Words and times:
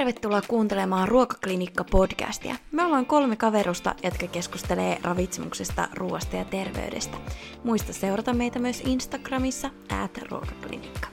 tervetuloa 0.00 0.42
kuuntelemaan 0.48 1.08
Ruokaklinikka-podcastia. 1.08 2.54
Me 2.72 2.84
ollaan 2.84 3.06
kolme 3.06 3.36
kaverusta, 3.36 3.94
jotka 4.02 4.26
keskustelee 4.26 4.98
ravitsemuksesta, 5.02 5.88
ruoasta 5.94 6.36
ja 6.36 6.44
terveydestä. 6.44 7.16
Muista 7.64 7.92
seurata 7.92 8.34
meitä 8.34 8.58
myös 8.58 8.80
Instagramissa, 8.80 9.70
at 10.02 10.18
ruokaklinikka. 10.30 11.08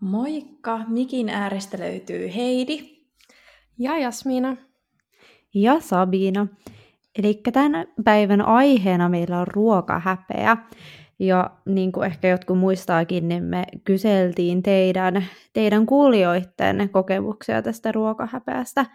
Moikka! 0.00 0.80
Mikin 0.88 1.28
äärestä 1.28 1.78
löytyy 1.78 2.34
Heidi. 2.34 2.78
Ja 3.78 3.98
Jasmiina. 3.98 4.56
Ja 5.54 5.80
Sabina. 5.80 6.46
Eli 7.18 7.34
tämän 7.52 7.86
päivän 8.04 8.42
aiheena 8.42 9.08
meillä 9.08 9.40
on 9.40 9.46
ruokahäpeä. 9.46 10.56
Ja 11.22 11.50
niin 11.66 11.92
kuin 11.92 12.06
ehkä 12.06 12.28
jotkut 12.28 12.58
muistaakin, 12.58 13.28
niin 13.28 13.44
me 13.44 13.64
kyseltiin 13.84 14.62
teidän, 14.62 15.24
teidän 15.52 15.86
kuulijoiden 15.86 16.88
kokemuksia 16.92 17.62
tästä 17.62 17.92
ruokahäpeästä. 17.92 18.86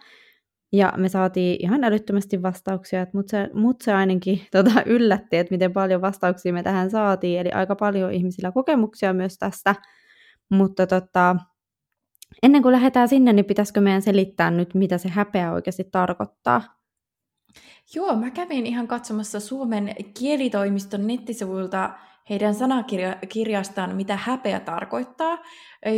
Ja 0.72 0.92
me 0.96 1.08
saatiin 1.08 1.56
ihan 1.60 1.84
älyttömästi 1.84 2.42
vastauksia, 2.42 3.06
mutta 3.12 3.30
se, 3.30 3.50
mut 3.54 3.80
se 3.80 3.92
ainakin 3.92 4.40
tota, 4.52 4.82
yllätti, 4.86 5.36
että 5.36 5.54
miten 5.54 5.72
paljon 5.72 6.00
vastauksia 6.00 6.52
me 6.52 6.62
tähän 6.62 6.90
saatiin. 6.90 7.40
Eli 7.40 7.50
aika 7.50 7.76
paljon 7.76 8.12
ihmisillä 8.12 8.52
kokemuksia 8.52 9.12
myös 9.12 9.38
tästä. 9.38 9.74
Mutta 10.50 10.86
tota, 10.86 11.36
ennen 12.42 12.62
kuin 12.62 12.72
lähdetään 12.72 13.08
sinne, 13.08 13.32
niin 13.32 13.44
pitäisikö 13.44 13.80
meidän 13.80 14.02
selittää 14.02 14.50
nyt, 14.50 14.74
mitä 14.74 14.98
se 14.98 15.08
häpeä 15.08 15.52
oikeasti 15.52 15.84
tarkoittaa? 15.92 16.62
Joo, 17.94 18.16
mä 18.16 18.30
kävin 18.30 18.66
ihan 18.66 18.88
katsomassa 18.88 19.40
Suomen 19.40 19.94
kielitoimiston 20.18 21.06
nettisivuilta 21.06 21.90
heidän 22.30 22.54
sanakirjastaan, 22.54 23.96
mitä 23.96 24.16
häpeä 24.16 24.60
tarkoittaa. 24.60 25.38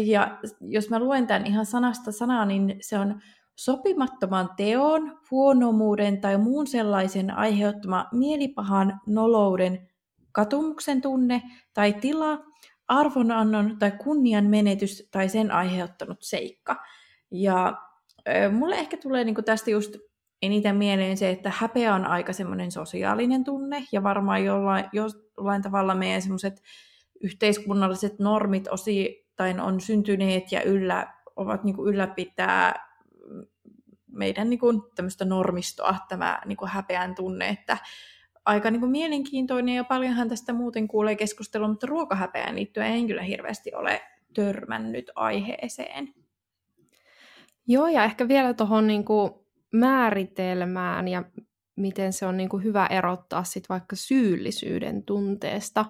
Ja 0.04 0.38
jos 0.60 0.90
mä 0.90 0.98
luen 0.98 1.26
tämän 1.26 1.46
ihan 1.46 1.66
sanasta 1.66 2.12
sanaa, 2.12 2.44
niin 2.44 2.76
se 2.80 2.98
on 2.98 3.20
sopimattoman 3.56 4.50
teon, 4.56 5.18
huonomuuden 5.30 6.20
tai 6.20 6.38
muun 6.38 6.66
sellaisen 6.66 7.30
aiheuttama 7.30 8.06
mielipahan, 8.12 9.00
nolouden, 9.06 9.88
katumuksen 10.32 11.00
tunne 11.00 11.42
tai 11.74 11.92
tila, 11.92 12.38
arvonannon 12.88 13.76
tai 13.78 13.90
kunnian 13.90 14.46
menetys 14.46 15.08
tai 15.10 15.28
sen 15.28 15.50
aiheuttanut 15.50 16.18
seikka. 16.20 16.76
Ja 17.30 17.78
mulle 18.52 18.74
ehkä 18.74 18.96
tulee 18.96 19.24
niin 19.24 19.44
tästä 19.44 19.70
just 19.70 19.96
eniten 20.42 20.76
mieleen 20.76 21.16
se, 21.16 21.30
että 21.30 21.52
häpeä 21.54 21.94
on 21.94 22.04
aika 22.04 22.32
semmoinen 22.32 22.72
sosiaalinen 22.72 23.44
tunne, 23.44 23.84
ja 23.92 24.02
varmaan 24.02 24.44
jollain, 24.44 24.84
jollain 25.40 25.62
tavalla 25.62 25.94
meidän 25.94 26.22
semmoiset 26.22 26.62
yhteiskunnalliset 27.20 28.18
normit 28.18 28.68
osittain 28.68 29.60
on 29.60 29.80
syntyneet 29.80 30.52
ja 30.52 30.62
yllä, 30.62 31.14
ovat 31.36 31.64
niin 31.64 31.76
kuin 31.76 31.94
ylläpitää 31.94 32.90
meidän 34.12 34.50
niin 34.50 34.60
kuin 34.60 34.82
tämmöistä 34.94 35.24
normistoa, 35.24 35.96
tämä 36.08 36.40
niin 36.46 36.56
kuin 36.56 36.68
häpeän 36.68 37.14
tunne, 37.14 37.48
että 37.48 37.78
aika 38.44 38.70
niin 38.70 38.80
kuin 38.80 38.92
mielenkiintoinen 38.92 39.74
ja 39.74 39.84
paljonhan 39.84 40.28
tästä 40.28 40.52
muuten 40.52 40.88
kuulee 40.88 41.16
keskustelua, 41.16 41.68
mutta 41.68 41.86
ruokahäpeään 41.86 42.56
liittyen 42.56 42.86
en 42.86 43.06
kyllä 43.06 43.22
hirveästi 43.22 43.74
ole 43.74 44.02
törmännyt 44.34 45.10
aiheeseen. 45.14 46.14
Joo, 47.66 47.88
ja 47.88 48.04
ehkä 48.04 48.28
vielä 48.28 48.54
tuohon 48.54 48.86
niin 48.86 49.04
määritelmään 49.72 51.08
ja 51.08 51.24
miten 51.80 52.12
se 52.12 52.26
on 52.26 52.36
niin 52.36 52.48
kuin 52.48 52.64
hyvä 52.64 52.86
erottaa 52.86 53.44
sit 53.44 53.68
vaikka 53.68 53.96
syyllisyyden 53.96 55.02
tunteesta, 55.02 55.84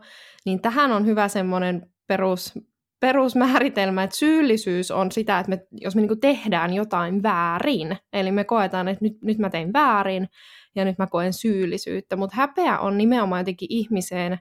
niin 0.45 0.63
tähän 0.63 0.93
on 0.93 1.07
hyvä 1.07 1.29
semmoinen 1.29 1.91
perus, 2.07 2.55
perusmääritelmä, 3.01 4.03
että 4.03 4.17
syyllisyys 4.17 4.91
on 4.91 5.13
sitä, 5.13 5.39
että 5.39 5.51
me, 5.51 5.67
jos 5.73 5.97
me 5.97 6.03
niin 6.03 6.21
tehdään 6.21 6.75
jotain 6.75 7.23
väärin, 7.23 7.97
eli 8.13 8.33
me 8.33 8.45
koetaan, 8.45 8.89
että 8.89 9.05
nyt, 9.05 9.23
nyt 9.23 9.39
mä 9.39 9.51
tein 9.51 9.73
väärin 9.73 10.29
ja 10.77 10.85
nyt 10.85 10.99
mä 10.99 11.07
koen 11.07 11.33
syyllisyyttä, 11.33 12.17
mutta 12.17 12.37
häpeä 12.37 12.79
on 12.79 12.99
nimenomaan 12.99 13.41
jotenkin 13.41 13.69
ihmiseen 13.71 14.39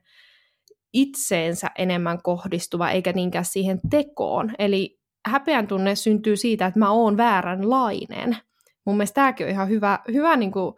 itseensä 0.93 1.67
enemmän 1.77 2.21
kohdistuva, 2.23 2.91
eikä 2.91 3.11
niinkään 3.13 3.45
siihen 3.45 3.79
tekoon. 3.89 4.51
Eli 4.59 4.99
häpeän 5.27 5.67
tunne 5.67 5.95
syntyy 5.95 6.35
siitä, 6.35 6.65
että 6.65 6.79
mä 6.79 6.91
oon 6.91 7.17
vääränlainen– 7.17 8.37
mun 8.89 8.97
mielestä 8.97 9.15
tämäkin 9.15 9.45
on 9.45 9.51
ihan 9.51 9.69
hyvä, 9.69 9.99
hyvä 10.13 10.35
niin 10.35 10.51
kuin, 10.51 10.73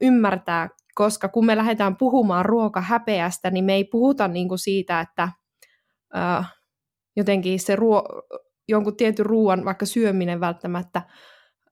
ymmärtää, 0.00 0.68
koska 0.94 1.28
kun 1.28 1.46
me 1.46 1.56
lähdetään 1.56 1.96
puhumaan 1.96 2.44
ruokahäpeästä, 2.44 3.50
niin 3.50 3.64
me 3.64 3.74
ei 3.74 3.84
puhuta 3.84 4.28
niin 4.28 4.48
kuin 4.48 4.58
siitä, 4.58 5.00
että 5.00 5.28
ö, 6.16 6.44
jotenkin 7.16 7.60
se 7.60 7.76
ruo, 7.76 8.04
jonkun 8.68 8.96
tietyn 8.96 9.26
ruoan 9.26 9.64
vaikka 9.64 9.86
syöminen 9.86 10.40
välttämättä 10.40 11.02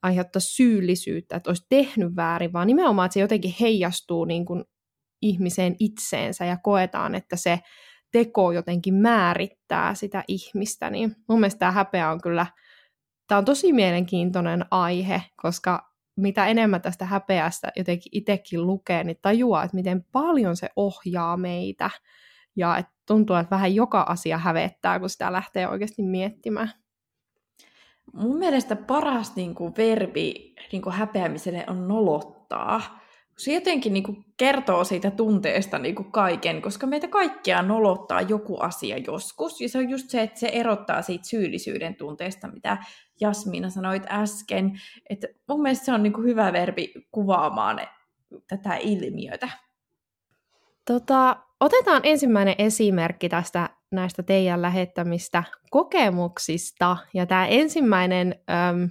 aiheuttaa 0.03 0.41
syyllisyyttä, 0.41 1.37
että 1.37 1.51
olisi 1.51 1.67
tehnyt 1.69 2.17
väärin, 2.17 2.53
vaan 2.53 2.67
nimenomaan, 2.67 3.07
että 3.07 3.15
se 3.15 3.21
jotenkin 3.21 3.55
heijastuu 3.61 4.25
niin 4.25 4.45
kuin 4.45 4.65
ihmiseen 5.23 5.77
itseensä 5.79 6.45
ja 6.45 6.57
koetaan, 6.63 7.15
että 7.15 7.37
se 7.37 7.59
teko 8.13 8.53
jotenkin 8.53 8.95
määrittää 8.95 9.95
sitä 9.95 10.25
ihmistä, 10.29 10.91
niin 10.91 11.17
mun 11.29 11.41
mielestä 11.41 11.59
tämä 11.59 11.73
häpeä 11.73 12.11
on 12.11 12.21
kyllä 12.21 12.47
tämä 13.27 13.39
on 13.39 13.45
tosi 13.45 13.73
mielenkiintoinen 13.73 14.65
aihe, 14.71 15.23
koska 15.43 15.94
mitä 16.17 16.47
enemmän 16.47 16.83
tästä 16.83 17.05
häpeästä 17.05 17.73
jotenkin 17.77 18.11
itsekin 18.13 18.67
lukee, 18.67 19.05
niin 19.05 19.19
tajuaa, 19.23 19.65
että 19.65 19.75
miten 19.75 20.05
paljon 20.13 20.57
se 20.57 20.69
ohjaa 20.77 21.37
meitä. 21.37 21.91
Ja 22.57 22.77
että 22.77 22.93
tuntuu, 23.07 23.37
että 23.37 23.51
vähän 23.51 23.75
joka 23.75 24.01
asia 24.01 24.39
hävettää, 24.39 25.01
kun 25.01 25.11
sitä 25.11 25.33
lähtee 25.33 25.69
oikeasti 25.69 26.03
miettimään. 26.03 26.71
Mun 28.13 28.39
mielestä 28.39 28.77
paras 28.77 29.37
niin 29.37 29.55
kuin, 29.55 29.77
verbi 29.77 30.55
niin 30.73 30.83
kuin, 30.83 30.93
häpeämiselle 30.93 31.65
on 31.67 31.89
nolottaa 31.89 33.04
se 33.39 33.53
jotenkin 33.53 33.93
niin 33.93 34.03
kuin 34.03 34.25
kertoo 34.37 34.85
siitä 34.85 35.11
tunteesta 35.11 35.79
niin 35.79 35.95
kuin 35.95 36.13
kaiken, 36.13 36.63
koska 36.63 36.87
meitä 36.87 37.09
kaikkia 37.09 37.63
nolottaa 37.63 38.21
joku 38.21 38.57
asia 38.61 38.99
joskus, 38.99 39.61
ja 39.61 39.69
se 39.69 39.79
on 39.79 39.91
just 39.91 40.11
se, 40.11 40.23
että 40.23 40.41
se 40.41 40.49
erottaa 40.49 41.03
siitä 41.03 41.25
syyllisyyden 41.25 41.95
tunteesta, 41.95 42.49
mitä 42.49 42.79
Jasmiina 43.21 43.71
sanoit 43.71 44.03
äsken, 44.09 44.81
että 45.11 45.29
mun 45.49 45.63
mielestä 45.63 45.85
se 45.85 45.93
on 45.93 46.03
niin 46.03 46.13
kuin 46.13 46.27
hyvä 46.27 46.53
verbi 46.53 46.93
kuvaamaan 47.11 47.81
tätä 48.49 48.77
ilmiötä. 48.77 49.49
Tota, 50.85 51.37
otetaan 51.61 52.01
ensimmäinen 52.05 52.55
esimerkki 52.59 53.29
tästä 53.29 53.71
näistä 53.91 54.23
teidän 54.23 54.63
lähettämistä 54.63 55.45
kokemuksista, 55.71 56.97
ja 57.15 57.27
tämä 57.27 57.47
ensimmäinen 57.47 58.35
äm, 58.51 58.89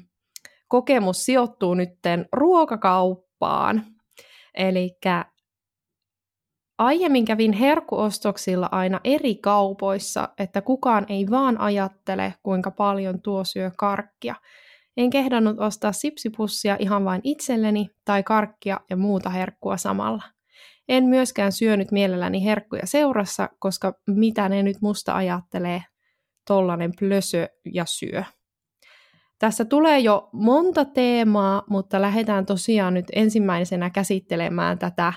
kokemus 0.67 1.25
sijoittuu 1.25 1.73
nytten 1.73 2.25
ruokakauppaan, 2.31 3.92
Eli 4.53 4.97
aiemmin 6.77 7.25
kävin 7.25 7.53
herkuostoksilla 7.53 8.69
aina 8.71 8.99
eri 9.03 9.35
kaupoissa, 9.35 10.29
että 10.37 10.61
kukaan 10.61 11.05
ei 11.09 11.25
vaan 11.29 11.59
ajattele, 11.59 12.33
kuinka 12.43 12.71
paljon 12.71 13.21
tuo 13.21 13.43
syö 13.43 13.71
karkkia. 13.77 14.35
En 14.97 15.09
kehdannut 15.09 15.59
ostaa 15.59 15.91
sipsipussia 15.91 16.77
ihan 16.79 17.05
vain 17.05 17.21
itselleni 17.23 17.89
tai 18.05 18.23
karkkia 18.23 18.79
ja 18.89 18.97
muuta 18.97 19.29
herkkua 19.29 19.77
samalla. 19.77 20.23
En 20.87 21.03
myöskään 21.03 21.51
syönyt 21.51 21.91
mielelläni 21.91 22.45
herkkuja 22.45 22.87
seurassa, 22.87 23.49
koska 23.59 23.93
mitä 24.07 24.49
ne 24.49 24.63
nyt 24.63 24.77
musta 24.81 25.15
ajattelee, 25.15 25.83
tollanen 26.47 26.91
plösö 26.99 27.47
ja 27.73 27.85
syö. 27.85 28.23
Tässä 29.43 29.65
tulee 29.65 29.99
jo 29.99 30.29
monta 30.33 30.85
teemaa, 30.85 31.63
mutta 31.69 32.01
lähdetään 32.01 32.45
tosiaan 32.45 32.93
nyt 32.93 33.05
ensimmäisenä 33.13 33.89
käsittelemään 33.89 34.79
tätä 34.79 35.13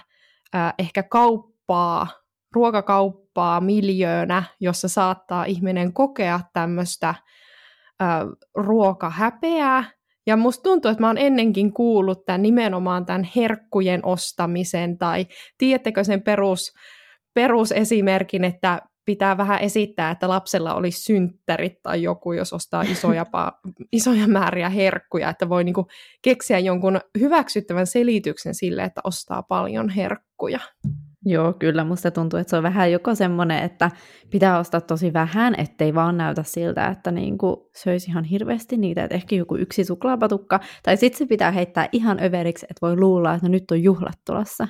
ehkä 0.79 1.03
kauppaa, 1.03 2.07
ruokakauppaa 2.53 3.61
miljöönä, 3.61 4.43
jossa 4.61 4.89
saattaa 4.89 5.45
ihminen 5.45 5.93
kokea 5.93 6.41
tämmöistä 6.53 7.15
ruokahäpeää. 8.55 9.85
Ja 10.27 10.37
musta 10.37 10.63
tuntuu, 10.63 10.91
että 10.91 11.03
mä 11.03 11.07
oon 11.07 11.19
ennenkin 11.19 11.73
kuullut 11.73 12.25
tämän 12.25 12.43
nimenomaan 12.43 13.07
tämän 13.07 13.29
herkkujen 13.37 14.07
ostamisen, 14.07 14.99
tai 14.99 15.27
tiedättekö 15.59 16.05
sen 16.05 16.23
perus, 16.23 16.73
perusesimerkin, 17.35 18.45
että 18.45 18.83
pitää 19.07 19.37
vähän 19.37 19.61
esittää, 19.61 20.11
että 20.11 20.29
lapsella 20.29 20.75
olisi 20.75 21.01
synttärit 21.01 21.83
tai 21.83 22.03
joku, 22.03 22.33
jos 22.33 22.53
ostaa 22.53 22.83
isoja, 22.83 23.27
pa- 23.37 23.73
isoja 23.93 24.29
määriä 24.29 24.69
herkkuja, 24.69 25.31
että 25.31 25.49
voi 25.49 25.65
niinku 25.65 25.87
keksiä 26.23 26.59
jonkun 26.59 27.01
hyväksyttävän 27.21 27.87
selityksen 27.87 28.55
sille, 28.55 28.85
että 28.85 29.01
ostaa 29.05 29.43
paljon 29.43 29.89
herkkuja. 29.89 30.61
Joo, 31.29 31.53
kyllä. 31.53 31.85
Musta 31.85 32.11
tuntuu, 32.11 32.39
että 32.39 32.51
se 32.51 32.57
on 32.57 32.63
vähän 32.63 32.93
joko 32.93 33.15
semmoinen, 33.15 33.63
että 33.65 33.91
pitää 34.31 34.59
ostaa 34.59 34.81
tosi 34.81 35.13
vähän, 35.13 35.55
ettei 35.59 35.95
vaan 35.95 36.17
näytä 36.17 36.43
siltä, 36.43 36.87
että 36.87 37.11
niinku 37.11 37.71
söisi 37.77 38.11
ihan 38.11 38.25
hirveästi 38.25 38.77
niitä, 38.77 39.05
että 39.05 39.15
ehkä 39.15 39.37
joku 39.37 39.57
yksi 39.57 39.85
suklaapatukka, 39.85 40.61
tai 40.83 40.97
sitten 40.97 41.19
se 41.19 41.27
pitää 41.27 41.51
heittää 41.51 41.89
ihan 41.93 42.23
överiksi, 42.23 42.67
että 42.71 42.87
voi 42.87 42.97
luulla, 42.97 43.35
että 43.35 43.47
no 43.47 43.51
nyt 43.51 43.71
on 43.71 43.83
juhlat 43.83 44.19
tulossa. 44.27 44.69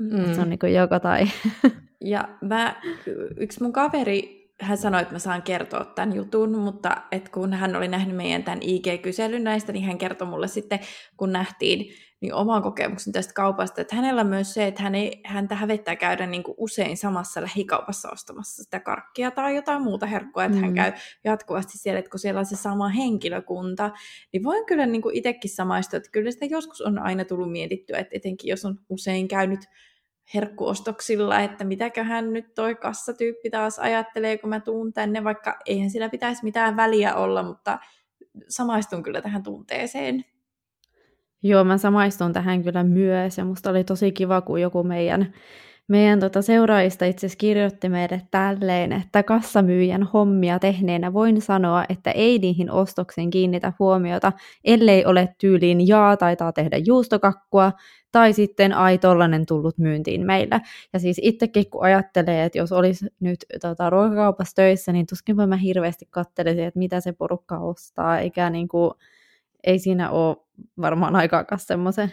Mm. 0.00 0.34
se 0.34 0.40
on 0.40 0.48
niinku 0.48 0.66
joko 0.66 1.00
tai. 1.00 1.26
Ja 2.00 2.28
mä, 2.40 2.82
yksi 3.36 3.62
mun 3.62 3.72
kaveri 3.72 4.40
hän 4.60 4.78
sanoi, 4.78 5.02
että 5.02 5.14
mä 5.14 5.18
saan 5.18 5.42
kertoa 5.42 5.84
tämän 5.84 6.16
jutun, 6.16 6.58
mutta 6.58 6.96
et 7.12 7.28
kun 7.28 7.52
hän 7.52 7.76
oli 7.76 7.88
nähnyt 7.88 8.16
meidän 8.16 8.44
tämän 8.44 8.62
IG-kyselyn 8.62 9.44
näistä, 9.44 9.72
niin 9.72 9.84
hän 9.84 9.98
kertoi 9.98 10.28
mulle 10.28 10.48
sitten, 10.48 10.80
kun 11.16 11.32
nähtiin 11.32 11.94
niin 12.20 12.34
oman 12.34 12.62
kokemuksen 12.62 13.12
tästä 13.12 13.32
kaupasta, 13.32 13.80
että 13.80 13.96
hänellä 13.96 14.20
on 14.20 14.26
myös 14.26 14.54
se, 14.54 14.66
että 14.66 14.82
hän 14.82 14.94
ei, 14.94 15.20
häntä 15.24 15.54
hävettää 15.54 15.96
käydä 15.96 16.26
niin 16.26 16.42
kuin 16.42 16.54
usein 16.58 16.96
samassa 16.96 17.42
lähikaupassa 17.42 18.10
ostamassa 18.10 18.62
sitä 18.62 18.80
karkkia 18.80 19.30
tai 19.30 19.56
jotain 19.56 19.82
muuta 19.82 20.06
herkkua, 20.06 20.44
että 20.44 20.56
mm. 20.56 20.62
hän 20.62 20.74
käy 20.74 20.92
jatkuvasti 21.24 21.78
siellä, 21.78 21.98
että 21.98 22.10
kun 22.10 22.20
siellä 22.20 22.38
on 22.38 22.46
se 22.46 22.56
sama 22.56 22.88
henkilökunta, 22.88 23.90
niin 24.32 24.44
voin 24.44 24.66
kyllä 24.66 24.86
niin 24.86 25.02
kuin 25.02 25.16
itsekin 25.16 25.50
samaistua, 25.50 25.96
että 25.96 26.10
kyllä 26.10 26.30
sitä 26.30 26.46
joskus 26.46 26.80
on 26.80 26.98
aina 26.98 27.24
tullut 27.24 27.52
mietittyä, 27.52 27.98
että 27.98 28.16
etenkin 28.16 28.48
jos 28.48 28.64
on 28.64 28.78
usein 28.88 29.28
käynyt 29.28 29.60
herkkuostoksilla, 30.34 31.40
että 31.40 31.64
mitäköhän 31.64 32.32
nyt 32.32 32.54
toi 32.54 32.74
kassatyyppi 32.74 33.50
taas 33.50 33.78
ajattelee, 33.78 34.38
kun 34.38 34.50
mä 34.50 34.60
tuun 34.60 34.92
tänne, 34.92 35.24
vaikka 35.24 35.58
eihän 35.66 35.90
sillä 35.90 36.08
pitäisi 36.08 36.44
mitään 36.44 36.76
väliä 36.76 37.14
olla, 37.14 37.42
mutta 37.42 37.78
samaistun 38.48 39.02
kyllä 39.02 39.20
tähän 39.20 39.42
tunteeseen. 39.42 40.24
Joo, 41.42 41.64
mä 41.64 41.78
samaistun 41.78 42.32
tähän 42.32 42.62
kyllä 42.62 42.84
myös, 42.84 43.38
ja 43.38 43.44
musta 43.44 43.70
oli 43.70 43.84
tosi 43.84 44.12
kiva, 44.12 44.40
kun 44.40 44.60
joku 44.60 44.82
meidän, 44.82 45.34
meidän 45.90 46.20
tota 46.20 46.42
seuraajista 46.42 47.04
itse 47.04 47.26
asiassa 47.26 47.38
kirjoitti 47.38 47.88
meille 47.88 48.22
tälleen, 48.30 48.92
että 48.92 49.22
kassamyyjän 49.22 50.02
hommia 50.02 50.58
tehneenä 50.58 51.12
voin 51.12 51.42
sanoa, 51.42 51.84
että 51.88 52.10
ei 52.10 52.38
niihin 52.38 52.70
ostoksiin 52.70 53.30
kiinnitä 53.30 53.72
huomiota, 53.78 54.32
ellei 54.64 55.04
ole 55.04 55.34
tyyliin 55.38 55.88
jaa 55.88 56.16
taitaa 56.16 56.52
tehdä 56.52 56.76
juustokakkua, 56.76 57.72
tai 58.12 58.32
sitten 58.32 58.72
ai 58.72 58.98
tollanen 58.98 59.46
tullut 59.46 59.78
myyntiin 59.78 60.26
meillä. 60.26 60.60
Ja 60.92 60.98
siis 60.98 61.20
itsekin 61.22 61.70
kun 61.70 61.84
ajattelee, 61.84 62.44
että 62.44 62.58
jos 62.58 62.72
olisi 62.72 63.06
nyt 63.20 63.44
tota, 63.60 63.90
ruokakaupassa 63.90 64.54
töissä, 64.54 64.92
niin 64.92 65.06
tuskinpä 65.06 65.46
mä 65.46 65.56
hirveästi 65.56 66.06
katselisin, 66.10 66.64
että 66.64 66.78
mitä 66.78 67.00
se 67.00 67.12
porukka 67.12 67.58
ostaa, 67.58 68.18
eikä 68.18 68.50
niin 68.50 68.68
kuin, 68.68 68.94
ei 69.64 69.78
siinä 69.78 70.10
ole 70.10 70.36
varmaan 70.80 71.16
aikaakaan 71.16 71.60
semmoisen. 71.60 72.12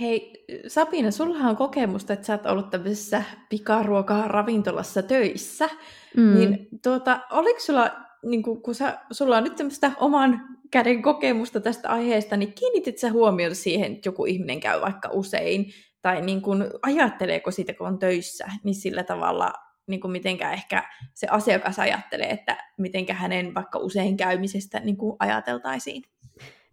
Hei, 0.00 0.44
Sabina, 0.68 1.10
sulla 1.10 1.38
on 1.38 1.56
kokemusta, 1.56 2.12
että 2.12 2.26
sä 2.26 2.32
oot 2.32 2.46
ollut 2.46 2.70
tämmöisessä 2.70 3.22
pikaruoka-ravintolassa 3.48 5.02
töissä. 5.02 5.68
Mm. 6.16 6.34
Niin 6.34 6.68
tuota, 6.82 7.20
oliko 7.30 7.60
sulla, 7.60 7.90
niin 8.26 8.42
kun, 8.42 8.62
kun 8.62 8.74
sä, 8.74 8.98
sulla 9.10 9.36
on 9.36 9.44
nyt 9.44 9.56
tämmöistä 9.56 9.92
oman 9.96 10.40
käden 10.70 11.02
kokemusta 11.02 11.60
tästä 11.60 11.88
aiheesta, 11.88 12.36
niin 12.36 12.52
kiinnitit 12.52 12.98
sä 12.98 13.10
huomiota 13.10 13.54
siihen, 13.54 13.92
että 13.92 14.08
joku 14.08 14.24
ihminen 14.24 14.60
käy 14.60 14.80
vaikka 14.80 15.08
usein, 15.12 15.66
tai 16.02 16.20
niin 16.20 16.42
kun, 16.42 16.70
ajatteleeko 16.82 17.50
siitä, 17.50 17.74
kun 17.74 17.86
on 17.86 17.98
töissä, 17.98 18.46
niin 18.64 18.74
sillä 18.74 19.04
tavalla, 19.04 19.52
niin 19.86 20.00
kuin 20.00 20.10
mitenkä 20.12 20.52
ehkä 20.52 20.82
se 21.14 21.26
asiakas 21.30 21.78
ajattelee, 21.78 22.30
että 22.30 22.56
mitenkä 22.78 23.14
hänen 23.14 23.54
vaikka 23.54 23.78
usein 23.78 24.16
käymisestä 24.16 24.80
niin 24.80 24.96
kuin 24.96 25.16
ajateltaisiin? 25.18 26.02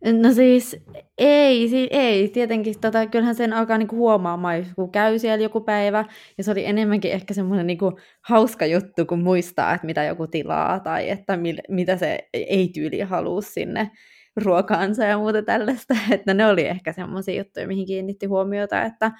No 0.06 0.33
siis 0.33 0.77
ei, 1.18 1.88
ei. 1.92 2.30
Tietenkin, 2.30 2.80
tota, 2.81 3.07
kyllähän 3.07 3.36
sen 3.36 3.53
alkaa 3.53 3.77
niinku 3.77 3.95
huomaamaan, 3.95 4.65
kun 4.75 4.92
käy 4.92 5.19
siellä 5.19 5.44
joku 5.44 5.62
päivä, 5.62 6.06
ja 6.38 6.44
se 6.44 6.51
oli 6.51 6.65
enemmänkin 6.65 7.12
ehkä 7.12 7.33
semmoinen 7.33 7.68
niinku 7.68 8.00
hauska 8.21 8.65
juttu, 8.65 9.06
kun 9.06 9.24
muistaa, 9.24 9.74
että 9.74 9.86
mitä 9.86 10.03
joku 10.03 10.27
tilaa, 10.27 10.80
tai 10.80 11.09
että 11.09 11.38
mil, 11.38 11.57
mitä 11.69 11.98
se 11.98 12.30
ei-tyyli 12.33 13.00
haluaa 13.00 13.42
sinne 13.42 13.92
ruokaansa 14.36 15.03
ja 15.06 15.18
muuta 15.18 15.42
tällaista, 15.44 15.95
että 16.12 16.33
ne 16.33 16.45
oli 16.45 16.68
ehkä 16.68 16.94
semmoisia 16.94 17.38
juttuja, 17.44 17.68
mihin 17.68 17.86
kiinnitti 17.86 18.25
huomiota, 18.25 18.81
että 18.83 19.12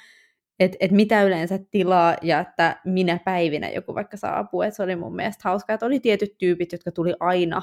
et, 0.60 0.76
et 0.80 0.92
mitä 0.92 1.24
yleensä 1.24 1.60
tilaa 1.72 2.16
ja 2.22 2.40
että 2.40 2.82
minä 2.86 3.20
päivinä 3.26 3.70
joku 3.70 3.96
vaikka 3.96 4.18
saapuu, 4.18 4.62
että 4.62 4.76
se 4.76 4.84
oli 4.84 4.96
mun 4.96 5.16
mielestä 5.16 5.42
hauskaa, 5.50 5.74
että 5.74 5.86
oli 5.86 6.00
tietyt 6.00 6.38
tyypit, 6.38 6.72
jotka 6.72 6.92
tuli 6.92 7.14
aina 7.20 7.62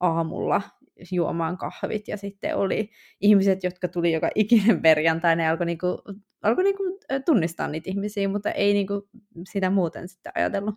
aamulla 0.00 0.62
juomaan 1.12 1.58
kahvit 1.58 2.08
ja 2.08 2.16
sitten 2.16 2.56
oli 2.56 2.90
ihmiset, 3.20 3.64
jotka 3.64 3.88
tuli 3.88 4.12
joka 4.12 4.30
ikinen 4.34 4.82
perjantai, 4.82 5.36
ne 5.36 5.48
alkoi, 5.48 5.66
niinku, 5.66 6.02
alkoi 6.42 6.64
niinku 6.64 6.82
tunnistaa 7.24 7.68
niitä 7.68 7.90
ihmisiä, 7.90 8.28
mutta 8.28 8.50
ei 8.50 8.72
niinku 8.72 9.08
sitä 9.52 9.70
muuten 9.70 10.08
sitten 10.08 10.32
ajatellut. 10.34 10.74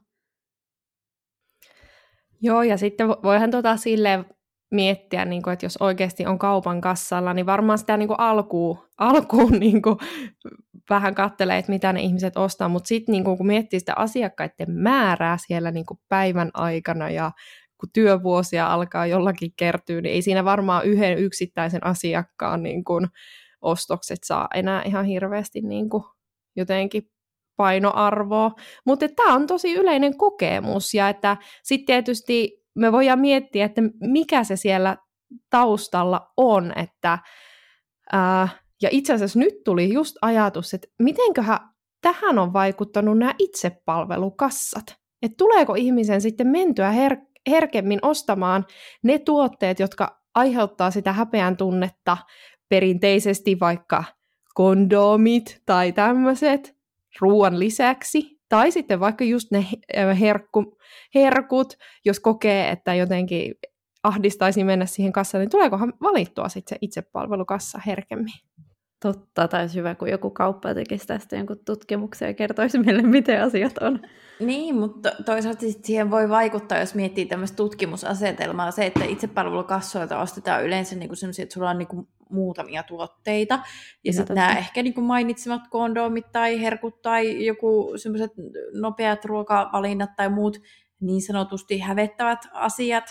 Joo, 2.41 2.63
ja 2.63 2.77
sitten 2.77 3.07
voihan 3.07 3.51
tota 3.51 3.77
silleen 3.77 4.25
miettiä, 4.71 5.25
niin 5.25 5.41
kuin, 5.41 5.53
että 5.53 5.65
jos 5.65 5.77
oikeasti 5.77 6.25
on 6.25 6.39
kaupan 6.39 6.81
kassalla, 6.81 7.33
niin 7.33 7.45
varmaan 7.45 7.77
sitä 7.77 7.97
niin 7.97 8.07
kuin 8.07 8.19
alkuun, 8.19 8.77
alkuun 8.97 9.51
niin 9.59 9.81
kuin, 9.81 9.97
vähän 10.89 11.15
kattelee, 11.15 11.57
että 11.57 11.71
mitä 11.71 11.93
ne 11.93 12.01
ihmiset 12.01 12.37
ostaa, 12.37 12.69
mutta 12.69 12.87
sitten 12.87 13.13
niin 13.13 13.23
kun 13.23 13.47
miettii 13.47 13.79
sitä 13.79 13.93
asiakkaiden 13.95 14.71
määrää 14.71 15.37
siellä 15.47 15.71
niin 15.71 15.85
kuin 15.85 15.99
päivän 16.09 16.51
aikana 16.53 17.09
ja 17.09 17.31
kun 17.79 17.89
työvuosia 17.93 18.73
alkaa 18.73 19.05
jollakin 19.05 19.51
kertyä, 19.57 20.01
niin 20.01 20.13
ei 20.13 20.21
siinä 20.21 20.45
varmaan 20.45 20.85
yhden 20.85 21.17
yksittäisen 21.17 21.85
asiakkaan 21.85 22.63
niin 22.63 22.83
kuin, 22.83 23.07
ostokset 23.61 24.19
saa 24.23 24.47
enää 24.53 24.81
ihan 24.85 25.05
hirveästi 25.05 25.61
niin 25.61 25.89
kuin, 25.89 26.03
jotenkin 26.55 27.03
painoarvoa. 27.55 28.51
Mutta 28.85 29.07
tämä 29.15 29.35
on 29.35 29.47
tosi 29.47 29.73
yleinen 29.73 30.17
kokemus 30.17 30.93
ja 30.93 31.09
että 31.09 31.37
sitten 31.63 31.85
tietysti 31.85 32.63
me 32.75 32.91
voidaan 32.91 33.19
miettiä, 33.19 33.65
että 33.65 33.81
mikä 34.01 34.43
se 34.43 34.55
siellä 34.55 34.97
taustalla 35.49 36.33
on, 36.37 36.73
että 36.75 37.19
ää, 38.11 38.47
ja 38.81 38.89
itse 38.91 39.13
asiassa 39.13 39.39
nyt 39.39 39.53
tuli 39.65 39.93
just 39.93 40.15
ajatus, 40.21 40.73
että 40.73 40.87
mitenköhän 40.99 41.59
tähän 42.01 42.39
on 42.39 42.53
vaikuttanut 42.53 43.17
nämä 43.17 43.35
itsepalvelukassat. 43.39 44.95
Että 45.21 45.35
tuleeko 45.37 45.75
ihmisen 45.75 46.21
sitten 46.21 46.47
mentyä 46.47 46.91
her- 46.91 47.26
herkemmin 47.47 47.99
ostamaan 48.01 48.65
ne 49.03 49.19
tuotteet, 49.19 49.79
jotka 49.79 50.21
aiheuttaa 50.35 50.91
sitä 50.91 51.13
häpeän 51.13 51.57
tunnetta 51.57 52.17
perinteisesti 52.69 53.59
vaikka 53.59 54.03
kondomit 54.53 55.61
tai 55.65 55.91
tämmöiset 55.91 56.77
ruoan 57.21 57.59
lisäksi, 57.59 58.39
tai 58.49 58.71
sitten 58.71 58.99
vaikka 58.99 59.23
just 59.23 59.51
ne 59.51 59.65
herkku, 60.19 60.77
herkut, 61.15 61.73
jos 62.05 62.19
kokee, 62.19 62.69
että 62.69 62.93
jotenkin 62.93 63.55
ahdistaisi 64.03 64.63
mennä 64.63 64.85
siihen 64.85 65.13
kassaan, 65.13 65.39
niin 65.39 65.49
tuleekohan 65.49 65.93
valittua 66.01 66.49
sitten 66.49 66.75
se 66.75 66.79
itsepalvelukassa 66.81 67.81
herkemmin? 67.85 68.33
Totta, 69.01 69.47
tai 69.47 69.61
olisi 69.61 69.75
hyvä, 69.75 69.95
kun 69.95 70.09
joku 70.09 70.29
kauppa 70.29 70.73
tekisi 70.73 71.07
tästä 71.07 71.35
jonkun 71.35 71.59
tutkimuksen 71.65 72.27
ja 72.27 72.33
kertoisi 72.33 72.79
meille, 72.79 73.01
miten 73.01 73.43
asiat 73.43 73.77
on. 73.77 73.99
Niin, 74.39 74.75
mutta 74.75 75.11
toisaalta 75.25 75.65
siihen 75.83 76.11
voi 76.11 76.29
vaikuttaa, 76.29 76.79
jos 76.79 76.95
miettii 76.95 77.25
tämmöistä 77.25 77.55
tutkimusasetelmaa, 77.55 78.71
se, 78.71 78.85
että 78.85 79.05
itsepalvelukassoilta 79.05 80.19
ostetaan 80.19 80.65
yleensä 80.65 80.95
niin 80.95 81.09
kuin 81.09 81.41
että 81.41 81.53
sulla 81.53 81.69
on 81.69 81.77
niin 81.77 81.87
kuin 81.87 82.07
muutamia 82.29 82.83
tuotteita, 82.83 83.59
ja 84.03 84.13
sitten 84.13 84.35
nämä 84.35 84.57
ehkä 84.57 84.83
niin 84.83 84.93
kuin 84.93 85.05
mainitsemat 85.05 85.61
kondomit 85.69 86.31
tai 86.31 86.61
herkut 86.61 87.01
tai 87.01 87.45
joku 87.45 87.93
semmoiset 87.95 88.31
nopeat 88.73 89.25
ruokavalinnat 89.25 90.15
tai 90.15 90.29
muut 90.29 90.57
niin 90.99 91.21
sanotusti 91.21 91.79
hävettävät 91.79 92.39
asiat, 92.51 93.05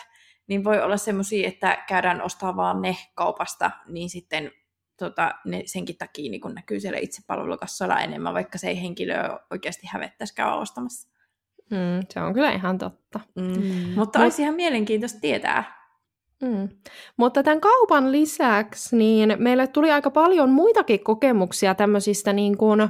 niin 0.47 0.65
voi 0.65 0.83
olla 0.83 0.97
semmoisia, 0.97 1.49
että 1.49 1.85
käydään 1.89 2.23
ostaa 2.23 2.57
vaan 2.57 2.83
ne 2.83 2.97
kaupasta, 3.15 3.71
niin 3.89 4.11
sitten 4.11 4.51
tota, 4.99 5.35
ne 5.45 5.63
senkin 5.67 5.97
takia 5.99 6.31
niin 6.31 6.41
kun 6.41 6.55
näkyy 6.55 6.81
siellä 6.81 6.99
itsepalvelukassoilla 6.99 8.01
enemmän, 8.01 8.35
vaikka 8.35 8.59
se 8.59 8.69
ei 8.69 8.83
henkilö 8.83 9.15
oikeasti 9.51 9.87
hävettäisi 9.93 10.35
käydä 10.35 10.55
ostamassa. 10.55 11.17
Mm, 11.71 12.07
se 12.11 12.21
on 12.21 12.35
kyllä 12.35 12.53
ihan 12.53 12.79
totta. 12.79 13.21
Mm. 13.35 13.43
Mm. 13.43 13.95
Mutta 13.97 14.19
olisi 14.19 14.43
ihan 14.43 14.55
mielenkiintoista 14.55 15.21
tietää. 15.21 15.77
Mm. 16.43 16.69
Mutta 17.17 17.43
tämän 17.43 17.61
kaupan 17.61 18.13
lisäksi 18.13 18.97
niin 18.97 19.37
meille 19.39 19.67
tuli 19.67 19.91
aika 19.91 20.11
paljon 20.11 20.51
muitakin 20.51 21.05
kokemuksia 21.05 21.75
tämmöisistä 21.75 22.33
niin 22.33 22.57
kuin, 22.57 22.81
ä, 22.81 22.89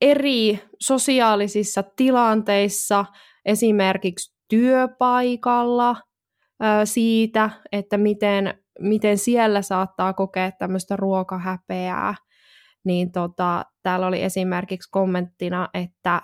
eri 0.00 0.60
sosiaalisissa 0.80 1.82
tilanteissa, 1.96 3.04
esimerkiksi 3.44 4.36
työpaikalla 4.48 5.90
ä, 5.90 6.84
siitä, 6.84 7.50
että 7.72 7.98
miten 7.98 8.61
miten 8.82 9.18
siellä 9.18 9.62
saattaa 9.62 10.12
kokea 10.12 10.52
tämmöistä 10.52 10.96
ruokahäpeää, 10.96 12.14
niin 12.84 13.12
tota, 13.12 13.64
täällä 13.82 14.06
oli 14.06 14.22
esimerkiksi 14.22 14.90
kommenttina, 14.90 15.68
että 15.74 16.22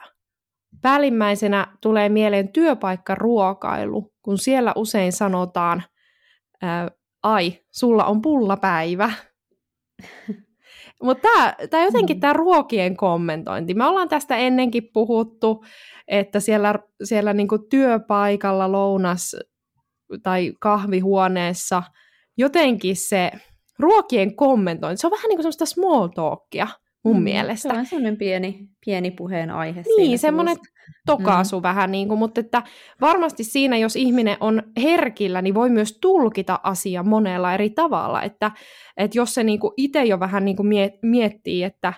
päällimmäisenä 0.82 1.66
tulee 1.82 2.08
mieleen 2.08 2.48
työpaikkaruokailu, 2.48 4.12
kun 4.22 4.38
siellä 4.38 4.72
usein 4.76 5.12
sanotaan, 5.12 5.82
ää, 6.62 6.88
ai, 7.22 7.52
sulla 7.70 8.04
on 8.04 8.22
pullapäivä. 8.22 9.12
Mutta 11.02 11.28
tämä 11.70 11.84
jotenkin 11.84 12.16
mm. 12.16 12.20
tämä 12.20 12.32
ruokien 12.32 12.96
kommentointi. 12.96 13.74
Me 13.74 13.86
ollaan 13.86 14.08
tästä 14.08 14.36
ennenkin 14.36 14.90
puhuttu, 14.92 15.64
että 16.08 16.40
siellä, 16.40 16.74
siellä 17.04 17.32
niinku 17.32 17.58
työpaikalla 17.58 18.72
lounas 18.72 19.36
tai 20.22 20.52
kahvihuoneessa– 20.60 21.82
jotenkin 22.38 22.96
se 22.96 23.32
ruokien 23.78 24.36
kommentointi, 24.36 25.00
se 25.00 25.06
on 25.06 25.10
vähän 25.10 25.28
niin 25.28 25.36
kuin 25.36 25.42
semmoista 25.42 25.66
small 25.66 26.06
talkia 26.06 26.68
mun 27.04 27.16
mm, 27.16 27.22
mielestä. 27.22 27.68
Se 27.68 27.78
on 27.78 27.86
semmoinen 27.86 28.16
pieni, 28.16 28.68
pieni 28.84 29.10
puheen 29.10 29.50
aihe. 29.50 29.82
Niin, 29.96 30.18
semmoinen 30.18 30.56
tokaasu 31.06 31.56
mm. 31.56 31.62
vähän, 31.62 31.92
niin 31.92 32.08
kuin, 32.08 32.18
mutta 32.18 32.40
että 32.40 32.62
varmasti 33.00 33.44
siinä, 33.44 33.76
jos 33.76 33.96
ihminen 33.96 34.36
on 34.40 34.62
herkillä, 34.82 35.42
niin 35.42 35.54
voi 35.54 35.70
myös 35.70 35.98
tulkita 36.00 36.60
asia 36.62 37.02
monella 37.02 37.54
eri 37.54 37.70
tavalla. 37.70 38.22
Että, 38.22 38.50
että 38.96 39.18
jos 39.18 39.34
se 39.34 39.44
niin 39.44 39.60
itse 39.76 40.04
jo 40.04 40.20
vähän 40.20 40.44
niin 40.44 40.56
kuin 40.56 40.68
miettii, 41.02 41.62
että 41.62 41.92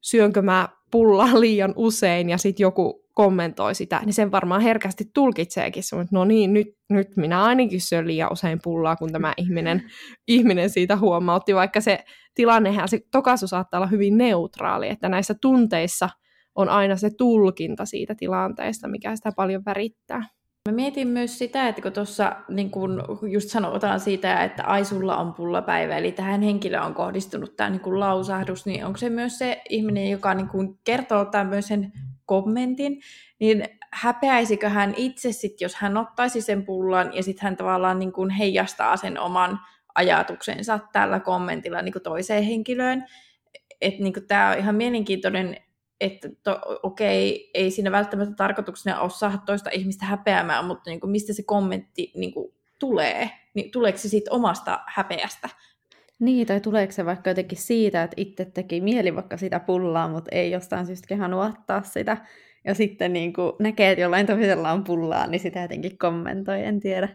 syönkö 0.00 0.42
mä 0.42 0.68
pullaa 0.90 1.40
liian 1.40 1.72
usein 1.76 2.30
ja 2.30 2.38
sitten 2.38 2.64
joku 2.64 3.01
kommentoi 3.14 3.74
sitä, 3.74 4.00
niin 4.04 4.14
sen 4.14 4.32
varmaan 4.32 4.60
herkästi 4.60 5.04
tulkitseekin 5.14 5.82
että 5.92 6.16
no 6.16 6.24
niin, 6.24 6.52
nyt, 6.52 6.66
nyt 6.90 7.08
minä 7.16 7.44
ainakin 7.44 7.80
syön 7.80 8.06
liian 8.06 8.32
usein 8.32 8.58
pullaa, 8.62 8.96
kun 8.96 9.12
tämä 9.12 9.32
ihminen, 9.36 9.82
ihminen 10.28 10.70
siitä 10.70 10.96
huomautti, 10.96 11.54
vaikka 11.54 11.80
se 11.80 12.04
tilannehän, 12.34 12.88
se 12.88 13.00
tokaisu 13.12 13.46
saattaa 13.46 13.78
olla 13.78 13.86
hyvin 13.86 14.18
neutraali, 14.18 14.88
että 14.88 15.08
näissä 15.08 15.34
tunteissa 15.40 16.08
on 16.54 16.68
aina 16.68 16.96
se 16.96 17.10
tulkinta 17.18 17.84
siitä 17.84 18.14
tilanteesta, 18.14 18.88
mikä 18.88 19.16
sitä 19.16 19.32
paljon 19.36 19.62
värittää. 19.64 20.22
Mä 20.68 20.74
mietin 20.74 21.08
myös 21.08 21.38
sitä, 21.38 21.68
että 21.68 21.82
kun 21.82 21.92
tuossa 21.92 22.36
niin 22.48 22.70
kun 22.70 23.02
just 23.22 23.48
sanotaan 23.48 24.00
siitä, 24.00 24.44
että 24.44 24.64
ai 24.64 24.84
sulla 24.84 25.16
on 25.16 25.34
pullapäivä, 25.34 25.96
eli 25.96 26.12
tähän 26.12 26.42
henkilöön 26.42 26.82
on 26.82 26.94
kohdistunut 26.94 27.56
tämä 27.56 27.70
niin 27.70 28.00
lausahdus, 28.00 28.66
niin 28.66 28.86
onko 28.86 28.98
se 28.98 29.10
myös 29.10 29.38
se 29.38 29.62
ihminen, 29.68 30.10
joka 30.10 30.34
niin 30.34 30.48
kun 30.48 30.78
kertoo 30.84 31.24
tämmöisen 31.24 31.92
kommentin, 32.26 33.02
niin 33.38 33.64
häpeäisikö 33.92 34.68
hän 34.68 34.94
itse 34.96 35.32
sit, 35.32 35.60
jos 35.60 35.74
hän 35.74 35.96
ottaisi 35.96 36.40
sen 36.40 36.64
pullan 36.64 37.16
ja 37.16 37.22
sitten 37.22 37.42
hän 37.42 37.56
tavallaan 37.56 37.98
niin 37.98 38.12
kun 38.12 38.30
heijastaa 38.30 38.96
sen 38.96 39.20
oman 39.20 39.60
ajatuksensa 39.94 40.78
tällä 40.92 41.20
kommentilla 41.20 41.82
niin 41.82 41.94
toiseen 42.02 42.44
henkilöön. 42.44 43.04
Että 43.80 44.02
niin 44.02 44.26
tämä 44.28 44.50
on 44.50 44.58
ihan 44.58 44.74
mielenkiintoinen 44.74 45.56
että 46.02 46.28
to, 46.42 46.60
okei, 46.82 47.50
ei 47.54 47.70
siinä 47.70 47.92
välttämättä 47.92 48.34
tarkoituksena 48.34 49.00
ole 49.00 49.10
saada 49.10 49.38
toista 49.38 49.70
ihmistä 49.72 50.04
häpeämään, 50.04 50.64
mutta 50.64 50.90
niin 50.90 51.00
kuin 51.00 51.10
mistä 51.10 51.32
se 51.32 51.42
kommentti 51.42 52.12
niin 52.14 52.32
kuin 52.32 52.54
tulee, 52.78 53.30
niin 53.54 53.70
tuleeko 53.70 53.98
se 53.98 54.08
siitä 54.08 54.30
omasta 54.30 54.80
häpeästä? 54.86 55.48
Niin, 56.22 56.46
tai 56.46 56.60
tuleeko 56.60 56.92
se 56.92 57.06
vaikka 57.06 57.30
jotenkin 57.30 57.58
siitä, 57.58 58.02
että 58.02 58.14
itse 58.16 58.44
teki 58.44 58.80
mieli 58.80 59.14
vaikka 59.14 59.36
sitä 59.36 59.60
pullaa, 59.60 60.08
mutta 60.08 60.28
ei 60.32 60.50
jostain 60.50 60.86
syystä 60.86 61.08
kehannut 61.08 61.44
ottaa 61.44 61.82
sitä, 61.82 62.16
ja 62.64 62.74
sitten 62.74 63.12
niin 63.12 63.32
kuin 63.32 63.52
näkee, 63.58 63.90
että 63.90 64.02
jollain 64.02 64.26
toisella 64.26 64.72
on 64.72 64.84
pullaa, 64.84 65.26
niin 65.26 65.40
sitä 65.40 65.62
jotenkin 65.62 65.98
kommentoi, 65.98 66.64
en 66.64 66.80
tiedä. 66.80 67.08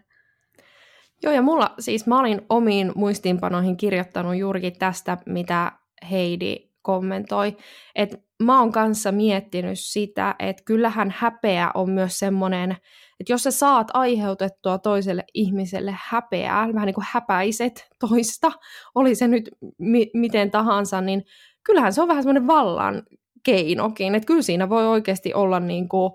Joo, 1.23 1.33
ja 1.33 1.41
mulla 1.41 1.73
siis 1.79 2.07
mä 2.07 2.19
olin 2.19 2.41
omiin 2.49 2.91
muistiinpanoihin 2.95 3.77
kirjoittanut 3.77 4.35
juurikin 4.35 4.79
tästä, 4.79 5.17
mitä 5.25 5.71
Heidi 6.11 6.57
kommentoi, 6.81 7.57
että 7.95 8.17
mä 8.43 8.59
oon 8.59 8.71
kanssa 8.71 9.11
miettinyt 9.11 9.79
sitä, 9.79 10.35
että 10.39 10.63
kyllähän 10.65 11.13
häpeä 11.17 11.71
on 11.73 11.89
myös 11.89 12.19
semmoinen, 12.19 12.77
että 13.19 13.33
jos 13.33 13.43
sä 13.43 13.51
saat 13.51 13.87
aiheutettua 13.93 14.77
toiselle 14.77 15.23
ihmiselle 15.33 15.95
häpeää, 15.99 16.73
vähän 16.73 16.85
niin 16.85 16.93
kuin 16.93 17.07
häpäiset 17.09 17.87
toista, 17.99 18.51
oli 18.95 19.15
se 19.15 19.27
nyt 19.27 19.49
mi- 19.77 20.11
miten 20.13 20.51
tahansa, 20.51 21.01
niin 21.01 21.23
kyllähän 21.63 21.93
se 21.93 22.01
on 22.01 22.07
vähän 22.07 22.23
semmoinen 22.23 22.47
vallan 22.47 23.03
keinokin, 23.43 24.15
että 24.15 24.27
kyllä 24.27 24.41
siinä 24.41 24.69
voi 24.69 24.87
oikeasti 24.87 25.33
olla 25.33 25.59
niin 25.59 25.89
kuin 25.89 26.13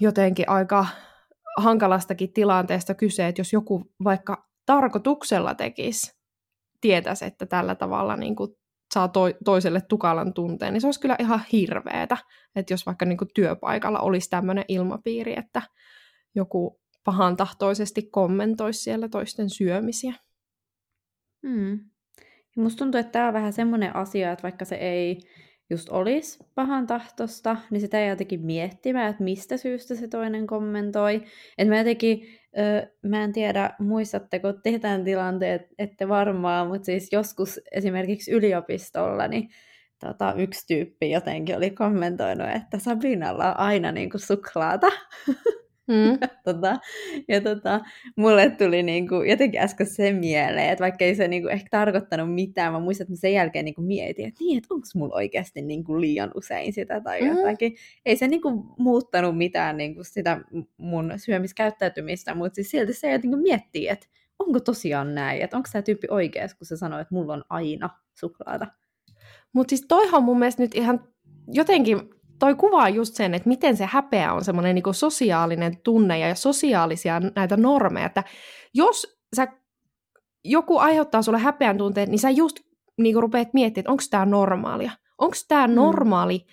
jotenkin 0.00 0.48
aika 0.48 0.86
hankalastakin 1.56 2.32
tilanteesta 2.32 2.94
kyse, 2.94 3.26
että 3.26 3.40
jos 3.40 3.52
joku 3.52 3.84
vaikka 4.04 4.48
tarkoituksella 4.66 5.54
tekisi, 5.54 6.12
tietäisi, 6.80 7.24
että 7.24 7.46
tällä 7.46 7.74
tavalla 7.74 8.16
niin 8.16 8.36
kuin 8.36 8.50
saa 8.94 9.08
to- 9.08 9.32
toiselle 9.44 9.80
tukalan 9.80 10.34
tunteen, 10.34 10.72
niin 10.72 10.80
se 10.80 10.86
olisi 10.86 11.00
kyllä 11.00 11.16
ihan 11.18 11.40
hirveetä, 11.52 12.16
että 12.56 12.72
jos 12.72 12.86
vaikka 12.86 13.04
niin 13.04 13.18
kuin 13.18 13.28
työpaikalla 13.34 14.00
olisi 14.00 14.30
tämmöinen 14.30 14.64
ilmapiiri, 14.68 15.34
että 15.38 15.62
joku 16.34 16.80
pahan 17.04 17.36
tahtoisesti 17.36 18.02
kommentoisi 18.02 18.82
siellä 18.82 19.08
toisten 19.08 19.50
syömisiä. 19.50 20.14
Hmm. 21.48 21.78
musta 22.56 22.78
tuntuu, 22.78 23.00
että 23.00 23.12
tämä 23.12 23.28
on 23.28 23.34
vähän 23.34 23.52
semmoinen 23.52 23.96
asia, 23.96 24.32
että 24.32 24.42
vaikka 24.42 24.64
se 24.64 24.74
ei 24.74 25.20
just 25.70 25.88
olisi 25.88 26.38
pahan 26.54 26.86
tahtosta, 26.86 27.56
niin 27.70 27.80
sitä 27.80 28.00
ei 28.00 28.08
jotenkin 28.08 28.40
miettimään, 28.46 29.10
että 29.10 29.24
mistä 29.24 29.56
syystä 29.56 29.94
se 29.94 30.08
toinen 30.08 30.46
kommentoi. 30.46 31.14
Että 31.58 31.74
mä 31.74 31.78
jotenkin, 31.78 32.26
öö, 32.58 32.86
mä 33.02 33.24
en 33.24 33.32
tiedä, 33.32 33.70
muistatteko 33.78 34.52
tehdään 34.52 35.04
tilanteet, 35.04 35.62
ette 35.78 36.08
varmaan, 36.08 36.66
mutta 36.66 36.86
siis 36.86 37.08
joskus 37.12 37.60
esimerkiksi 37.72 38.30
yliopistolla, 38.30 39.28
niin 39.28 39.48
tota, 40.00 40.34
yksi 40.36 40.66
tyyppi 40.66 41.10
jotenkin 41.10 41.56
oli 41.56 41.70
kommentoinut, 41.70 42.48
että 42.56 42.78
Sabinalla 42.78 43.50
on 43.50 43.58
aina 43.58 43.92
niin 43.92 44.10
kuin 44.10 44.20
suklaata. 44.20 44.86
Mm. 45.88 46.18
tota, 46.44 46.76
ja 47.28 47.40
tota, 47.40 47.80
mulle 48.16 48.50
tuli 48.50 48.82
niinku 48.82 49.22
jotenkin 49.22 49.60
äsken 49.60 49.86
se 49.90 50.12
mieleen, 50.12 50.70
että 50.70 50.82
vaikka 50.82 51.04
ei 51.04 51.14
se 51.14 51.28
niinku 51.28 51.48
ehkä 51.48 51.68
tarkoittanut 51.70 52.34
mitään, 52.34 52.72
mä 52.72 52.80
muistan, 52.80 53.04
että 53.04 53.12
mä 53.12 53.16
sen 53.16 53.32
jälkeen 53.32 53.64
niinku 53.64 53.82
mietin, 53.82 54.28
että 54.28 54.44
niin, 54.44 54.58
että 54.58 54.74
onko 54.74 54.86
mulla 54.94 55.14
oikeasti 55.14 55.62
niinku 55.62 56.00
liian 56.00 56.30
usein 56.34 56.72
sitä 56.72 57.00
tai 57.00 57.20
mm. 57.20 57.28
jotakin. 57.28 57.76
Ei 58.06 58.16
se 58.16 58.28
niinku 58.28 58.74
muuttanut 58.78 59.38
mitään 59.38 59.76
niinku 59.76 60.04
sitä 60.04 60.40
mun 60.76 61.12
syömiskäyttäytymistä, 61.16 62.34
mutta 62.34 62.54
siis 62.54 62.70
silti 62.70 62.94
se 62.94 63.12
jotenkin 63.12 63.42
miettii, 63.42 63.88
että 63.88 64.06
onko 64.38 64.60
tosiaan 64.60 65.14
näin, 65.14 65.42
että 65.42 65.56
onko 65.56 65.68
tämä 65.72 65.82
tyyppi 65.82 66.06
oikeassa, 66.10 66.56
kun 66.56 66.66
se 66.66 66.76
sanoo, 66.76 66.98
että 66.98 67.14
mulla 67.14 67.32
on 67.32 67.44
aina 67.50 67.90
suklaata. 68.14 68.66
Mutta 69.52 69.70
siis 69.70 69.84
toihan 69.88 70.24
mun 70.24 70.38
mielestä 70.38 70.62
nyt 70.62 70.74
ihan 70.74 71.08
jotenkin 71.52 71.98
toi 72.38 72.54
kuvaa 72.54 72.88
just 72.88 73.14
sen, 73.14 73.34
että 73.34 73.48
miten 73.48 73.76
se 73.76 73.88
häpeä 73.90 74.32
on 74.32 74.44
semmoinen 74.44 74.74
niin 74.74 74.94
sosiaalinen 74.94 75.82
tunne 75.82 76.18
ja 76.18 76.34
sosiaalisia 76.34 77.20
näitä 77.36 77.56
normeja, 77.56 78.06
että 78.06 78.24
jos 78.74 79.18
sä, 79.36 79.48
joku 80.44 80.78
aiheuttaa 80.78 81.22
sulle 81.22 81.38
häpeän 81.38 81.78
tunteet, 81.78 82.08
niin 82.08 82.18
sä 82.18 82.30
just 82.30 82.60
niin 82.98 83.22
rupeat 83.22 83.54
miettimään, 83.54 83.80
että 83.80 83.90
onko 83.90 84.02
tämä 84.10 84.26
normaalia. 84.26 84.90
Onko 85.18 85.36
tämä 85.48 85.66
mm. 85.66 85.74
normaali 85.74 86.46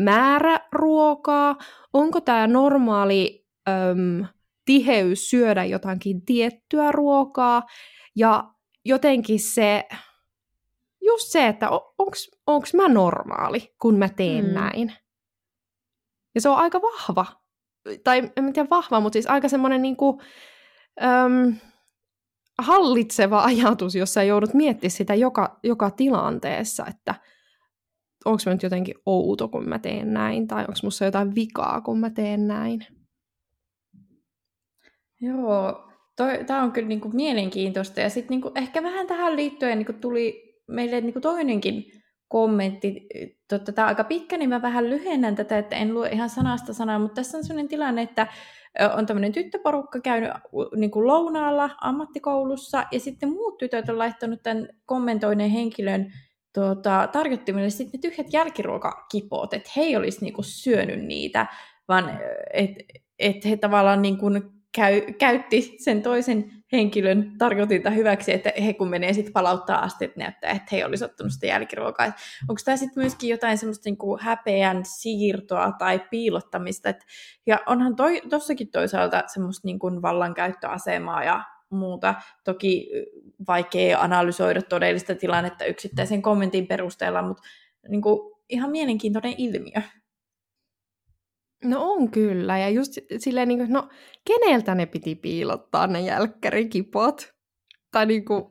määrä 0.00 0.60
ruokaa, 0.72 1.56
onko 1.92 2.20
tämä 2.20 2.46
normaali 2.46 3.46
äm, 3.68 4.24
tiheys 4.64 5.30
syödä 5.30 5.64
jotakin 5.64 6.24
tiettyä 6.24 6.92
ruokaa, 6.92 7.62
ja 8.16 8.44
jotenkin 8.84 9.40
se, 9.40 9.88
just 11.08 11.28
se, 11.28 11.46
että 11.46 11.68
onko 12.46 12.66
mä 12.76 12.88
normaali, 12.88 13.74
kun 13.80 13.98
mä 13.98 14.08
teen 14.08 14.44
mm. 14.44 14.54
näin. 14.54 14.92
Ja 16.34 16.40
se 16.40 16.48
on 16.48 16.56
aika 16.56 16.80
vahva, 16.82 17.26
tai 18.04 18.32
en 18.36 18.52
tiedä 18.52 18.70
vahva, 18.70 19.00
mutta 19.00 19.14
siis 19.14 19.26
aika 19.26 19.48
semmoinen 19.48 19.82
niinku, 19.82 20.20
äm, 21.02 21.56
hallitseva 22.58 23.42
ajatus, 23.50 23.94
jossa 23.94 24.22
joudut 24.22 24.54
miettimään 24.54 24.90
sitä 24.90 25.14
joka, 25.14 25.58
joka 25.62 25.90
tilanteessa, 25.90 26.86
että 26.86 27.14
onko 28.24 28.42
mä 28.46 28.52
nyt 28.52 28.62
jotenkin 28.62 28.94
outo, 29.06 29.48
kun 29.48 29.68
mä 29.68 29.78
teen 29.78 30.12
näin, 30.12 30.46
tai 30.46 30.60
onko 30.60 30.80
musta 30.82 31.04
jotain 31.04 31.34
vikaa, 31.34 31.80
kun 31.80 32.00
mä 32.00 32.10
teen 32.10 32.48
näin. 32.48 32.86
Joo, 35.20 35.88
tämä 36.46 36.62
on 36.62 36.72
kyllä 36.72 36.88
niinku 36.88 37.08
mielenkiintoista. 37.08 38.00
Ja 38.00 38.10
sitten 38.10 38.30
niinku 38.30 38.52
ehkä 38.54 38.82
vähän 38.82 39.06
tähän 39.06 39.36
liittyen 39.36 39.78
niinku 39.78 39.92
tuli 39.92 40.47
meille 40.68 41.00
niin 41.00 41.12
kuin 41.12 41.22
toinenkin 41.22 41.84
kommentti. 42.28 43.06
Totta, 43.48 43.72
tämä 43.72 43.86
on 43.86 43.88
aika 43.88 44.04
pitkä, 44.04 44.36
niin 44.36 44.48
mä 44.48 44.62
vähän 44.62 44.90
lyhennän 44.90 45.36
tätä, 45.36 45.58
että 45.58 45.76
en 45.76 45.94
lue 45.94 46.08
ihan 46.08 46.30
sanasta 46.30 46.72
sanaa, 46.72 46.98
mutta 46.98 47.14
tässä 47.14 47.38
on 47.38 47.44
sellainen 47.44 47.68
tilanne, 47.68 48.02
että 48.02 48.26
on 48.96 49.06
tämmöinen 49.06 49.32
tyttöporukka 49.32 50.00
käynyt 50.00 50.30
niin 50.76 50.90
kuin 50.90 51.06
lounaalla 51.06 51.70
ammattikoulussa, 51.80 52.84
ja 52.92 53.00
sitten 53.00 53.28
muut 53.28 53.58
tytöt 53.58 53.88
on 53.88 53.98
laittanut 53.98 54.42
tämän 54.42 54.68
kommentoineen 54.86 55.50
henkilön 55.50 56.12
tuota, 56.54 57.08
tarjottimelle 57.12 57.70
sitten 57.70 58.00
ne 58.00 58.10
tyhjät 58.10 58.32
jälkiruokakipoot, 58.32 59.54
että 59.54 59.70
he 59.76 59.82
ei 59.82 59.96
olisi 59.96 60.24
niin 60.24 60.34
kuin 60.34 60.44
syönyt 60.44 61.04
niitä, 61.04 61.46
vaan 61.88 62.20
että 62.52 62.84
et 63.18 63.44
he 63.44 63.56
tavallaan 63.56 64.02
niin 64.02 64.18
kuin 64.18 64.42
käy, 64.78 65.00
käytti 65.00 65.76
sen 65.78 66.02
toisen 66.02 66.50
henkilön 66.72 67.32
tarkoitinta 67.38 67.90
hyväksi, 67.90 68.32
että 68.32 68.52
he 68.64 68.72
kun 68.74 68.88
menee 68.88 69.12
sitten 69.12 69.32
palauttaa 69.32 69.78
asti, 69.78 70.12
näyttää, 70.16 70.50
että 70.50 70.76
he 70.76 70.84
olisi 70.84 71.04
ottanut 71.04 71.32
sitä 71.32 71.46
jälkiruokaa. 71.46 72.06
Onko 72.48 72.60
tämä 72.64 72.76
sitten 72.76 73.02
myöskin 73.02 73.30
jotain 73.30 73.58
semmoista 73.58 73.88
niinku 73.88 74.18
häpeän 74.20 74.84
siirtoa 74.84 75.72
tai 75.78 76.00
piilottamista? 76.10 76.88
Et, 76.88 77.06
ja 77.46 77.58
onhan 77.66 77.96
tuossakin 78.30 78.70
toisaalta 78.70 79.22
semmoista 79.26 79.68
niinku 79.68 80.02
vallankäyttöasemaa 80.02 81.24
ja 81.24 81.44
muuta. 81.70 82.14
Toki 82.44 82.90
vaikea 83.48 84.00
analysoida 84.00 84.62
todellista 84.62 85.14
tilannetta 85.14 85.64
yksittäisen 85.64 86.22
kommentin 86.22 86.66
perusteella, 86.66 87.22
mutta 87.22 87.42
niinku 87.88 88.40
ihan 88.48 88.70
mielenkiintoinen 88.70 89.34
ilmiö. 89.38 89.82
No 91.64 91.92
on 91.92 92.10
kyllä, 92.10 92.58
ja 92.58 92.68
just 92.68 92.92
silleen, 93.18 93.48
niin 93.48 93.58
kuin, 93.58 93.72
no 93.72 93.88
keneltä 94.24 94.74
ne 94.74 94.86
piti 94.86 95.14
piilottaa 95.14 95.86
ne 95.86 96.00
jälkkärikipot? 96.00 97.34
Tai 97.92 98.06
niin 98.06 98.24
kuin... 98.24 98.44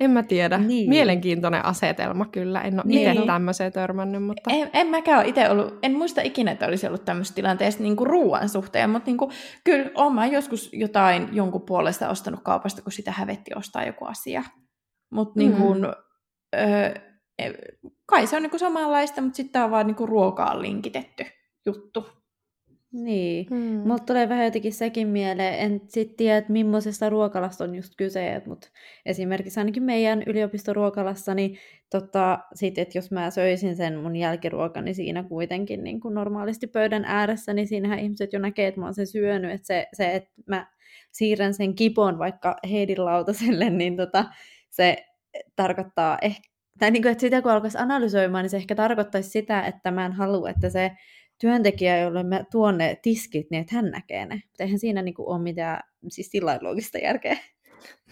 En 0.00 0.10
mä 0.10 0.22
tiedä. 0.22 0.58
Niin. 0.58 0.88
Mielenkiintoinen 0.88 1.64
asetelma 1.64 2.24
kyllä. 2.26 2.60
En 2.60 2.74
ole 2.74 2.82
niin. 2.84 3.10
itse 3.10 3.26
tämmöiseen 3.26 3.72
törmännyt. 3.72 4.24
Mutta... 4.24 4.50
En, 4.50 4.70
en 4.72 4.86
mäkään 4.86 5.20
ole 5.20 5.28
itse 5.28 5.50
ollut, 5.50 5.78
en 5.82 5.92
muista 5.92 6.20
ikinä, 6.20 6.50
että 6.50 6.66
olisi 6.66 6.86
ollut 6.86 7.04
tämmöisessä 7.04 7.34
tilanteessa 7.34 7.82
niin 7.82 7.96
kuin 7.96 8.06
ruoan 8.06 8.48
suhteen, 8.48 8.90
mutta 8.90 9.06
niin 9.06 9.18
kuin, 9.18 9.30
kyllä 9.64 9.90
olen 9.94 10.32
joskus 10.32 10.70
jotain 10.72 11.28
jonkun 11.32 11.62
puolesta 11.62 12.08
ostanut 12.08 12.40
kaupasta, 12.42 12.82
kun 12.82 12.92
sitä 12.92 13.12
hävetti 13.12 13.50
ostaa 13.56 13.84
joku 13.84 14.04
asia. 14.04 14.42
Mutta 15.10 15.40
niin 15.40 15.52
kuin, 15.52 15.80
mm. 15.80 16.60
öö, 16.60 16.94
kai 18.06 18.26
se 18.26 18.36
on 18.36 18.42
niin 18.42 18.50
kuin 18.50 18.60
samanlaista, 18.60 19.20
mutta 19.20 19.36
sitten 19.36 19.62
on 19.62 19.70
vaan 19.70 19.86
niin 19.86 19.96
kuin 19.96 20.08
ruokaan 20.08 20.62
linkitetty 20.62 21.24
juttu. 21.66 22.04
Niin, 22.92 23.46
mm. 23.50 23.88
mutta 23.88 24.04
tulee 24.06 24.28
vähän 24.28 24.44
jotenkin 24.44 24.72
sekin 24.72 25.08
mieleen, 25.08 25.58
en 25.58 25.80
sitten 25.88 26.16
tiedä, 26.16 26.36
että 26.36 26.52
millaisesta 26.52 27.10
ruokalasta 27.10 27.64
on 27.64 27.74
just 27.74 27.92
kyse, 27.96 28.42
mutta 28.46 28.68
esimerkiksi 29.06 29.60
ainakin 29.60 29.82
meidän 29.82 30.22
yliopistoruokalassa, 30.26 31.34
niin 31.34 31.58
tota, 31.90 32.38
sit, 32.54 32.78
että 32.78 32.98
jos 32.98 33.10
mä 33.10 33.30
söisin 33.30 33.76
sen 33.76 33.98
mun 33.98 34.16
jälkiruokan, 34.16 34.84
niin 34.84 34.94
siinä 34.94 35.22
kuitenkin 35.22 35.84
niin 35.84 36.00
kuin 36.00 36.14
normaalisti 36.14 36.66
pöydän 36.66 37.04
ääressä, 37.04 37.52
niin 37.52 37.68
siinähän 37.68 37.98
ihmiset 37.98 38.32
jo 38.32 38.38
näkee, 38.38 38.66
että 38.66 38.80
mä 38.80 38.86
oon 38.86 38.94
sen 38.94 39.06
syönyt, 39.06 39.50
että 39.50 39.66
se, 39.66 39.86
se 39.92 40.14
että 40.14 40.30
mä 40.46 40.66
siirrän 41.12 41.54
sen 41.54 41.74
kipon 41.74 42.18
vaikka 42.18 42.56
Heidin 42.70 43.04
lautaselle, 43.04 43.70
niin 43.80 43.96
tota, 43.96 44.24
se 44.70 44.96
tarkoittaa 45.56 46.18
ehkä, 46.22 46.48
tai 46.78 46.90
niin 46.90 47.02
kuin, 47.02 47.12
että 47.12 47.20
sitä 47.20 47.42
kun 47.42 47.52
alkaisi 47.52 47.78
analysoimaan, 47.78 48.42
niin 48.44 48.50
se 48.50 48.56
ehkä 48.56 48.74
tarkoittaisi 48.74 49.30
sitä, 49.30 49.62
että 49.62 49.90
mä 49.90 50.06
en 50.06 50.12
halua, 50.12 50.50
että 50.50 50.70
se 50.70 50.90
työntekijä, 51.40 51.98
jolle 51.98 52.22
mä 52.22 52.44
tuon 52.50 52.78
ne 52.78 52.98
tiskit, 53.02 53.46
niin 53.50 53.60
että 53.60 53.74
hän 53.74 53.90
näkee 53.90 54.26
ne. 54.26 54.34
Mutta 54.34 54.64
eihän 54.64 54.78
siinä 54.78 55.02
niinku 55.02 55.30
ole 55.30 55.42
mitään 55.42 55.80
siis 56.08 56.30
sillä 56.30 56.58
loogista 56.62 56.98
järkeä. 56.98 57.36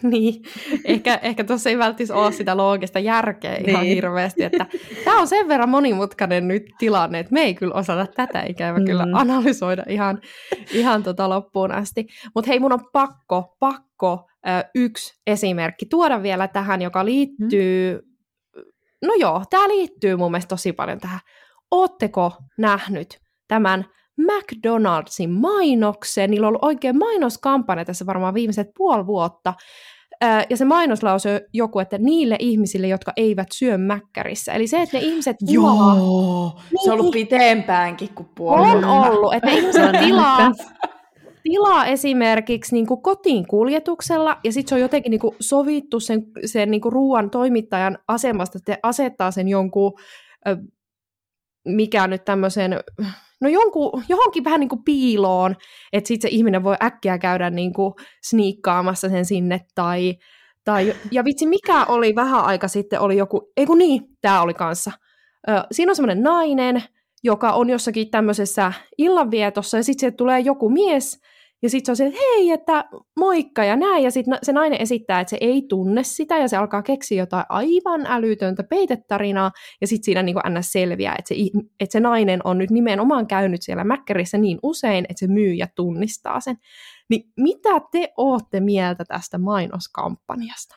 Niin, 0.03 0.43
ehkä, 0.85 1.19
ehkä 1.23 1.43
tuossa 1.43 1.69
ei 1.69 1.77
välttämättä 1.77 2.15
ole 2.15 2.31
sitä 2.31 2.57
loogista 2.57 2.99
järkeä 2.99 3.51
niin. 3.51 3.69
ihan 3.69 3.85
hirveästi, 3.85 4.43
että 4.43 4.65
tämä 5.05 5.19
on 5.19 5.27
sen 5.27 5.47
verran 5.47 5.69
monimutkainen 5.69 6.47
nyt 6.47 6.63
tilanne, 6.77 7.19
että 7.19 7.33
me 7.33 7.41
ei 7.41 7.55
kyllä 7.55 7.73
osata 7.73 8.07
tätä 8.15 8.43
ikävä 8.43 8.79
mm. 8.79 8.85
kyllä 8.85 9.07
analysoida 9.13 9.83
ihan, 9.89 10.21
ihan 10.73 11.03
tota 11.03 11.29
loppuun 11.29 11.71
asti. 11.71 12.07
Mutta 12.35 12.47
hei, 12.47 12.59
mun 12.59 12.73
on 12.73 12.89
pakko, 12.93 13.55
pakko 13.59 14.29
äh, 14.47 14.63
yksi 14.75 15.21
esimerkki 15.27 15.85
tuoda 15.85 16.23
vielä 16.23 16.47
tähän, 16.47 16.81
joka 16.81 17.05
liittyy, 17.05 17.99
mm. 18.55 18.61
no 19.05 19.13
joo, 19.13 19.43
tämä 19.49 19.67
liittyy 19.67 20.15
mun 20.15 20.31
mielestä 20.31 20.49
tosi 20.49 20.73
paljon 20.73 20.99
tähän 20.99 21.19
Ootteko 21.71 22.31
nähnyt 22.57 23.19
tämän 23.47 23.85
McDonaldsin 24.17 25.29
mainoksen? 25.29 26.31
Niillä 26.31 26.47
on 26.47 26.49
ollut 26.49 26.63
oikein 26.63 26.97
mainoskampanja 26.97 27.85
tässä 27.85 28.05
varmaan 28.05 28.33
viimeiset 28.33 28.67
puoli 28.77 29.07
vuotta. 29.07 29.53
Ja 30.49 30.57
se 30.57 30.65
mainoslause 30.65 31.41
joku, 31.53 31.79
että 31.79 31.97
niille 31.97 32.35
ihmisille, 32.39 32.87
jotka 32.87 33.13
eivät 33.15 33.47
syö 33.53 33.77
mäkkärissä. 33.77 34.53
Eli 34.53 34.67
se, 34.67 34.81
että 34.81 34.97
ne 34.97 35.03
ihmiset 35.03 35.37
Joo, 35.41 36.59
niin, 36.71 36.83
se 36.83 36.91
on 36.91 36.99
ollut 36.99 37.13
pitempäänkin 37.13 38.09
kuin 38.15 38.29
puoli 38.35 38.61
On 38.61 38.85
ollut, 38.85 39.33
että 39.33 39.47
ne 39.47 39.57
ihmiset 39.57 39.91
tilaa, 40.05 40.51
tilaa 41.43 41.85
esimerkiksi 41.85 42.75
niin 42.75 42.87
kuin 42.87 43.01
kotiin 43.01 43.47
kuljetuksella, 43.47 44.37
ja 44.43 44.51
sitten 44.51 44.69
se 44.69 44.75
on 44.75 44.81
jotenkin 44.81 45.09
niin 45.09 45.19
kuin 45.19 45.35
sovittu 45.39 45.99
sen, 45.99 46.23
sen 46.45 46.71
niin 46.71 46.81
kuin 46.81 46.93
ruoan 46.93 47.29
toimittajan 47.29 47.97
asemasta, 48.07 48.57
että 48.57 48.77
asettaa 48.83 49.31
sen 49.31 49.47
jonkun 49.47 49.93
mikä 51.67 52.07
nyt 52.07 52.25
tämmöisen, 52.25 52.79
no 53.41 53.49
jonkun, 53.49 54.03
johonkin 54.09 54.43
vähän 54.43 54.59
niin 54.59 54.69
kuin 54.69 54.83
piiloon, 54.83 55.55
että 55.93 56.07
sitten 56.07 56.29
se 56.29 56.35
ihminen 56.35 56.63
voi 56.63 56.75
äkkiä 56.83 57.17
käydä 57.17 57.49
niin 57.49 57.73
kuin 57.73 57.93
sniikkaamassa 58.23 59.09
sen 59.09 59.25
sinne, 59.25 59.61
tai, 59.75 60.15
tai, 60.63 60.93
ja 61.11 61.25
vitsi, 61.25 61.45
mikä 61.45 61.85
oli 61.85 62.15
vähän 62.15 62.43
aika 62.43 62.67
sitten, 62.67 62.99
oli 62.99 63.17
joku, 63.17 63.51
ei 63.57 63.65
kun 63.65 63.77
niin, 63.77 64.01
tämä 64.21 64.41
oli 64.41 64.53
kanssa. 64.53 64.91
Ö, 65.49 65.63
siinä 65.71 65.91
on 65.91 65.95
semmoinen 65.95 66.23
nainen, 66.23 66.83
joka 67.23 67.51
on 67.51 67.69
jossakin 67.69 68.11
tämmöisessä 68.11 68.73
illanvietossa, 68.97 69.77
ja 69.77 69.83
sitten 69.83 70.13
tulee 70.13 70.39
joku 70.39 70.69
mies, 70.69 71.21
ja 71.63 71.69
sitten 71.69 71.85
se 71.85 71.91
on 71.91 71.95
se, 71.95 72.05
että 72.05 72.19
hei, 72.19 72.51
että 72.51 72.85
moikka 73.19 73.63
ja 73.63 73.75
näin. 73.75 74.03
Ja 74.03 74.11
sitten 74.11 74.39
se 74.43 74.53
nainen 74.53 74.81
esittää, 74.81 75.19
että 75.19 75.29
se 75.29 75.37
ei 75.41 75.65
tunne 75.69 76.03
sitä 76.03 76.37
ja 76.37 76.47
se 76.47 76.57
alkaa 76.57 76.83
keksiä 76.83 77.21
jotain 77.21 77.45
aivan 77.49 78.05
älytöntä 78.05 78.63
peitetarinaa. 78.63 79.51
Ja 79.81 79.87
sitten 79.87 80.05
siinä 80.05 80.23
niin 80.23 80.59
ns. 80.59 80.71
selviää, 80.71 81.15
että 81.19 81.27
se, 81.29 81.35
että 81.79 81.91
se 81.91 81.99
nainen 81.99 82.39
on 82.43 82.57
nyt 82.57 82.69
nimenomaan 82.69 83.27
käynyt 83.27 83.61
siellä 83.61 83.83
Mäkkärissä 83.83 84.37
niin 84.37 84.59
usein, 84.63 85.05
että 85.09 85.19
se 85.19 85.27
myyjä 85.27 85.67
tunnistaa 85.75 86.39
sen. 86.39 86.57
Niin 87.09 87.31
mitä 87.37 87.81
te 87.91 88.13
ootte 88.17 88.59
mieltä 88.59 89.05
tästä 89.05 89.37
mainoskampanjasta? 89.37 90.75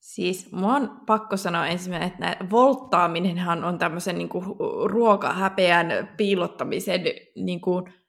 Siis 0.00 0.52
mua 0.52 0.74
on 0.74 1.00
pakko 1.06 1.36
sanoa 1.36 1.66
ensimmäinen, 1.66 2.08
että 2.08 2.36
volttaaminenhan 2.50 3.64
on 3.64 3.78
tämmöisen 3.78 4.18
niin 4.18 4.28
kuin, 4.28 4.44
ruokahäpeän 4.84 6.08
piilottamisen 6.16 7.00
kuin, 7.60 7.99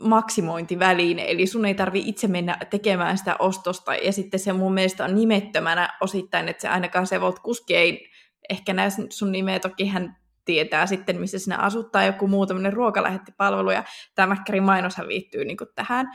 maksimointiväline, 0.00 1.30
eli 1.30 1.46
sun 1.46 1.64
ei 1.64 1.74
tarvi 1.74 2.02
itse 2.06 2.28
mennä 2.28 2.58
tekemään 2.70 3.18
sitä 3.18 3.36
ostosta, 3.38 3.94
ja 3.94 4.12
sitten 4.12 4.40
se 4.40 4.52
mun 4.52 4.74
mielestä 4.74 5.04
on 5.04 5.14
nimettömänä 5.14 5.98
osittain, 6.00 6.48
että 6.48 6.60
se 6.60 6.68
ainakaan 6.68 7.06
se 7.06 7.20
Volt 7.20 7.38
Kuski 7.38 7.76
ei 7.76 8.10
ehkä 8.50 8.72
näe 8.72 8.88
sun 9.10 9.32
nimeä, 9.32 9.58
toki 9.58 9.86
hän 9.86 10.16
tietää 10.44 10.86
sitten, 10.86 11.20
missä 11.20 11.38
sinä 11.38 11.56
asut, 11.56 11.92
tai 11.92 12.06
joku 12.06 12.26
muu 12.28 12.46
tämmöinen 12.46 12.72
ruokalähettipalvelu, 12.72 13.70
ja 13.70 13.84
tämä 14.14 14.26
Mäkkärin 14.26 14.62
mainoshan 14.62 15.08
liittyy 15.08 15.44
niin 15.44 15.56
tähän. 15.74 16.06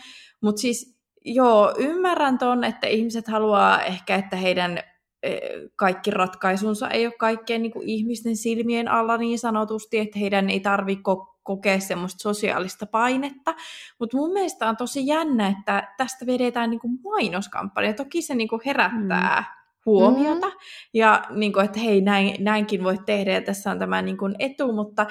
Mutta 0.41 0.59
siis 0.59 0.99
joo, 1.25 1.73
ymmärrän 1.77 2.37
ton, 2.37 2.63
että 2.63 2.87
ihmiset 2.87 3.27
haluaa 3.27 3.81
ehkä, 3.81 4.15
että 4.15 4.35
heidän 4.35 4.79
e, 5.23 5.37
kaikki 5.75 6.11
ratkaisunsa 6.11 6.89
ei 6.89 7.05
ole 7.05 7.13
kaikkien 7.19 7.61
niin 7.61 7.73
ihmisten 7.81 8.37
silmien 8.37 8.87
alla 8.87 9.17
niin 9.17 9.39
sanotusti, 9.39 9.99
että 9.99 10.19
heidän 10.19 10.49
ei 10.49 10.59
tarvitse 10.59 11.03
kokea 11.43 11.79
semmoista 11.79 12.21
sosiaalista 12.21 12.85
painetta. 12.85 13.55
Mutta 13.99 14.17
mun 14.17 14.33
mielestä 14.33 14.69
on 14.69 14.77
tosi 14.77 15.07
jännä, 15.07 15.47
että 15.59 15.93
tästä 15.97 16.25
vedetään 16.25 16.69
niinku 16.69 16.87
mainoskampanja. 16.87 17.93
Toki 17.93 18.21
se 18.21 18.35
niinku 18.35 18.61
herättää 18.65 19.39
mm. 19.39 19.45
huomiota, 19.85 20.47
mm. 20.47 20.53
ja 20.93 21.23
niinku, 21.29 21.59
että 21.59 21.79
hei, 21.79 22.01
näin, 22.01 22.43
näinkin 22.43 22.83
voit 22.83 23.05
tehdä, 23.05 23.33
ja 23.33 23.41
tässä 23.41 23.71
on 23.71 23.79
tämä 23.79 24.01
niinku 24.01 24.25
etu, 24.39 24.73
mutta 24.73 25.05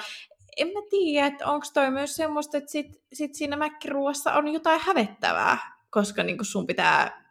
en 0.57 0.67
mä 0.67 0.79
tiedä, 0.89 1.27
että 1.27 1.47
onko 1.47 1.65
toi 1.73 1.91
myös 1.91 2.15
semmoista, 2.15 2.57
että 2.57 2.71
sit, 2.71 2.87
sit 3.13 3.35
siinä 3.35 3.57
mäkkiruuassa 3.57 4.33
on 4.33 4.47
jotain 4.47 4.81
hävettävää, 4.83 5.57
koska 5.89 6.23
niinku 6.23 6.43
sun 6.43 6.67
pitää 6.67 7.23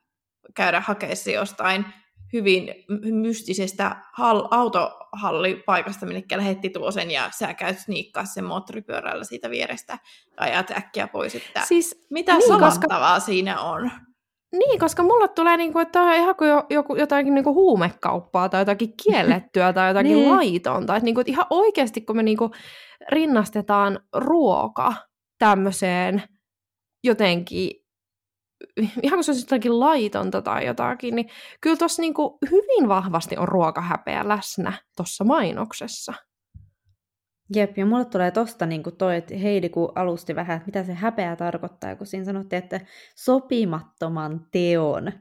käydä 0.54 0.80
hakemaan 0.80 1.16
jostain 1.34 1.84
hyvin 2.32 2.74
mystisestä 3.10 3.96
hall, 4.12 4.48
autohallipaikasta, 4.50 6.06
minne 6.06 6.22
lähetti 6.34 6.70
tuo 6.70 6.90
sen, 6.90 7.10
ja 7.10 7.30
sä 7.38 7.54
käyt 7.54 7.78
sniikkaa 7.78 8.24
sen 8.24 8.44
moottoripyörällä 8.44 9.24
siitä 9.24 9.50
vierestä, 9.50 9.98
ajat 10.36 10.70
äkkiä 10.70 11.08
pois, 11.08 11.34
että 11.34 11.64
siis, 11.68 12.06
mitä 12.10 12.36
niin, 12.36 12.60
koska... 12.60 13.20
siinä 13.20 13.60
on? 13.60 13.90
Niin, 14.52 14.80
koska 14.80 15.02
mulle 15.02 15.28
tulee, 15.28 15.56
niinku, 15.56 15.78
että 15.78 16.02
on 16.02 16.14
ihan 16.14 16.36
kuin 16.36 16.50
joku, 16.70 16.96
jotakin 16.96 17.34
niinku 17.34 17.54
huumekauppaa 17.54 18.48
tai 18.48 18.60
jotakin 18.60 18.94
kiellettyä 19.04 19.72
tai 19.72 19.90
jotakin 19.90 20.12
niin. 20.12 20.30
laitonta. 20.30 20.98
Niinku, 20.98 21.20
että 21.20 21.32
ihan 21.32 21.46
oikeasti, 21.50 22.00
kun 22.00 22.16
me 22.16 22.22
niinku 22.22 22.50
rinnastetaan 23.10 24.00
ruoka 24.14 24.94
tämmöiseen 25.38 26.22
jotenkin 27.04 27.81
ihan 29.02 29.16
kun 29.16 29.24
se 29.24 29.30
olisi 29.30 29.44
jotakin 29.44 29.80
laitonta 29.80 30.42
tai 30.42 30.66
jotakin, 30.66 31.16
niin 31.16 31.28
kyllä 31.60 31.76
tuossa 31.76 32.02
niinku 32.02 32.38
hyvin 32.50 32.88
vahvasti 32.88 33.36
on 33.36 33.48
ruokahäpeä 33.48 34.28
läsnä 34.28 34.72
tuossa 34.96 35.24
mainoksessa. 35.24 36.12
Jep, 37.54 37.78
ja 37.78 37.86
mulle 37.86 38.04
tulee 38.04 38.30
tosta 38.30 38.66
niin 38.66 38.82
kuin 38.82 38.96
toi, 38.96 39.16
että 39.16 39.36
Heidi 39.36 39.68
kun 39.68 39.92
alusti 39.94 40.34
vähän, 40.34 40.56
että 40.56 40.66
mitä 40.66 40.84
se 40.84 40.94
häpeä 40.94 41.36
tarkoittaa, 41.36 41.96
kun 41.96 42.06
siinä 42.06 42.24
sanottiin, 42.24 42.62
että 42.62 42.80
sopimattoman 43.16 44.46
teon 44.52 45.12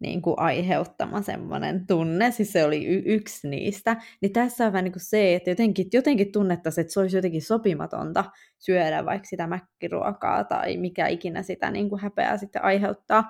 niin 0.00 0.22
kuin 0.22 0.38
aiheuttama 0.38 1.22
semmoinen 1.22 1.86
tunne, 1.86 2.30
siis 2.30 2.52
se 2.52 2.64
oli 2.64 2.86
y- 2.86 3.02
yksi 3.06 3.48
niistä, 3.48 3.96
niin 4.20 4.32
tässä 4.32 4.66
on 4.66 4.72
vähän 4.72 4.84
niin 4.84 4.92
kuin 4.92 5.04
se, 5.04 5.34
että 5.34 5.50
jotenkin, 5.50 5.86
jotenkin 5.92 6.32
tunnettaisiin, 6.32 6.82
että 6.82 6.92
se 6.92 7.00
olisi 7.00 7.16
jotenkin 7.16 7.42
sopimatonta 7.42 8.24
syödä 8.58 9.04
vaikka 9.04 9.28
sitä 9.28 9.46
mäkkiruokaa 9.46 10.44
tai 10.44 10.76
mikä 10.76 11.06
ikinä 11.06 11.42
sitä 11.42 11.70
niin 11.70 11.88
kuin 11.88 12.00
häpeää 12.00 12.36
sitten 12.36 12.64
aiheuttaa, 12.64 13.24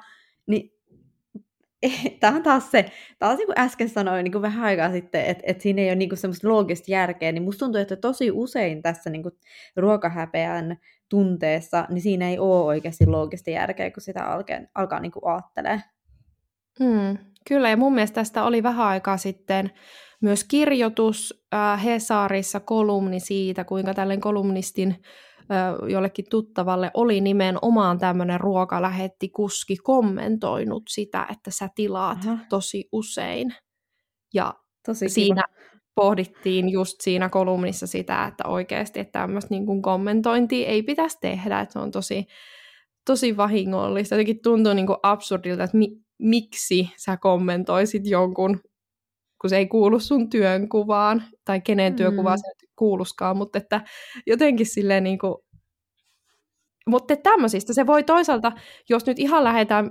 niin 0.46 0.80
tämä 2.20 2.36
on 2.36 2.42
taas 2.42 2.70
se, 2.70 2.90
taas 3.18 3.38
niin 3.38 3.46
kuin 3.46 3.60
äsken 3.60 3.88
sanoin 3.88 4.24
niin 4.24 4.32
kuin 4.32 4.42
vähän 4.42 4.64
aikaa 4.64 4.92
sitten, 4.92 5.24
että, 5.24 5.42
että 5.46 5.62
siinä 5.62 5.82
ei 5.82 5.88
ole 5.88 5.94
niin 5.94 6.08
kuin 6.08 6.18
semmoista 6.18 6.48
loogista 6.48 6.90
järkeä, 6.90 7.32
niin 7.32 7.42
musta 7.42 7.58
tuntuu, 7.58 7.80
että 7.80 7.96
tosi 7.96 8.30
usein 8.30 8.82
tässä 8.82 9.10
niin 9.10 9.22
kuin 9.22 9.34
ruokahäpeän 9.76 10.76
tunteessa, 11.08 11.86
niin 11.88 12.02
siinä 12.02 12.28
ei 12.28 12.38
ole 12.38 12.64
oikeasti 12.64 13.06
loogista 13.06 13.50
järkeä, 13.50 13.90
kun 13.90 14.02
sitä 14.02 14.24
alkaa, 14.24 14.56
alkaa 14.74 15.00
niin 15.00 15.12
kuin 15.12 15.26
ajattelemaan. 15.26 15.82
Hmm, 16.84 17.18
kyllä, 17.48 17.70
ja 17.70 17.76
mun 17.76 17.94
mielestä 17.94 18.14
tästä 18.14 18.44
oli 18.44 18.62
vähän 18.62 18.86
aikaa 18.86 19.16
sitten 19.16 19.70
myös 20.20 20.44
kirjoitus 20.44 21.44
äh, 21.54 21.84
Hesarissa 21.84 22.60
kolumni 22.60 23.20
siitä, 23.20 23.64
kuinka 23.64 23.94
tällainen 23.94 24.20
kolumnistin 24.20 24.96
jollekin 25.88 26.24
tuttavalle 26.30 26.90
oli 26.94 27.20
nimenomaan 27.20 27.98
tämmöinen 27.98 28.40
ruokalähetti 28.40 29.28
kuski 29.28 29.76
kommentoinut 29.76 30.82
sitä, 30.88 31.26
että 31.30 31.50
sä 31.50 31.68
tilaat 31.74 32.18
Aha. 32.26 32.38
tosi 32.48 32.88
usein. 32.92 33.54
Ja 34.34 34.54
tosi 34.86 35.08
siinä 35.08 35.42
kiva. 35.48 35.70
pohdittiin 35.94 36.68
just 36.68 37.00
siinä 37.00 37.28
kolumnissa 37.28 37.86
sitä, 37.86 38.26
että 38.26 38.48
oikeasti 38.48 39.00
että 39.00 39.20
tämmöistä 39.20 39.54
niin 39.54 39.66
kuin 39.66 39.82
kommentointia 39.82 40.68
ei 40.68 40.82
pitäisi 40.82 41.18
tehdä, 41.20 41.60
että 41.60 41.72
se 41.72 41.78
on 41.78 41.90
tosi, 41.90 42.26
tosi 43.06 43.36
vahingollista. 43.36 44.14
Jotenkin 44.14 44.42
tuntuu 44.42 44.74
niin 44.74 44.86
kuin 44.86 44.98
absurdilta, 45.02 45.64
että 45.64 45.76
mi- 45.76 46.00
miksi 46.20 46.90
sä 46.96 47.16
kommentoisit 47.16 48.06
jonkun, 48.06 48.60
kun 49.40 49.50
se 49.50 49.56
ei 49.56 49.66
kuulu 49.66 50.00
sun 50.00 50.30
työnkuvaan, 50.30 51.22
tai 51.44 51.60
kenen 51.60 51.92
mm. 51.92 51.96
työnkuvaan 51.96 52.38
se 52.38 52.66
kuuluskaan, 52.76 53.36
mutta 53.36 53.58
että 53.58 53.80
jotenkin 54.26 54.66
silleen 54.66 55.04
niin 55.04 55.18
kuin, 55.18 55.34
mutta 56.88 57.16
tämmöisistä 57.16 57.72
se 57.72 57.86
voi 57.86 58.02
toisaalta, 58.02 58.52
jos 58.88 59.06
nyt 59.06 59.18
ihan 59.18 59.44
lähdetään 59.44 59.90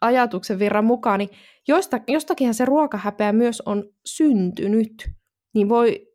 ajatuksen 0.00 0.58
virran 0.58 0.84
mukaan, 0.84 1.18
niin 1.18 1.30
josta, 1.68 2.00
jostakinhan 2.08 2.54
se 2.54 2.64
ruokahäpeä 2.64 3.32
myös 3.32 3.62
on 3.66 3.84
syntynyt, 4.06 5.10
niin 5.54 5.68
voi 5.68 6.09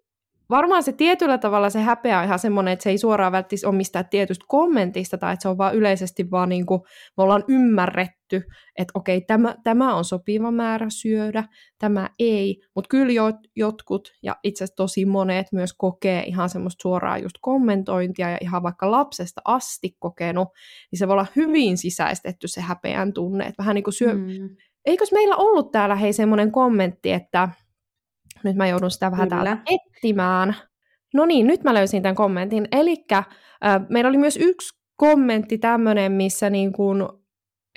varmaan 0.50 0.84
se 0.84 0.92
tietyllä 0.92 1.38
tavalla 1.38 1.70
se 1.70 1.80
häpeä 1.80 2.20
on 2.20 2.26
ihan 2.26 2.40
semmoinen, 2.40 2.72
että 2.72 2.84
se 2.84 2.90
ei 2.90 2.98
suoraan 2.98 3.32
välttämättä 3.32 3.68
ole 3.68 3.76
mistään 3.76 4.10
tietystä 4.10 4.46
kommentista, 4.48 5.18
tai 5.18 5.34
että 5.34 5.42
se 5.42 5.50
on 5.50 5.58
vaan 5.58 5.76
yleisesti 5.76 6.32
vaan 6.32 6.50
niin 6.50 6.66
kuin, 6.66 6.82
me 7.18 7.24
ollaan 7.24 7.44
ymmärretty, 7.48 8.44
että 8.78 8.92
okei, 8.94 9.22
tämä, 9.22 9.56
tämä 9.64 9.96
on 9.96 10.06
sopiva 10.06 10.52
määrä 10.52 10.86
syödä, 10.90 11.44
tämä 11.80 12.10
ei, 12.20 12.62
mutta 12.76 12.88
kyllä 12.88 13.12
jot, 13.12 13.36
jotkut, 13.56 14.14
ja 14.24 14.36
itse 14.44 14.64
asiassa 14.64 14.76
tosi 14.76 15.06
monet 15.06 15.48
myös 15.52 15.74
kokee 15.78 16.24
ihan 16.24 16.50
semmoista 16.50 16.82
suoraa 16.82 17.18
just 17.18 17.36
kommentointia, 17.42 18.30
ja 18.30 18.38
ihan 18.42 18.64
vaikka 18.64 18.92
lapsesta 18.92 19.42
asti 19.46 19.96
kokenut, 20.00 20.48
niin 20.92 21.00
se 21.00 21.08
voi 21.08 21.14
olla 21.14 21.28
hyvin 21.36 21.78
sisäistetty 21.78 22.48
se 22.48 22.62
häpeän 22.62 23.14
tunne, 23.14 23.46
että 23.46 23.64
vähän 23.64 23.76
niin 23.76 23.84
kuin 23.84 23.94
syö... 23.94 24.14
Mm. 24.14 24.50
Eikös 24.86 25.12
meillä 25.12 25.36
ollut 25.36 25.72
täällä 25.72 25.96
hei 25.96 26.14
semmoinen 26.14 26.52
kommentti, 26.52 27.12
että 27.12 27.50
nyt 28.46 28.56
mä 28.56 28.68
joudun 28.68 28.92
sitä 28.92 29.12
vähän 29.12 29.30
täällä 29.30 29.58
etsimään. 29.66 30.56
No 31.14 31.26
niin, 31.26 31.48
nyt 31.48 31.64
mä 31.64 31.74
löysin 31.74 32.02
tämän 32.02 32.16
kommentin. 32.16 32.68
Eli 32.72 33.06
äh, 33.14 33.26
meillä 33.90 34.10
oli 34.10 34.18
myös 34.18 34.38
yksi 34.38 34.80
kommentti 34.96 35.58
tämmöinen, 35.58 36.12
missä 36.12 36.50
niin 36.50 36.74
kuin 36.74 37.04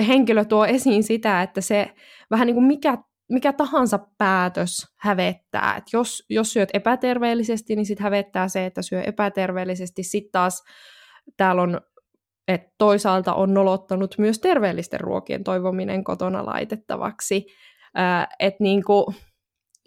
henkilö 0.09 0.45
tuo 0.45 0.67
esiin 0.67 1.03
sitä, 1.03 1.43
että 1.43 1.61
se 1.61 1.95
vähän 2.31 2.47
niin 2.47 2.55
kuin 2.55 2.67
mikä, 2.67 2.99
mikä 3.29 3.53
tahansa 3.53 3.99
päätös 4.19 4.87
hävettää. 5.01 5.75
Et 5.77 5.85
jos, 5.93 6.25
jos 6.31 6.53
syöt 6.53 6.69
epäterveellisesti, 6.75 7.77
niin 7.77 7.87
sitten 7.87 8.05
hävettää 8.05 8.49
se, 8.49 8.67
että 8.67 8.83
syö 8.83 9.03
epäterveellisesti. 9.03 10.03
Sitten 10.03 10.33
taas 10.33 10.63
täällä 11.37 11.63
on 11.63 11.81
että 12.49 12.75
toisaalta 12.79 13.35
on 13.35 13.55
nolottanut 13.55 14.15
myös 14.19 14.39
terveellisten 14.39 15.01
ruokien 15.01 15.45
toivominen 15.45 16.05
kotona 16.05 16.47
laitettavaksi. 16.47 17.47
Äh, 17.99 18.29
että 18.39 18.63
niin 18.63 18.85
kuin, 18.85 19.05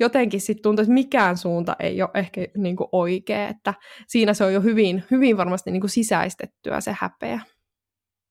jotenkin 0.01 0.41
sitten 0.41 0.63
tuntuu, 0.63 0.81
että 0.81 0.93
mikään 0.93 1.37
suunta 1.37 1.75
ei 1.79 2.01
ole 2.01 2.09
ehkä 2.13 2.47
niin 2.57 2.75
kuin 2.75 2.87
oikea, 2.91 3.47
että 3.47 3.73
siinä 4.07 4.33
se 4.33 4.43
on 4.43 4.53
jo 4.53 4.61
hyvin, 4.61 5.03
hyvin 5.11 5.37
varmasti 5.37 5.71
niin 5.71 5.81
kuin 5.81 5.89
sisäistettyä 5.89 6.81
se 6.81 6.95
häpeä. 6.99 7.39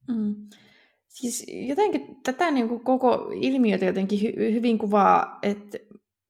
Mm. 0.09 0.35
Siis 1.09 1.47
jotenkin 1.49 2.17
tätä 2.23 2.51
niin 2.51 2.69
kuin 2.69 2.81
koko 2.81 3.31
ilmiötä 3.35 3.85
jotenkin 3.85 4.19
hy- 4.19 4.53
hyvin 4.53 4.79
kuvaa, 4.79 5.39
että 5.43 5.79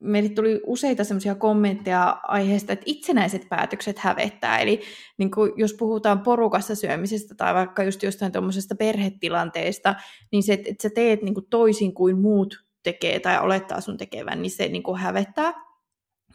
meille 0.00 0.28
tuli 0.28 0.60
useita 0.66 1.04
semmoisia 1.04 1.34
kommentteja 1.34 2.20
aiheesta, 2.22 2.72
että 2.72 2.82
itsenäiset 2.86 3.48
päätökset 3.48 3.98
hävettää. 3.98 4.58
Eli 4.58 4.80
niin 5.18 5.30
kuin 5.30 5.52
jos 5.56 5.74
puhutaan 5.78 6.20
porukassa 6.20 6.74
syömisestä 6.74 7.34
tai 7.34 7.54
vaikka 7.54 7.84
just 7.84 8.02
jostain 8.02 8.32
tuommoisesta 8.32 8.74
perhetilanteesta, 8.74 9.94
niin 10.32 10.42
se, 10.42 10.52
että 10.52 10.82
sä 10.82 10.90
teet 10.94 11.22
niin 11.22 11.34
kuin 11.34 11.46
toisin 11.50 11.94
kuin 11.94 12.18
muut 12.18 12.69
tekee 12.82 13.20
tai 13.20 13.40
olettaa 13.40 13.80
sun 13.80 13.96
tekevän, 13.96 14.42
niin 14.42 14.50
se 14.50 14.68
niin 14.68 14.82
kuin 14.82 14.98
hävettää. 14.98 15.70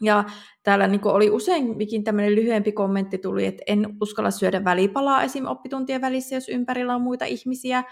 Ja 0.00 0.24
täällä 0.62 0.86
niin 0.86 1.00
oli 1.04 1.30
useinkin 1.30 2.04
tämmöinen 2.04 2.34
lyhyempi 2.34 2.72
kommentti 2.72 3.18
tuli, 3.18 3.46
että 3.46 3.62
en 3.66 3.96
uskalla 4.00 4.30
syödä 4.30 4.64
välipalaa 4.64 5.22
esim. 5.22 5.46
oppituntien 5.46 6.00
välissä, 6.00 6.34
jos 6.34 6.48
ympärillä 6.48 6.94
on 6.94 7.02
muita 7.02 7.24
ihmisiä. 7.24 7.84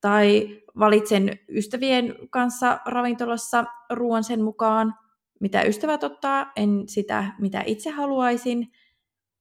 Tai 0.00 0.58
valitsen 0.78 1.38
ystävien 1.48 2.14
kanssa 2.30 2.80
ravintolassa 2.86 3.64
ruoan 3.90 4.24
sen 4.24 4.42
mukaan, 4.42 4.94
mitä 5.40 5.62
ystävät 5.62 6.04
ottaa, 6.04 6.52
en 6.56 6.82
sitä, 6.86 7.24
mitä 7.40 7.62
itse 7.66 7.90
haluaisin. 7.90 8.72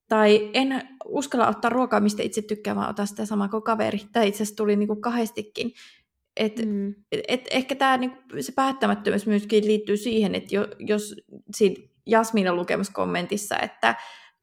Tai 0.08 0.50
en 0.54 0.82
uskalla 1.06 1.48
ottaa 1.48 1.70
ruokaa, 1.70 2.00
mistä 2.00 2.24
itse 2.24 2.42
tykkään, 2.42 2.78
vaan 2.78 2.90
ottaa 2.90 3.06
sitä 3.06 3.26
samaa 3.26 3.48
kuin 3.48 3.64
kaveri. 3.64 4.00
Tämä 4.12 4.24
itse 4.24 4.44
asiassa 4.44 4.56
tuli 4.56 4.76
niin 4.76 4.88
kuin 4.88 5.02
kahdestikin. 5.02 5.72
Et, 6.38 6.66
mm. 6.66 6.96
et, 7.12 7.22
et 7.28 7.48
ehkä 7.52 7.76
tämä 7.76 7.98
niinku, 7.98 8.18
se 8.40 8.52
päättämättömyys 8.52 9.28
myöskin 9.28 9.66
liittyy 9.66 9.98
siihen, 9.98 10.36
että 10.36 10.56
jo, 10.56 10.68
jos 10.80 11.16
siinä 11.56 11.88
Jasminan 12.06 12.56
lukemassa 12.56 12.94
kommentissa, 12.94 13.60
että 13.60 13.96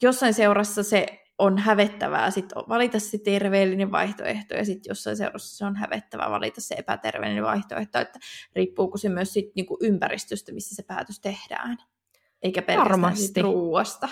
jossain 0.02 0.34
seurassa 0.34 0.82
se 0.82 1.06
on 1.38 1.58
hävettävää 1.58 2.30
sit 2.30 2.52
valita 2.68 2.98
se 2.98 3.18
terveellinen 3.18 3.92
vaihtoehto, 3.92 4.54
ja 4.54 4.64
sitten 4.64 4.90
jossain 4.90 5.16
seurassa 5.16 5.56
se 5.56 5.64
on 5.64 5.76
hävettävää 5.76 6.30
valita 6.30 6.60
se 6.60 6.74
epäterveellinen 6.78 7.44
vaihtoehto, 7.44 7.98
että 7.98 8.18
riippuuko 8.56 8.98
se 8.98 9.08
myös 9.08 9.32
sit 9.32 9.54
niinku 9.54 9.78
ympäristöstä, 9.82 10.52
missä 10.52 10.74
se 10.74 10.82
päätös 10.82 11.20
tehdään, 11.20 11.76
eikä 12.42 12.62
pelkästään 12.62 12.90
Varmasti. 12.90 13.42
ruuasta. 13.42 14.08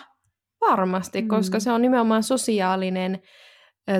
Varmasti, 0.60 1.22
mm. 1.22 1.28
koska 1.28 1.60
se 1.60 1.72
on 1.72 1.82
nimenomaan 1.82 2.22
sosiaalinen 2.22 3.22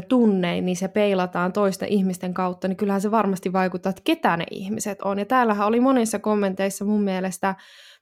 tunne, 0.09 0.61
niin 0.61 0.77
se 0.77 0.89
peilataan 0.89 1.53
toisten 1.53 1.89
ihmisten 1.89 2.35
kautta, 2.35 2.69
niin 2.69 2.77
kyllähän 2.77 3.01
se 3.01 3.11
varmasti 3.11 3.53
vaikuttaa, 3.53 3.91
että 3.91 4.03
ketä 4.05 4.37
ne 4.37 4.45
ihmiset 4.51 5.03
on. 5.03 5.19
Ja 5.19 5.25
täällähän 5.25 5.67
oli 5.67 5.81
monissa 5.81 6.19
kommenteissa 6.19 6.85
mun 6.85 7.03
mielestä 7.03 7.55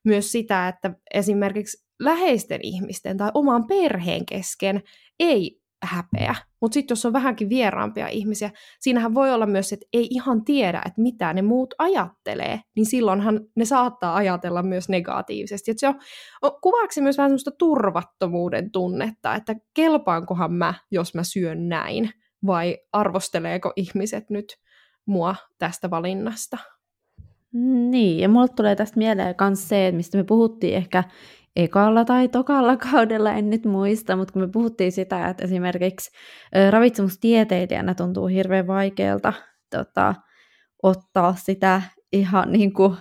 myös 0.04 0.32
sitä, 0.32 0.68
että 0.68 0.94
esimerkiksi 1.14 1.86
läheisten 2.00 2.60
ihmisten 2.62 3.16
tai 3.16 3.30
oman 3.34 3.66
perheen 3.66 4.26
kesken 4.26 4.82
ei 5.20 5.63
häpeä. 5.86 6.34
Mutta 6.60 6.74
sitten 6.74 6.92
jos 6.92 7.06
on 7.06 7.12
vähänkin 7.12 7.48
vieraampia 7.48 8.08
ihmisiä, 8.08 8.50
siinähän 8.80 9.14
voi 9.14 9.32
olla 9.32 9.46
myös, 9.46 9.72
että 9.72 9.86
ei 9.92 10.08
ihan 10.10 10.44
tiedä, 10.44 10.82
että 10.86 11.02
mitä 11.02 11.32
ne 11.32 11.42
muut 11.42 11.74
ajattelee, 11.78 12.60
niin 12.76 12.86
silloinhan 12.86 13.40
ne 13.56 13.64
saattaa 13.64 14.14
ajatella 14.14 14.62
myös 14.62 14.88
negatiivisesti. 14.88 15.70
Et 15.70 15.78
se 15.78 15.88
on, 15.88 15.94
kuvaaksi 16.62 17.00
myös 17.00 17.18
vähän 17.18 17.30
sellaista 17.30 17.50
turvattomuuden 17.50 18.70
tunnetta, 18.70 19.34
että 19.34 19.54
kelpaankohan 19.74 20.52
mä, 20.52 20.74
jos 20.90 21.14
mä 21.14 21.22
syön 21.22 21.68
näin, 21.68 22.10
vai 22.46 22.78
arvosteleeko 22.92 23.72
ihmiset 23.76 24.30
nyt 24.30 24.56
mua 25.06 25.36
tästä 25.58 25.90
valinnasta? 25.90 26.58
Niin, 27.90 28.20
ja 28.20 28.28
mulle 28.28 28.48
tulee 28.48 28.76
tästä 28.76 28.98
mieleen 28.98 29.34
myös 29.40 29.68
se, 29.68 29.86
että 29.86 29.96
mistä 29.96 30.18
me 30.18 30.24
puhuttiin 30.24 30.74
ehkä 30.74 31.04
ekalla 31.56 32.04
tai 32.04 32.28
tokalla 32.28 32.76
kaudella, 32.90 33.32
en 33.32 33.50
nyt 33.50 33.64
muista, 33.64 34.16
mutta 34.16 34.32
kun 34.32 34.42
me 34.42 34.48
puhuttiin 34.48 34.92
sitä, 34.92 35.28
että 35.28 35.44
esimerkiksi 35.44 36.10
ravitsemustieteilijänä 36.70 37.94
tuntuu 37.94 38.26
hirveän 38.26 38.66
vaikealta 38.66 39.32
tota, 39.70 40.14
ottaa 40.82 41.34
sitä 41.38 41.82
ihan 42.12 42.52
niin 42.52 42.72
kuin 42.72 42.96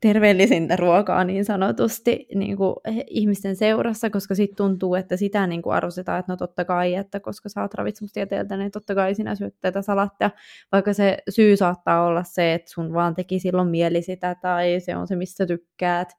terveellisintä 0.00 0.76
ruokaa 0.76 1.24
niin 1.24 1.44
sanotusti 1.44 2.26
niin 2.34 2.56
kuin 2.56 2.74
ihmisten 3.06 3.56
seurassa, 3.56 4.10
koska 4.10 4.34
sitten 4.34 4.56
tuntuu, 4.56 4.94
että 4.94 5.16
sitä 5.16 5.46
niin 5.46 5.62
kuin 5.62 5.74
arvostetaan, 5.74 6.20
että 6.20 6.32
no 6.32 6.36
totta 6.36 6.64
kai, 6.64 6.94
että 6.94 7.20
koska 7.20 7.48
sä 7.48 7.62
oot 7.62 7.74
ravitsemustieteeltä, 7.74 8.56
niin 8.56 8.70
totta 8.70 8.94
kai 8.94 9.14
sinä 9.14 9.34
syöt 9.34 9.54
tätä 9.60 9.82
salattia, 9.82 10.30
vaikka 10.72 10.92
se 10.92 11.18
syy 11.28 11.56
saattaa 11.56 12.06
olla 12.06 12.22
se, 12.24 12.54
että 12.54 12.70
sun 12.72 12.92
vaan 12.92 13.14
teki 13.14 13.38
silloin 13.38 13.68
mieli 13.68 14.02
sitä, 14.02 14.34
tai 14.34 14.80
se 14.80 14.96
on 14.96 15.08
se, 15.08 15.16
mistä 15.16 15.46
tykkäät, 15.46 16.12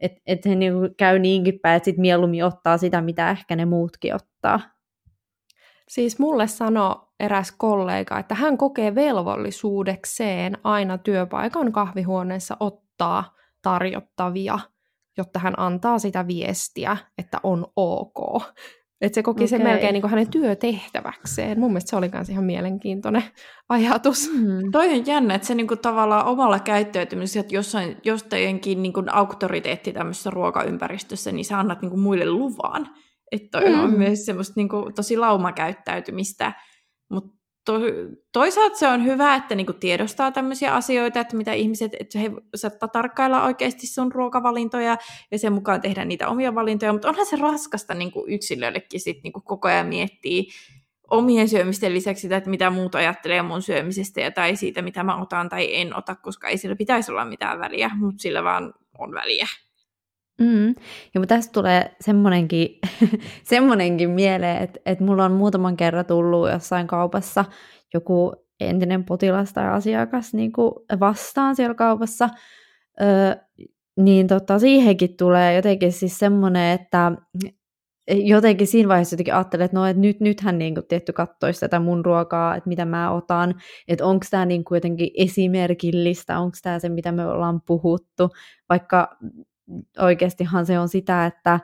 että 0.00 0.20
et 0.26 0.42
se 0.42 0.54
niinku 0.54 0.88
käy 0.96 1.18
niinkin 1.18 1.60
päin, 1.62 1.76
että 1.76 1.84
sit 1.84 1.98
mieluummin 1.98 2.44
ottaa 2.44 2.78
sitä, 2.78 3.00
mitä 3.00 3.30
ehkä 3.30 3.56
ne 3.56 3.64
muutkin 3.64 4.14
ottaa. 4.14 4.60
Siis 5.88 6.18
mulle 6.18 6.46
sanoi 6.46 6.96
eräs 7.20 7.52
kollega, 7.52 8.18
että 8.18 8.34
hän 8.34 8.58
kokee 8.58 8.94
velvollisuudekseen 8.94 10.58
aina 10.64 10.98
työpaikan 10.98 11.72
kahvihuoneessa 11.72 12.56
ottaa 12.60 13.34
tarjottavia, 13.62 14.58
jotta 15.16 15.38
hän 15.38 15.54
antaa 15.56 15.98
sitä 15.98 16.26
viestiä, 16.26 16.96
että 17.18 17.40
on 17.42 17.66
ok. 17.76 18.42
Että 19.00 19.14
se 19.14 19.22
koki 19.22 19.38
okay. 19.38 19.48
sen 19.48 19.62
melkein 19.62 19.92
niin 19.92 20.00
kuin 20.00 20.10
hänen 20.10 20.30
työtehtäväkseen. 20.30 21.60
Mun 21.60 21.70
mielestä 21.70 21.90
se 21.90 21.96
oli 21.96 22.10
myös 22.12 22.28
ihan 22.28 22.44
mielenkiintoinen 22.44 23.22
ajatus. 23.68 24.30
Mm. 24.32 24.70
Toi 24.72 24.98
on 24.98 25.06
jännä, 25.06 25.34
että 25.34 25.46
se 25.46 25.54
niin 25.54 25.68
kuin 25.68 25.78
tavallaan 25.78 26.26
omalla 26.26 26.58
käyttäytymisellä, 26.58 27.40
että 27.40 27.54
jossain, 27.54 27.96
jostainkin 28.04 28.82
niin 28.82 28.92
kuin 28.92 29.14
auktoriteetti 29.14 29.92
tämmöisessä 29.92 30.30
ruokaympäristössä, 30.30 31.32
niin 31.32 31.44
sä 31.44 31.58
annat 31.58 31.82
niin 31.82 31.90
kuin 31.90 32.00
muille 32.00 32.30
luvan. 32.30 32.88
Että 33.32 33.60
toi 33.60 33.70
mm. 33.70 33.84
on 33.84 33.90
myös 33.98 34.26
semmoista 34.26 34.52
niin 34.56 34.68
kuin, 34.68 34.94
tosi 34.94 35.16
laumakäyttäytymistä. 35.16 36.52
Mutta 37.10 37.37
to, 37.68 37.80
toisaalta 38.32 38.76
se 38.76 38.88
on 38.88 39.04
hyvä, 39.04 39.34
että 39.34 39.54
niinku 39.54 39.72
tiedostaa 39.72 40.32
tämmöisiä 40.32 40.74
asioita, 40.74 41.20
että 41.20 41.36
mitä 41.36 41.52
ihmiset, 41.52 41.92
että 42.00 42.18
he 42.18 42.30
saattaa 42.54 42.88
tarkkailla 42.88 43.44
oikeasti 43.44 43.86
sun 43.86 44.12
ruokavalintoja 44.12 44.96
ja 45.30 45.38
sen 45.38 45.52
mukaan 45.52 45.80
tehdä 45.80 46.04
niitä 46.04 46.28
omia 46.28 46.54
valintoja, 46.54 46.92
mutta 46.92 47.08
onhan 47.08 47.26
se 47.26 47.36
raskasta 47.36 47.94
niinku 47.94 48.24
yksilöllekin 48.28 49.00
sit 49.00 49.22
niinku 49.22 49.40
koko 49.40 49.68
ajan 49.68 49.86
miettiä 49.86 50.42
omien 51.10 51.48
syömisten 51.48 51.94
lisäksi 51.94 52.20
sitä, 52.20 52.36
että 52.36 52.50
mitä 52.50 52.70
muut 52.70 52.94
ajattelee 52.94 53.42
mun 53.42 53.62
syömisestä 53.62 54.20
ja 54.20 54.30
tai 54.30 54.56
siitä, 54.56 54.82
mitä 54.82 55.02
mä 55.02 55.22
otan 55.22 55.48
tai 55.48 55.76
en 55.76 55.96
ota, 55.96 56.14
koska 56.14 56.48
ei 56.48 56.58
sillä 56.58 56.76
pitäisi 56.76 57.12
olla 57.12 57.24
mitään 57.24 57.58
väliä, 57.60 57.90
mutta 57.94 58.22
sillä 58.22 58.44
vaan 58.44 58.74
on 58.98 59.12
väliä. 59.12 59.46
Mm. 60.40 60.68
Ja 61.14 61.26
tästä 61.28 61.52
tulee 61.52 61.96
semmonenkin, 62.00 62.78
semmonenkin 63.44 64.10
mieleen, 64.10 64.62
että, 64.62 64.80
että 64.86 65.04
mulla 65.04 65.24
on 65.24 65.32
muutaman 65.32 65.76
kerran 65.76 66.06
tullut 66.06 66.50
jossain 66.50 66.86
kaupassa 66.86 67.44
joku 67.94 68.32
entinen 68.60 69.04
potilas 69.04 69.52
tai 69.52 69.68
asiakas 69.68 70.34
niin 70.34 70.52
kuin 70.52 70.72
vastaan 71.00 71.56
siellä 71.56 71.74
kaupassa, 71.74 72.28
öö, 73.00 73.36
niin 73.98 74.26
tota, 74.26 74.58
siihenkin 74.58 75.16
tulee 75.16 75.54
jotenkin 75.54 75.92
siis 75.92 76.18
semmoinen, 76.18 76.80
että 76.80 77.12
jotenkin 78.10 78.66
siinä 78.66 78.88
vaiheessa 78.88 79.14
jotenkin 79.14 79.34
ajattelin, 79.34 79.64
että 79.64 79.76
no, 79.76 79.86
että 79.86 80.00
nyt, 80.00 80.20
nythän 80.20 80.58
niin 80.58 80.74
kuin, 80.74 80.86
tietty 80.86 81.12
kattoisi 81.12 81.60
tätä 81.60 81.80
mun 81.80 82.04
ruokaa, 82.04 82.56
että 82.56 82.68
mitä 82.68 82.84
mä 82.84 83.10
otan, 83.10 83.54
että 83.88 84.06
onko 84.06 84.26
tämä 84.30 84.46
niin 84.46 84.64
jotenkin 84.70 85.10
esimerkillistä, 85.14 86.38
onko 86.38 86.56
tämä 86.62 86.78
se, 86.78 86.88
mitä 86.88 87.12
me 87.12 87.26
ollaan 87.26 87.60
puhuttu, 87.66 88.28
vaikka 88.68 89.16
oikeastihan 89.98 90.66
se 90.66 90.78
on 90.78 90.88
sitä, 90.88 91.26
että 91.26 91.60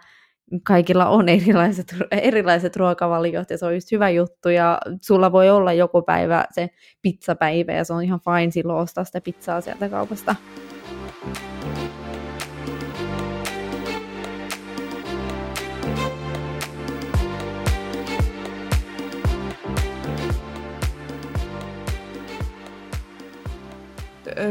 kaikilla 0.63 1.07
on 1.07 1.29
erilaiset, 1.29 1.97
erilaiset 2.11 2.77
ruokavaliot 2.77 3.51
ja 3.51 3.59
se 3.59 3.67
on 3.67 3.75
just 3.75 3.93
hyvä 3.93 4.11
juttu 4.11 4.49
ja 4.49 4.79
sulla 5.03 5.33
voi 5.33 5.51
olla 5.51 5.73
joku 5.73 6.03
päivä 6.03 6.45
se 6.53 6.71
pizzapäivä 7.03 7.73
ja 7.73 7.85
se 7.85 7.93
on 7.93 8.03
ihan 8.03 8.21
fine 8.21 8.51
silloin 8.51 8.79
ostaa 8.79 9.05
sitä 9.05 9.21
pizzaa 9.21 9.61
sieltä 9.61 9.89
kaupasta. 9.89 10.37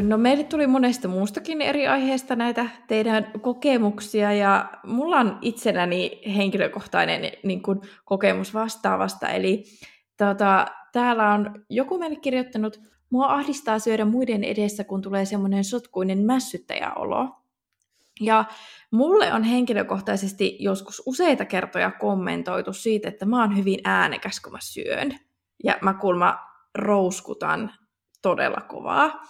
No 0.01 0.17
meille 0.17 0.43
tuli 0.43 0.67
monesta 0.67 1.08
muustakin 1.08 1.62
eri 1.62 1.88
aiheesta 1.88 2.36
näitä 2.36 2.69
teidän 2.88 3.32
kokemuksia 3.41 4.34
ja 4.34 4.69
mulla 4.86 5.17
on 5.17 5.38
itselläni 5.41 6.21
henkilökohtainen 6.36 7.32
niin 7.43 7.63
kuin, 7.63 7.82
kokemus 8.06 8.53
vastaavasta. 8.53 9.29
Eli 9.29 9.63
tota, 10.17 10.65
täällä 10.91 11.32
on 11.32 11.65
joku 11.69 11.97
meille 11.97 12.15
kirjoittanut, 12.15 12.79
mua 13.10 13.27
ahdistaa 13.27 13.79
syödä 13.79 14.06
muiden 14.06 14.43
edessä, 14.43 14.84
kun 14.84 15.01
tulee 15.01 15.25
semmoinen 15.25 15.63
sotkuinen 15.63 16.25
mässyttäjäolo. 16.25 17.29
Ja 18.21 18.45
mulle 18.91 19.34
on 19.34 19.43
henkilökohtaisesti 19.43 20.58
joskus 20.60 21.03
useita 21.06 21.45
kertoja 21.45 21.91
kommentoitu 21.91 22.73
siitä, 22.73 23.08
että 23.08 23.25
mä 23.25 23.41
oon 23.41 23.58
hyvin 23.58 23.79
äänekäs, 23.84 24.39
kun 24.39 24.51
mä 24.51 24.60
syön. 24.62 25.19
Ja 25.63 25.77
mä 25.82 25.93
kulma 25.93 26.39
rouskutan 26.75 27.71
todella 28.21 28.62
kovaa. 28.62 29.23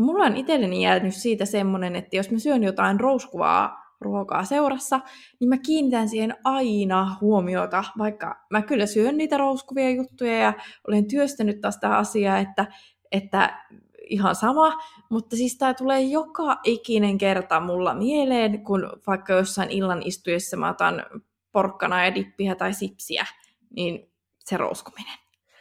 Mulla 0.00 0.24
on 0.24 0.36
itselleni 0.36 0.82
jäänyt 0.82 1.14
siitä 1.14 1.44
semmoinen, 1.44 1.96
että 1.96 2.16
jos 2.16 2.30
mä 2.30 2.38
syön 2.38 2.62
jotain 2.62 3.00
rouskuvaa 3.00 3.80
ruokaa 4.00 4.44
seurassa, 4.44 5.00
niin 5.40 5.48
mä 5.48 5.58
kiinnitän 5.58 6.08
siihen 6.08 6.36
aina 6.44 7.16
huomiota, 7.20 7.84
vaikka 7.98 8.46
mä 8.50 8.62
kyllä 8.62 8.86
syön 8.86 9.16
niitä 9.16 9.36
rouskuvia 9.36 9.90
juttuja 9.90 10.38
ja 10.38 10.52
olen 10.88 11.08
työstänyt 11.08 11.60
tästä 11.60 11.96
asiaa, 11.96 12.38
että, 12.38 12.66
että 13.12 13.64
ihan 14.10 14.34
sama, 14.34 14.72
mutta 15.10 15.36
siis 15.36 15.58
tämä 15.58 15.74
tulee 15.74 16.00
joka 16.00 16.60
ikinen 16.64 17.18
kerta 17.18 17.60
mulla 17.60 17.94
mieleen, 17.94 18.64
kun 18.64 18.90
vaikka 19.06 19.32
jossain 19.32 19.70
illan 19.70 20.02
istujessa 20.04 20.56
mä 20.56 20.70
otan 20.70 21.02
porkkana 21.52 22.04
ja 22.04 22.14
dippiä 22.14 22.54
tai 22.54 22.74
sipsiä, 22.74 23.26
niin 23.76 24.10
se 24.38 24.56
rouskuminen. 24.56 25.18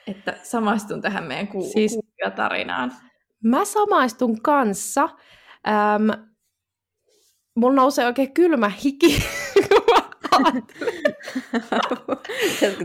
Että 0.07 0.39
samaistun 0.43 1.01
tähän 1.01 1.23
meidän 1.23 1.47
ku- 1.47 1.69
siis, 1.73 1.99
tarinaan. 2.35 2.91
Mä 3.43 3.65
samaistun 3.65 4.41
kanssa. 4.41 5.09
Ähm, 5.67 6.09
mulla 7.55 7.75
nousee 7.75 8.05
oikein 8.05 8.33
kylmä 8.33 8.69
hiki. 8.69 9.23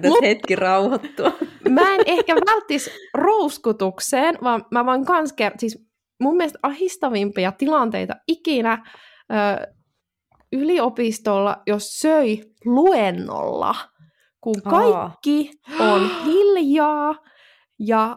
Mut, 0.08 0.22
hetki 0.22 0.56
rauhoittua. 0.56 1.32
mä 1.68 1.94
en 1.94 2.00
ehkä 2.06 2.34
välttis 2.34 2.90
rouskutukseen, 3.14 4.38
vaan 4.42 4.64
mä 4.70 4.86
vaan 4.86 5.04
kans 5.04 5.32
ker- 5.32 5.54
siis 5.58 5.86
mun 6.20 6.36
mielestä 6.36 6.58
ahistavimpia 6.62 7.52
tilanteita 7.52 8.14
ikinä 8.28 8.86
ö, 9.32 9.72
yliopistolla, 10.52 11.62
jos 11.66 12.00
söi 12.00 12.40
luennolla, 12.64 13.74
kun 14.40 14.62
kaikki 14.62 15.50
Aa. 15.80 15.92
on 15.94 16.10
hiljaa 16.24 17.14
ja 17.78 18.16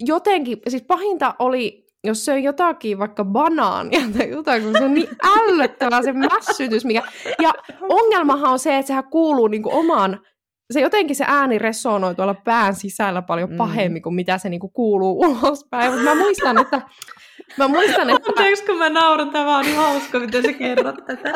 jotenkin, 0.00 0.58
siis 0.68 0.82
pahinta 0.82 1.34
oli, 1.38 1.86
jos 2.04 2.24
söi 2.24 2.44
jotakin, 2.44 2.98
vaikka 2.98 3.24
banaania 3.24 4.00
tai 4.18 4.30
jotain, 4.30 4.62
kun 4.62 4.72
se 4.78 4.84
on 4.84 4.94
niin 4.94 5.08
ällöttävää 5.24 6.02
se 6.02 6.12
mässytys, 6.12 6.84
mikä... 6.84 7.02
Ja 7.42 7.52
ongelmahan 7.88 8.52
on 8.52 8.58
se, 8.58 8.78
että 8.78 8.86
sehän 8.86 9.04
kuuluu 9.10 9.48
niinku 9.48 9.70
omaan 9.72 10.20
se 10.70 10.80
jotenkin 10.80 11.16
se 11.16 11.24
ääni 11.28 11.58
resonoi 11.58 12.14
tuolla 12.14 12.34
pään 12.34 12.74
sisällä 12.74 13.22
paljon 13.22 13.50
mm. 13.50 13.56
pahemmin 13.56 14.00
mm. 14.00 14.02
kuin 14.02 14.14
mitä 14.14 14.38
se 14.38 14.48
niinku 14.48 14.68
kuuluu 14.68 15.20
ulospäin. 15.20 15.92
Mutta 15.92 16.04
mä 16.04 16.14
muistan, 16.14 16.58
että... 16.58 16.82
Mä 17.58 17.68
muistan, 17.68 18.10
että... 18.10 18.28
Anteeksi, 18.28 18.64
kun 18.64 18.78
mä 18.78 18.88
nauran, 18.88 19.30
tämä 19.30 19.58
on 19.58 19.64
niin 19.64 19.76
hauska, 19.76 20.18
miten 20.18 20.42
sä 20.42 20.52
kerrot 20.52 21.06
tätä. 21.06 21.30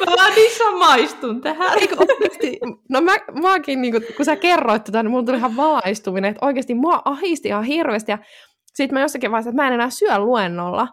Mä 0.00 0.12
vaan 0.16 0.34
niin 0.34 0.58
samaistun 0.58 1.40
tähän. 1.40 1.78
Eikö 1.78 1.96
oikeasti? 1.98 2.60
No 2.88 3.00
mä, 3.00 3.12
mäkin, 3.42 3.82
niin 3.82 3.92
kun, 3.92 4.02
kun 4.16 4.24
sä 4.24 4.36
kerroit 4.36 4.84
tätä, 4.84 5.02
niin 5.02 5.10
mulla 5.10 5.24
tuli 5.24 5.36
ihan 5.36 5.56
valaistuminen, 5.56 6.30
että 6.30 6.46
oikeasti 6.46 6.74
mua 6.74 7.02
ahisti 7.04 7.48
ihan 7.48 7.64
hirveästi. 7.64 8.12
Ja 8.12 8.18
sitten 8.74 8.94
mä 8.94 9.00
jossakin 9.00 9.30
vaiheessa, 9.30 9.50
että 9.50 9.62
mä 9.62 9.66
en 9.66 9.74
enää 9.74 9.90
syö 9.90 10.18
luennolla 10.18 10.88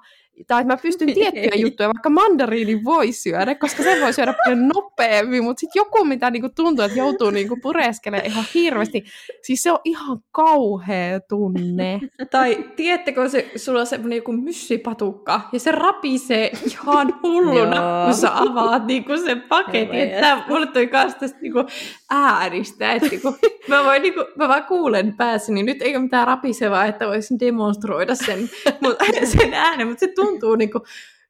tai 0.48 0.62
että 0.62 0.74
mä 0.74 0.78
pystyn 0.78 1.14
tiettyjä 1.14 1.56
juttuja, 1.66 1.90
vaikka 1.90 2.10
mandariini 2.10 2.84
voi 2.84 3.12
syödä, 3.12 3.56
koska 3.56 3.84
se 3.84 4.02
voi 4.02 4.14
syödä 4.14 4.34
paljon 4.46 4.68
nopeammin, 4.76 5.44
mutta 5.44 5.60
sitten 5.60 5.80
joku, 5.80 6.06
mitä 6.06 6.32
niinku 6.32 6.50
tuntuu, 6.56 6.86
että 6.86 6.98
joutuu 6.98 7.30
niinku 7.30 7.58
pureskelemaan 7.62 8.32
ihan 8.32 8.46
hirveästi, 8.54 9.04
siis 9.42 9.64
se 9.64 9.72
on 9.72 9.80
ihan 9.84 10.20
kauhea 10.32 11.20
tunne. 11.20 12.00
Tai 12.32 12.66
tiedättekö, 12.76 13.30
se, 13.30 13.52
sulla 13.56 13.80
on 13.80 13.88
semmoinen 13.88 14.18
joku 14.18 14.32
myssipatukka, 14.32 15.42
ja 15.54 15.60
se 15.60 15.72
rapisee 15.72 16.52
ihan 16.66 17.20
hulluna, 17.24 18.06
kun 18.06 18.14
sä 18.14 18.38
avaat 18.38 18.86
niinku 18.86 19.18
sen 19.18 19.42
paketin. 19.42 20.00
Että 20.00 20.44
mulle 20.50 20.68
tuli 20.68 20.88
kanssa 20.88 21.20
tästä 21.20 21.40
niinku 21.42 21.64
äänistä, 22.12 22.92
että 22.92 23.10
niinku, 23.10 23.36
mä, 23.68 23.84
voin, 23.84 24.02
niinku, 24.02 24.26
mä 24.36 24.48
vaan 24.48 24.64
kuulen 24.64 25.18
päässäni, 25.18 25.56
niin 25.56 25.66
nyt 25.66 25.82
ei 25.82 25.96
ole 25.96 26.04
mitään 26.04 26.28
rapisevaa, 26.28 26.86
että 26.86 27.08
voisin 27.08 27.40
demonstroida 27.40 28.16
sen, 28.16 28.50
mut, 28.82 28.98
sen 29.24 29.54
äänen, 29.54 29.88
mutta 29.88 30.00
se 30.00 30.08
tuntuu 30.08 30.25
niin 30.58 30.72
kuin, 30.72 30.82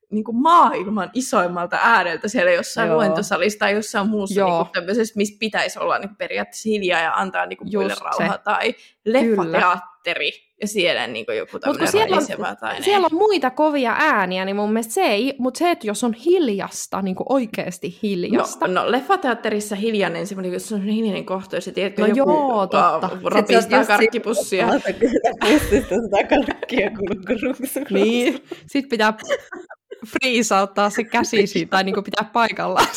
niin 0.10 0.24
kuin 0.24 0.38
maailman 0.38 1.10
isoimmalta 1.14 1.78
ääneltä 1.82 2.28
siellä 2.28 2.52
jossain 2.52 2.88
Joo. 2.88 2.98
luentosalissa 2.98 3.60
tai 3.60 3.74
jossain 3.74 4.10
muussa 4.10 4.40
Joo. 4.40 4.64
niin 4.64 4.72
tämmöisessä, 4.72 5.14
missä 5.18 5.36
pitäisi 5.40 5.80
olla 5.80 6.00
niin 6.00 6.16
periaatteessa 6.16 6.70
hiljaa 6.70 7.02
ja 7.02 7.14
antaa 7.14 7.46
niin 7.46 7.58
kuin 7.58 7.70
muille 7.74 7.96
rauha. 8.02 8.38
Tai 8.38 8.76
leffateatteri 9.06 9.95
ja 10.62 10.68
siellä 10.68 11.08
niin 11.08 11.26
kuin 11.26 11.38
joku 11.38 11.60
tämmöinen 11.60 11.88
siellä, 11.88 12.16
on, 12.16 12.58
tai 12.60 12.84
siellä 12.84 13.08
on 13.12 13.18
muita 13.18 13.52
kovia 13.52 13.96
ääniä, 14.00 14.46
niin 14.46 14.56
mun 14.56 14.74
mielestä 14.74 14.94
se 14.94 15.02
ei, 15.02 15.36
mutta 15.38 15.58
se, 15.58 15.72
että 15.72 15.88
jos 15.88 16.04
on 16.04 16.14
hiljasta, 16.14 17.02
niin 17.02 17.16
kuin 17.16 17.28
oikeasti 17.30 18.00
hiljasta. 18.04 18.68
No, 18.68 18.84
no 18.84 18.92
leffateatterissa 18.92 19.76
hiljainen, 19.76 20.28
semmoinen, 20.28 20.54
jos 20.54 20.72
on 20.72 20.82
hiljainen 20.82 21.26
kohta, 21.26 21.56
jos 21.56 21.70
tiedätkö, 21.74 22.02
no 22.02 22.08
joku 22.08 22.32
joo, 22.32 22.68
totta. 22.68 23.10
rapistaa 23.24 23.86
karkkipussia. 23.86 24.68
pussista 25.40 25.96
sitä 25.96 26.24
karkkia 26.30 26.92
Niin, 27.90 28.44
sit 28.68 28.90
pitää 28.90 29.14
friisauttaa 30.08 30.90
se 30.90 31.04
käsi 31.04 31.48
siitä, 31.48 31.70
tai 31.70 31.84
niin 31.84 31.94
kuin 31.94 32.04
pitää 32.04 32.30
paikallaan. 32.34 32.88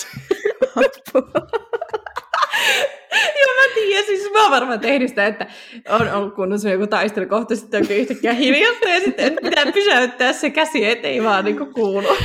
Joo, 3.41 3.55
mä 3.57 3.75
tiedän, 3.75 4.05
siis 4.05 4.33
mä 4.33 4.43
oon 4.43 4.51
varmaan 4.51 4.81
tehnyt 4.81 5.09
sitä, 5.09 5.27
että 5.27 5.47
on 5.89 6.13
ollut 6.13 6.35
kunnossa 6.35 6.71
joku 6.71 6.87
taistelukohta, 6.87 7.57
sitten 7.57 7.83
onkin 7.83 7.97
yhtäkkiä 7.97 8.33
hiljasta, 8.33 8.89
ja 8.89 9.01
sitten 9.01 9.39
pitää 9.43 9.73
pysäyttää 9.73 10.33
se 10.33 10.51
käsi, 10.51 10.85
ettei 10.85 11.25
vaan 11.25 11.45
niinku 11.45 11.67
kuulu. 11.67 12.09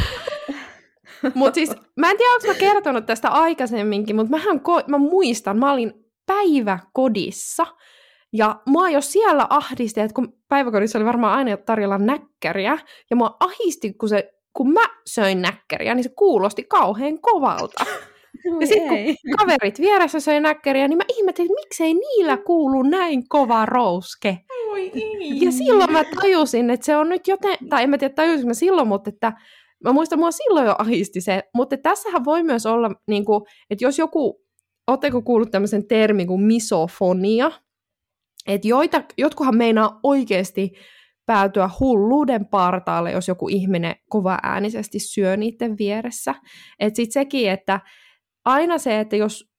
Mutta 1.34 1.56
siis, 1.56 1.71
mä 1.97 2.12
en 2.12 2.17
tiedä, 2.17 2.34
onko 2.34 2.47
mä 2.47 2.53
kertonut 2.53 3.06
tästä 3.06 3.29
aikaisemminkin, 3.29 4.15
mutta 4.15 4.29
mähän 4.29 4.58
ko- 4.58 4.84
mä 4.88 4.97
muistan, 4.97 5.60
mä 5.60 5.73
olin 5.73 5.93
päiväkodissa, 6.25 7.65
ja 8.34 8.62
mua 8.65 8.89
jo 8.89 9.01
siellä 9.01 9.47
ahdisti, 9.49 10.01
että 10.01 10.15
kun 10.15 10.34
päiväkodissa 10.49 10.99
oli 10.99 11.06
varmaan 11.06 11.38
aina 11.38 11.58
tarjolla 11.58 11.97
näkkäriä, 11.97 12.77
ja 13.10 13.15
mua 13.15 13.38
ahisti, 13.39 13.93
kun, 13.93 14.10
se, 14.10 14.34
kun 14.53 14.73
mä 14.73 14.82
söin 15.06 15.41
näkkäriä, 15.41 15.95
niin 15.95 16.03
se 16.03 16.10
kuulosti 16.15 16.63
kauhean 16.63 17.19
kovalta. 17.21 17.86
Ja 18.60 18.67
sitten 18.67 18.88
kun 18.89 19.15
kaverit 19.38 19.79
vieressä 19.79 20.19
söi 20.19 20.39
näkkäriä, 20.39 20.88
niin 20.88 20.97
mä 20.97 21.03
ihmettelin, 21.17 21.51
että 21.51 21.62
miksei 21.63 21.93
niillä 21.93 22.38
kuulu 22.38 22.84
näin 22.84 23.29
kova 23.29 23.65
rouske. 23.65 24.38
Oi, 24.69 24.91
ja 25.41 25.51
silloin 25.51 25.91
mä 25.91 26.03
tajusin, 26.21 26.69
että 26.69 26.86
se 26.86 26.97
on 26.97 27.10
nyt 27.10 27.27
joten, 27.27 27.58
tai 27.69 27.84
en 27.84 27.89
mä 27.89 27.97
tiedä 27.97 28.13
tajusin 28.13 28.47
mä 28.47 28.53
silloin, 28.53 28.88
mutta 28.88 29.10
että 29.10 29.34
mä 29.84 29.93
muistan, 29.93 30.19
mua 30.19 30.32
silloin 30.32 30.65
jo 30.65 30.75
ahisti 30.77 31.21
se, 31.21 31.43
mutta 31.56 31.77
tässähän 31.77 32.25
voi 32.25 32.43
myös 32.43 32.65
olla, 32.65 32.91
niin 33.08 33.25
kuin, 33.25 33.43
että 33.69 33.86
jos 33.86 33.99
joku, 33.99 34.41
ootteko 34.88 35.21
kuullut 35.21 35.51
tämmöisen 35.51 35.88
termin 35.88 36.27
kuin 36.27 36.41
misofonia, 36.41 37.51
että 38.47 38.67
joita, 38.67 39.03
jotkuhan 39.17 39.58
meinaa 39.58 39.99
oikeasti 40.03 40.71
päätyä 41.25 41.69
hulluuden 41.79 42.45
partaalle, 42.45 43.12
jos 43.12 43.27
joku 43.27 43.49
ihminen 43.49 43.95
kova 44.10 44.38
äänisesti 44.43 44.99
syö 44.99 45.38
niiden 45.38 45.77
vieressä. 45.77 46.36
Että 46.79 46.95
sitten 46.97 47.13
sekin, 47.13 47.49
että 47.49 47.79
aina 48.45 48.77
se, 48.77 48.99
että 48.99 49.15
jos, 49.15 49.51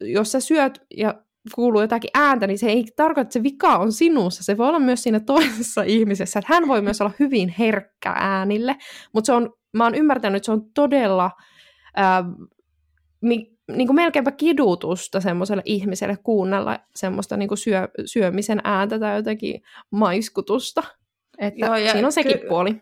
jos 0.00 0.32
sä 0.32 0.40
syöt 0.40 0.82
ja 0.96 1.22
kuuluu 1.54 1.80
jotakin 1.80 2.10
ääntä, 2.14 2.46
niin 2.46 2.58
se 2.58 2.66
ei 2.66 2.84
tarkoita, 2.96 3.20
että 3.20 3.32
se 3.32 3.42
vika 3.42 3.76
on 3.76 3.92
sinussa. 3.92 4.44
Se 4.44 4.56
voi 4.56 4.68
olla 4.68 4.78
myös 4.78 5.02
siinä 5.02 5.20
toisessa 5.20 5.82
ihmisessä. 5.82 6.38
Että 6.38 6.54
hän 6.54 6.68
voi 6.68 6.82
myös 6.82 7.00
olla 7.00 7.12
hyvin 7.20 7.54
herkkä 7.58 8.12
äänille, 8.16 8.76
mutta 9.12 9.26
se 9.26 9.32
on, 9.32 9.52
mä 9.72 9.84
oon 9.84 9.94
ymmärtänyt, 9.94 10.36
että 10.36 10.46
se 10.46 10.52
on 10.52 10.70
todella 10.74 11.30
ää, 11.96 12.24
mi, 13.20 13.58
niin 13.76 13.88
kuin 13.88 13.94
melkeinpä 13.94 14.30
kidutusta 14.30 15.20
semmoiselle 15.20 15.62
ihmiselle 15.64 16.16
kuunnella 16.16 16.78
semmoista 16.94 17.36
niin 17.36 17.48
kuin 17.48 17.58
syö, 17.58 17.88
syömisen 18.04 18.60
ääntä 18.64 18.98
tai 18.98 19.16
jotakin 19.16 19.62
maiskutusta. 19.90 20.82
Että 21.38 21.66
Joo, 21.66 21.76
ja 21.76 21.92
siinä 21.92 22.08
on 22.08 22.12
sekin 22.12 22.38
ky- 22.38 22.48
puoli. 22.48 22.80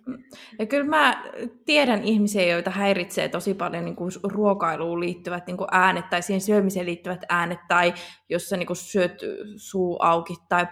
Ja 0.59 0.67
kyllä 0.67 0.85
mä 0.85 1.25
tiedän 1.65 2.05
ihmisiä, 2.05 2.43
joita 2.43 2.71
häiritsee 2.71 3.29
tosi 3.29 3.55
paljon 3.55 3.85
niin 3.85 3.97
kuin 3.97 4.13
ruokailuun 4.23 5.01
liittyvät 5.01 5.47
niin 5.47 5.57
kuin 5.57 5.69
äänet 5.73 6.11
tai 6.11 6.23
siihen 6.23 6.41
syömiseen 6.41 6.87
liittyvät 6.87 7.21
äänet 7.29 7.59
tai 7.69 7.95
jos 8.29 8.49
sä 8.49 8.57
niin 8.57 8.67
kuin 8.67 8.77
syöt 8.77 9.21
suu 9.57 9.99
auki 10.01 10.35
tai 10.49 10.67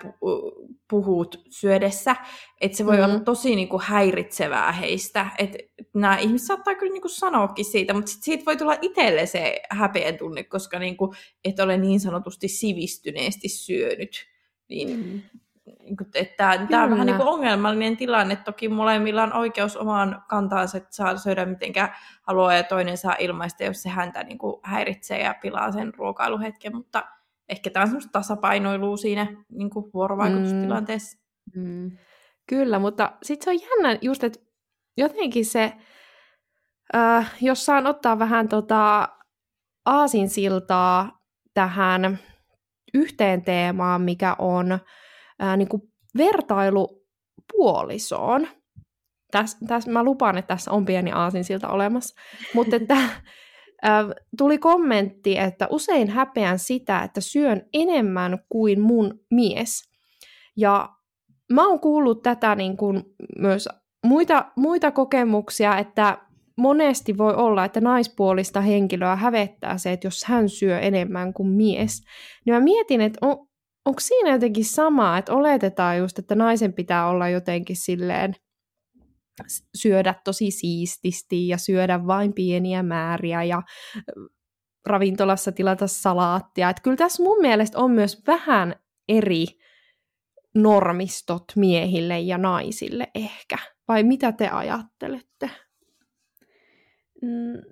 puhut 0.91 1.45
syödessä. 1.51 2.17
Että 2.61 2.77
se 2.77 2.87
voi 2.87 2.97
mm-hmm. 2.97 3.11
olla 3.11 3.25
tosi 3.25 3.57
niin 3.57 3.69
kuin 3.69 3.83
häiritsevää 3.83 4.73
heistä. 4.73 5.27
Että 5.39 5.59
nämä 5.95 6.19
ihmiset 6.19 6.47
saattaa 6.47 6.75
kyllä 6.75 6.93
niin 6.93 7.03
kuin 7.03 7.13
sanoakin 7.13 7.65
siitä, 7.65 7.95
mutta 7.95 8.11
sit 8.11 8.23
siitä 8.23 8.45
voi 8.47 8.57
tulla 8.57 8.77
itselle 8.83 9.27
se 9.27 9.61
häpeä 9.71 10.13
tunne, 10.13 10.45
koska 10.45 10.79
niin 10.79 10.97
kuin, 10.97 11.11
et 11.45 11.61
ole 11.61 11.77
niin 11.77 12.01
sanotusti 12.01 12.49
sivistyneesti 12.49 13.49
syönyt. 13.49 14.27
Niin 14.69 14.89
mm-hmm 14.89 15.23
niin 15.23 15.44
että 16.15 16.67
tämä 16.71 16.85
on 16.85 16.91
vähän 16.91 17.07
niin 17.07 17.17
kuin 17.17 17.29
ongelmallinen 17.29 17.97
tilanne. 17.97 18.37
Toki 18.37 18.69
molemmilla 18.69 19.23
on 19.23 19.33
oikeus 19.33 19.77
omaan 19.77 20.23
kantaansa, 20.29 20.77
että 20.79 20.97
saa 20.97 21.17
syödä 21.17 21.47
mitenkä 21.47 21.95
haluaa 22.23 22.55
ja 22.55 22.63
toinen 22.63 22.99
saa 22.99 23.17
ilmaista, 23.19 23.65
jos 23.65 23.83
se 23.83 23.89
häntä 23.89 24.25
niin 24.25 24.39
kuin 24.39 24.61
häiritsee 24.63 25.23
ja 25.23 25.35
pilaa 25.43 25.73
sen 25.73 25.95
ruokailuhetken, 25.95 26.77
mutta 26.77 27.05
ehkä 27.49 27.71
tämä 27.71 27.83
on 27.83 27.89
semmoista 27.89 28.13
tasapainoilua 28.13 28.97
siinä 28.97 29.27
niin 29.49 29.71
kuin 29.71 29.91
vuorovaikutustilanteessa. 29.95 31.19
Mm. 31.57 31.63
Mm. 31.63 31.91
Kyllä, 32.47 32.79
mutta 32.79 33.13
sitten 33.23 33.45
se 33.45 33.51
on 33.51 33.69
jännä 33.71 33.99
just, 34.03 34.25
että 34.25 34.41
jotenkin 34.97 35.47
se, 35.47 35.73
äh, 36.95 37.35
jos 37.41 37.67
saan 37.67 37.87
ottaa 37.87 38.19
vähän 38.19 38.49
tota 38.49 39.09
aasinsiltaa 39.87 41.25
tähän 41.55 42.19
yhteen 42.95 43.43
teemaan, 43.43 44.03
mikä 44.03 44.37
on 44.39 44.79
ää, 45.39 45.57
niin 45.57 45.69
kuin 45.69 45.83
vertailu 46.17 47.05
puolisoon. 47.53 48.49
Täs, 49.31 49.57
täs, 49.67 49.87
mä 49.87 50.05
lupaan, 50.05 50.39
että 50.39 50.55
tässä 50.55 50.71
on 50.71 50.85
pieni 50.85 51.13
aasinsilta 51.13 51.69
olemassa. 51.69 52.21
Mutta 52.55 52.77
että, 52.77 52.97
tuli 54.39 54.59
kommentti, 54.59 55.39
että 55.39 55.69
usein 55.71 56.11
häpeän 56.11 56.59
sitä, 56.59 57.03
että 57.03 57.21
syön 57.21 57.63
enemmän 57.73 58.39
kuin 58.49 58.81
mun 58.81 59.21
mies. 59.31 59.83
Ja 60.57 60.89
mä 61.53 61.69
oon 61.69 61.81
kuullut 61.81 62.23
tätä 62.23 62.55
niin 62.55 62.77
kuin 62.77 63.03
myös 63.39 63.69
muita, 64.07 64.53
muita 64.57 64.91
kokemuksia, 64.91 65.79
että 65.79 66.19
monesti 66.57 67.19
voi 67.19 67.35
olla, 67.35 67.65
että 67.65 67.81
naispuolista 67.81 68.61
henkilöä 68.61 69.17
hävettää 69.17 69.79
se, 69.79 69.93
että 69.93 70.07
jos 70.07 70.25
hän 70.25 70.49
syö 70.49 70.79
enemmän 70.79 71.33
kuin 71.33 71.49
mies. 71.49 72.03
Niin 72.47 72.55
mä 72.55 72.61
mietin, 72.61 73.01
että 73.01 73.19
on, 73.27 73.49
onko 73.85 74.01
siinä 74.01 74.33
jotenkin 74.33 74.65
sama, 74.65 75.19
että 75.19 75.33
oletetaan 75.33 75.99
just, 75.99 76.19
että 76.19 76.35
naisen 76.35 76.73
pitää 76.73 77.09
olla 77.09 77.29
jotenkin 77.29 77.77
silleen 77.77 78.35
syödä 79.77 80.15
tosi 80.25 80.51
siististi 80.51 81.49
ja 81.49 81.59
syödä 81.59 82.07
vain 82.07 82.33
pieniä 82.33 82.83
määriä 82.83 83.43
ja 83.43 83.63
ravintolassa 84.87 85.53
tilata 85.53 85.87
salaattia. 85.87 86.71
Että 86.71 86.83
kyllä 86.83 86.97
tässä 86.97 87.23
mun 87.23 87.41
mielestä 87.41 87.79
on 87.79 87.91
myös 87.91 88.23
vähän 88.27 88.75
eri 89.09 89.47
normistot 90.55 91.45
miehille 91.57 92.21
ja 92.21 92.39
naisille 92.39 93.11
ehkä. 93.15 93.57
Vai 93.89 94.03
mitä 94.03 94.33
te 94.33 94.49
ajattelette? 94.49 95.51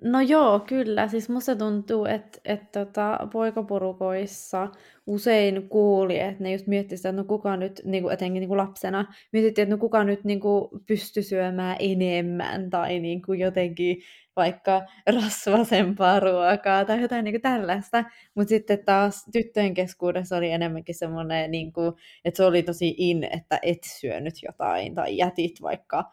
No 0.01 0.21
joo, 0.21 0.59
kyllä. 0.59 1.07
Siis 1.07 1.29
musta 1.29 1.55
tuntuu, 1.55 2.05
että, 2.05 2.39
että 2.45 2.85
tota, 2.85 3.27
poikaporukoissa 3.31 4.67
usein 5.07 5.69
kuuli, 5.69 6.19
että 6.19 6.43
ne 6.43 6.51
just 6.51 6.67
miettii 6.67 6.97
sitä, 6.97 7.09
että 7.09 7.21
no 7.21 7.25
kuka 7.27 7.57
nyt, 7.57 7.81
niin 7.85 8.03
kuin 8.03 8.13
etenkin 8.13 8.39
niin 8.39 8.47
kuin 8.47 8.57
lapsena, 8.57 9.13
mietittiin, 9.31 9.63
että 9.63 9.75
no 9.75 9.79
kuka 9.79 10.03
nyt 10.03 10.23
niin 10.23 10.39
kuin 10.39 10.69
pystyy 10.87 11.23
syömään 11.23 11.75
enemmän 11.79 12.69
tai 12.69 12.99
niin 12.99 13.21
kuin 13.21 13.39
jotenkin 13.39 13.97
vaikka 14.35 14.81
rasvasempaa 15.15 16.19
ruokaa 16.19 16.85
tai 16.85 17.01
jotain 17.01 17.23
niin 17.23 17.33
kuin 17.33 17.41
tällaista. 17.41 18.03
Mutta 18.35 18.49
sitten 18.49 18.85
taas 18.85 19.25
tyttöjen 19.31 19.73
keskuudessa 19.73 20.37
oli 20.37 20.51
enemmänkin 20.51 20.95
semmoinen, 20.95 21.51
niin 21.51 21.73
kuin, 21.73 21.93
että 22.25 22.37
se 22.37 22.43
oli 22.43 22.63
tosi 22.63 22.95
in, 22.97 23.23
että 23.23 23.59
et 23.61 23.83
syönyt 23.83 24.35
jotain 24.43 24.95
tai 24.95 25.17
jätit 25.17 25.61
vaikka 25.61 26.03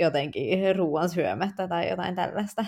jotenkin 0.00 0.76
ruoan 0.76 1.08
syömättä 1.08 1.68
tai 1.68 1.90
jotain 1.90 2.14
tällaista. 2.14 2.64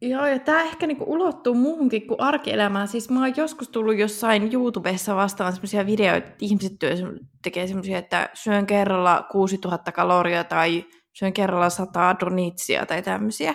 Joo, 0.00 0.26
ja 0.26 0.38
tämä 0.38 0.62
ehkä 0.62 0.86
niinku 0.86 1.04
ulottuu 1.08 1.54
muuhunkin 1.54 2.06
kuin 2.06 2.20
arkielämään. 2.20 2.88
Siis 2.88 3.10
mä 3.10 3.20
oon 3.20 3.34
joskus 3.36 3.68
tullut 3.68 3.96
jossain 3.96 4.52
YouTubessa 4.52 5.16
vastaan 5.16 5.52
semmoisia 5.52 5.86
videoita, 5.86 6.28
että 6.28 6.44
ihmiset 6.44 6.72
tekee 7.42 7.66
semmoisia, 7.66 7.98
että 7.98 8.30
syön 8.34 8.66
kerralla 8.66 9.26
6000 9.32 9.92
kaloria 9.92 10.44
tai 10.44 10.84
syön 11.12 11.32
kerralla 11.32 11.70
100 11.70 12.16
donitsia 12.20 12.86
tai 12.86 13.02
tämmöisiä. 13.02 13.54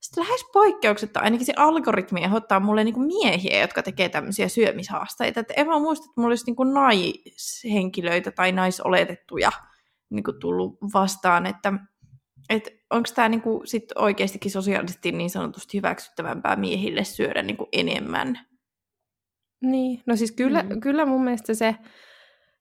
Sitten 0.00 0.24
lähes 0.24 0.44
poikkeuksetta 0.52 1.20
ainakin 1.20 1.46
se 1.46 1.52
algoritmi 1.56 2.24
ehdottaa 2.24 2.60
mulle 2.60 2.84
niinku 2.84 3.00
miehiä, 3.00 3.60
jotka 3.60 3.82
tekee 3.82 4.08
tämmöisiä 4.08 4.48
syömishaasteita. 4.48 5.40
Et 5.40 5.52
en 5.56 5.66
mä 5.66 5.78
muista, 5.78 6.04
että 6.04 6.20
mulla 6.20 6.30
olisi 6.30 6.46
niinku 6.46 6.64
naishenkilöitä 6.64 8.30
tai 8.30 8.52
naisoletettuja 8.52 9.52
niin 10.12 10.24
kuin 10.24 10.40
tullut 10.40 10.78
vastaan, 10.94 11.46
että 11.46 11.72
et 12.50 12.68
onko 12.90 13.08
tämä 13.14 13.28
niin 13.28 13.42
sit 13.64 13.84
oikeastikin 13.94 14.50
sosiaalisesti 14.50 15.12
niin 15.12 15.30
sanotusti 15.30 15.78
hyväksyttävämpää 15.78 16.56
miehille 16.56 17.04
syödä 17.04 17.42
niin 17.42 17.56
kuin 17.56 17.68
enemmän? 17.72 18.38
Niin, 19.62 20.02
no 20.06 20.16
siis 20.16 20.32
kyllä, 20.32 20.62
mm. 20.62 20.80
kyllä 20.80 21.06
mun 21.06 21.24
mielestä 21.24 21.54
se 21.54 21.76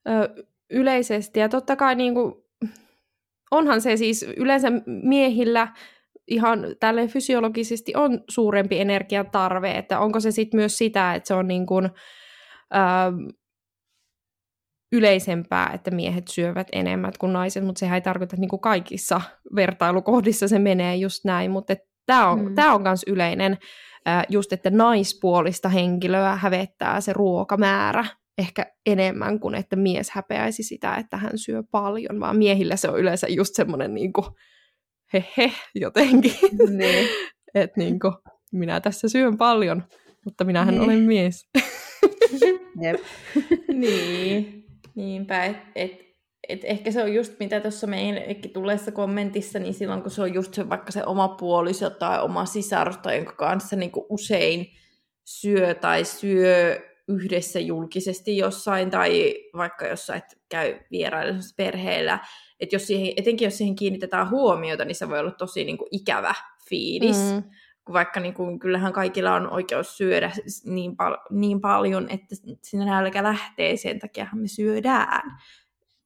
ö, 0.10 0.44
yleisesti, 0.70 1.40
ja 1.40 1.50
totta 1.50 1.76
kai 1.76 1.96
niin 1.96 2.14
kuin, 2.14 2.34
onhan 3.52 3.82
se 3.82 3.98
siis 3.98 4.26
yleensä 4.38 4.68
miehillä 4.86 5.68
ihan 6.28 6.60
tälle 6.80 7.08
fysiologisesti 7.08 7.94
on 7.96 8.24
suurempi 8.30 8.80
energiatarve, 8.80 9.72
että 9.72 10.00
onko 10.00 10.20
se 10.20 10.32
sitten 10.32 10.58
myös 10.58 10.78
sitä, 10.78 11.14
että 11.14 11.28
se 11.28 11.34
on 11.34 11.48
niin 11.48 11.66
kuin, 11.66 11.86
ö, 11.86 13.34
yleisempää, 14.92 15.72
että 15.74 15.92
miehet 15.92 16.28
syövät 16.28 16.68
enemmän 16.72 17.12
kuin 17.20 17.34
naiset, 17.34 17.66
mutta 17.66 17.80
sehän 17.80 17.96
ei 17.96 18.02
tarkoita, 18.02 18.36
että 18.36 18.42
niin 18.42 18.50
kuin 18.50 18.60
kaikissa 18.60 19.22
vertailukohdissa 19.56 20.48
se 20.48 20.60
menee 20.60 20.96
just 20.96 21.26
näin, 21.26 21.52
mutta 21.52 21.76
tämä 22.06 22.30
on, 22.30 22.40
mm. 22.40 22.56
myös 22.84 23.04
yleinen, 23.08 23.58
just 24.30 24.54
että 24.54 24.70
naispuolista 24.70 25.70
henkilöä 25.70 26.36
hävettää 26.36 27.02
se 27.02 27.14
ruokamäärä 27.14 28.06
ehkä 28.38 28.66
enemmän 28.86 29.40
kuin 29.40 29.56
että 29.56 29.76
mies 29.76 30.10
häpeäisi 30.10 30.64
sitä, 30.64 30.96
että 30.96 31.18
hän 31.18 31.38
syö 31.38 31.64
paljon, 31.72 32.20
vaan 32.20 32.38
miehillä 32.38 32.76
se 32.76 32.90
on 32.90 33.00
yleensä 33.00 33.28
just 33.30 33.56
semmoinen 33.56 33.94
niin 33.94 34.14
kuin 34.14 34.26
he 35.38 35.52
jotenkin, 35.76 36.34
niin. 36.70 37.10
että 37.56 37.80
niin 37.80 38.00
kuin, 38.00 38.14
minä 38.52 38.82
tässä 38.82 39.10
syön 39.10 39.38
paljon, 39.38 39.84
mutta 40.26 40.44
minähän 40.44 40.74
niin. 40.74 40.84
olen 40.84 41.00
mies. 41.00 41.50
Jep. 42.82 43.00
niin. 43.74 44.62
Niinpä, 44.96 45.46
että 45.46 45.62
et, 45.76 45.92
et 46.50 46.62
ehkä 46.64 46.92
se 46.92 47.04
on 47.04 47.14
just 47.14 47.34
mitä 47.40 47.60
tuossa 47.60 47.88
meidänkin 47.88 48.54
tulleessa 48.54 48.92
kommentissa, 48.92 49.60
niin 49.60 49.74
silloin 49.74 50.02
kun 50.02 50.12
se 50.12 50.22
on 50.22 50.34
just 50.34 50.54
se, 50.54 50.70
vaikka 50.70 50.92
se 50.92 51.04
oma 51.06 51.28
puoliso 51.28 51.90
tai 51.90 52.22
oma 52.22 52.46
sisarus, 52.46 52.98
tai 52.98 53.18
jonka 53.18 53.34
kanssa 53.34 53.76
niin 53.76 53.92
usein 54.10 54.68
syö 55.26 55.74
tai 55.74 56.06
syö 56.06 56.80
yhdessä 57.08 57.60
julkisesti 57.60 58.38
jossain, 58.38 58.92
tai 58.92 59.36
vaikka 59.58 59.88
jossain 59.88 60.22
käy 60.50 60.80
vierailussa 60.92 61.54
perheellä, 61.58 62.20
että 62.60 62.76
jos 62.76 62.88
siihen, 62.88 63.14
etenkin 63.18 63.46
jos 63.46 63.58
siihen 63.58 63.76
kiinnitetään 63.76 64.30
huomiota, 64.30 64.86
niin 64.86 64.96
se 64.96 65.10
voi 65.10 65.20
olla 65.20 65.32
tosi 65.32 65.64
niin 65.64 65.78
kuin 65.78 65.90
ikävä 65.92 66.36
fiilis. 66.70 67.18
Mm 67.18 67.44
vaikka 67.94 68.20
niin 68.20 68.34
kuin, 68.34 68.60
kyllähän 68.60 68.94
kaikilla 68.94 69.34
on 69.34 69.50
oikeus 69.50 69.98
syödä 69.98 70.32
niin, 70.66 70.98
pal- 70.98 71.18
niin 71.30 71.62
paljon, 71.62 72.08
että 72.10 72.36
sinä 72.62 72.86
nälkä 72.86 73.24
lähtee, 73.24 73.78
sen 73.78 74.00
takia 74.00 74.28
me 74.34 74.48
syödään. 74.48 75.32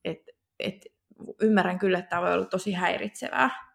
Et, 0.03 0.19
et, 0.59 0.85
ymmärrän 1.41 1.79
kyllä, 1.79 1.99
että 1.99 2.09
tämä 2.09 2.21
voi 2.21 2.33
olla 2.33 2.45
tosi 2.45 2.71
häiritsevää. 2.71 3.65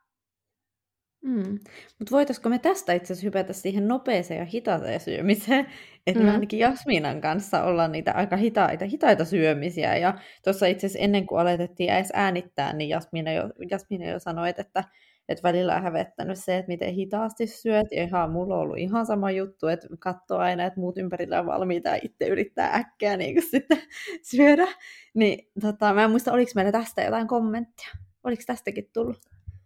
Mm. 1.24 1.58
Mutta 1.98 2.10
voitaisiko 2.10 2.48
me 2.48 2.58
tästä 2.58 2.92
itse 2.92 3.12
asiassa 3.12 3.26
hypätä 3.26 3.52
siihen 3.52 3.88
nopeeseen 3.88 4.38
ja 4.38 4.44
hitaaseen 4.44 5.00
syömiseen? 5.00 5.66
Että 6.06 6.20
mm. 6.20 6.26
me 6.26 6.32
ainakin 6.32 6.58
Jasminan 6.58 7.20
kanssa 7.20 7.64
ollaan 7.64 7.92
niitä 7.92 8.12
aika 8.12 8.36
hitaita, 8.36 8.84
hitaita 8.84 9.24
syömisiä. 9.24 9.96
Ja 9.96 10.18
tuossa 10.44 10.66
itse 10.66 10.86
asiassa 10.86 11.04
ennen 11.04 11.26
kuin 11.26 11.40
aletettiin 11.40 11.90
edes 11.90 12.12
äänittää, 12.14 12.72
niin 12.72 12.88
Jasmina 12.88 13.32
jo, 13.32 13.42
Jasmina 13.70 14.06
jo 14.06 14.18
sanoi, 14.18 14.48
että, 14.48 14.84
että 15.30 15.42
välillä 15.42 15.76
on 15.76 15.82
hävettänyt 15.82 16.38
se, 16.38 16.56
että 16.56 16.68
miten 16.68 16.94
hitaasti 16.94 17.46
syöt. 17.46 17.86
Ja 17.90 18.02
ihan 18.02 18.30
mulla 18.30 18.54
on 18.54 18.60
ollut 18.60 18.78
ihan 18.78 19.06
sama 19.06 19.30
juttu, 19.30 19.66
että 19.66 19.88
katsoo 19.98 20.38
aina, 20.38 20.64
että 20.64 20.80
muut 20.80 20.98
ympärillä 20.98 21.40
on 21.40 21.46
valmiita 21.46 21.88
ja 21.88 21.98
itse 22.02 22.26
yrittää 22.26 22.74
äkkiä 22.74 23.16
niin 23.16 23.34
kuin 23.34 23.50
sitten 23.50 23.78
syödä. 24.30 24.66
Niin 25.14 25.50
tota, 25.60 25.94
mä 25.94 26.04
en 26.04 26.10
muista, 26.10 26.32
oliko 26.32 26.50
meillä 26.54 26.72
tästä 26.72 27.02
jotain 27.02 27.28
kommenttia. 27.28 27.88
Oliko 28.24 28.42
tästäkin 28.46 28.90
tullut? 28.92 29.18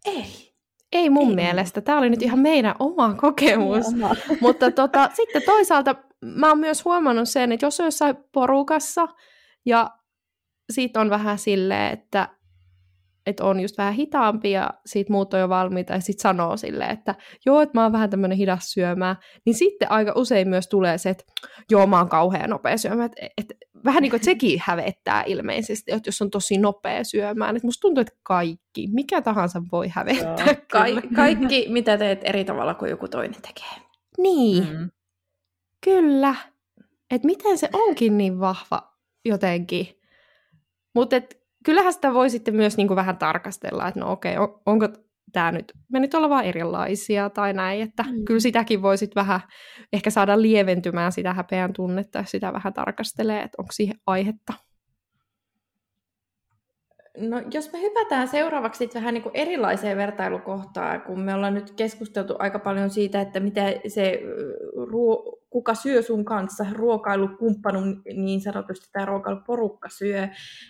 Ei. 0.04 0.54
Ei 0.92 1.10
mun 1.10 1.28
Ei. 1.28 1.34
mielestä. 1.34 1.80
Tämä 1.80 1.98
oli 1.98 2.10
nyt 2.10 2.22
ihan 2.22 2.38
meidän 2.38 2.74
oma 2.78 3.14
kokemus. 3.14 3.86
Oma. 3.86 4.14
Mutta 4.40 4.70
tota, 4.70 5.10
sitten 5.14 5.42
toisaalta 5.46 5.94
mä 6.24 6.48
oon 6.48 6.58
myös 6.58 6.84
huomannut 6.84 7.28
sen, 7.28 7.52
että 7.52 7.66
jos 7.66 7.80
on 7.80 7.86
jossain 7.86 8.16
porukassa 8.32 9.08
ja 9.66 9.90
siitä 10.72 11.00
on 11.00 11.10
vähän 11.10 11.38
silleen, 11.38 11.92
että, 11.92 12.28
että 13.27 13.45
on 13.45 13.61
just 13.61 13.79
vähän 13.79 13.95
hitaampi 13.95 14.51
ja 14.51 14.70
sit 14.87 15.09
muut 15.09 15.35
on 15.35 15.41
jo 15.41 15.49
valmiita 15.49 15.93
ja 15.93 16.01
sit 16.01 16.20
sanoo 16.20 16.57
silleen, 16.57 16.91
että 16.91 17.14
joo, 17.47 17.61
että 17.61 17.79
mä 17.79 17.83
oon 17.83 17.93
vähän 17.93 18.11
tämmöinen 18.11 18.39
hidas 18.39 18.72
syömään, 18.72 19.16
niin 19.47 19.55
sitten 19.55 19.91
aika 19.91 20.12
usein 20.16 20.49
myös 20.49 20.68
tulee 20.68 20.99
se, 20.99 21.11
että 21.11 21.25
joo, 21.70 21.87
mä 21.87 21.99
oon 21.99 22.09
kauhean 22.09 22.51
nopea 22.51 22.79
syömään. 22.79 23.07
Että, 23.07 23.29
että 23.39 23.55
vähän 23.85 24.03
niin 24.03 24.11
kuin, 24.11 24.18
että 24.18 24.25
sekin 24.25 24.62
hävettää 24.64 25.22
ilmeisesti, 25.27 25.93
että 25.93 26.09
jos 26.09 26.22
on 26.22 26.31
tosi 26.31 26.59
nopea 26.59 27.05
syömään. 27.05 27.57
Että 27.57 27.66
musta 27.66 27.81
tuntuu, 27.81 28.01
että 28.01 28.16
kaikki, 28.22 28.89
mikä 28.93 29.22
tahansa 29.22 29.62
voi 29.72 29.89
hävettää. 29.89 30.47
Joo. 30.47 30.55
Ka- 30.72 31.09
kaikki, 31.16 31.66
mitä 31.68 31.99
teet 31.99 32.20
eri 32.25 32.45
tavalla 32.45 32.75
kuin 32.75 32.91
joku 32.91 33.09
toinen 33.09 33.43
tekee. 33.43 33.85
Niin, 34.18 34.68
mm. 34.79 34.91
kyllä. 35.85 36.35
Että 37.11 37.27
miten 37.27 37.59
se 37.59 37.68
onkin 37.72 38.18
niin 38.18 38.41
vahva 38.41 38.95
jotenkin. 39.25 39.87
Mutta 40.95 41.16
kyllähän 41.64 41.92
sitä 41.92 42.14
voi 42.14 42.30
sitten 42.30 42.56
myös 42.56 42.76
niinku 42.76 42.96
vähän 42.96 43.16
tarkastella, 43.16 43.88
että 43.88 44.00
no 44.00 44.12
okei, 44.12 44.36
on, 44.38 44.60
onko 44.66 44.88
tämä 45.32 45.52
nyt, 45.52 45.72
me 45.92 46.00
nyt 46.00 46.14
ollaan 46.14 46.30
vaan 46.30 46.44
erilaisia 46.44 47.30
tai 47.30 47.52
näin, 47.52 47.82
että 47.82 48.02
mm. 48.02 48.24
kyllä 48.24 48.40
sitäkin 48.40 48.82
voi 48.82 48.98
sitten 48.98 49.20
vähän 49.20 49.40
ehkä 49.92 50.10
saada 50.10 50.42
lieventymään 50.42 51.12
sitä 51.12 51.32
häpeän 51.32 51.72
tunnetta, 51.72 52.18
jos 52.18 52.30
sitä 52.30 52.52
vähän 52.52 52.72
tarkastelee, 52.72 53.42
että 53.42 53.56
onko 53.58 53.72
siihen 53.72 53.96
aihetta. 54.06 54.54
No, 57.18 57.42
jos 57.54 57.72
me 57.72 57.80
hypätään 57.80 58.28
seuraavaksi 58.28 58.90
vähän 58.94 59.14
niin 59.14 59.22
kuin 59.22 59.36
erilaiseen 59.36 59.96
vertailukohtaan, 59.96 61.02
kun 61.02 61.20
me 61.20 61.34
ollaan 61.34 61.54
nyt 61.54 61.70
keskusteltu 61.70 62.34
aika 62.38 62.58
paljon 62.58 62.90
siitä, 62.90 63.20
että 63.20 63.40
miten 63.40 63.80
se 63.86 64.20
ruo- 64.76 65.43
kuka 65.55 65.74
syö 65.74 66.02
sun 66.02 66.24
kanssa, 66.24 66.66
ruokailukumppanu 66.72 67.80
niin 68.14 68.40
sanotusti 68.40 68.88
tai 68.92 69.07
ruokailuporukka 69.07 69.88
syö, 69.88 70.28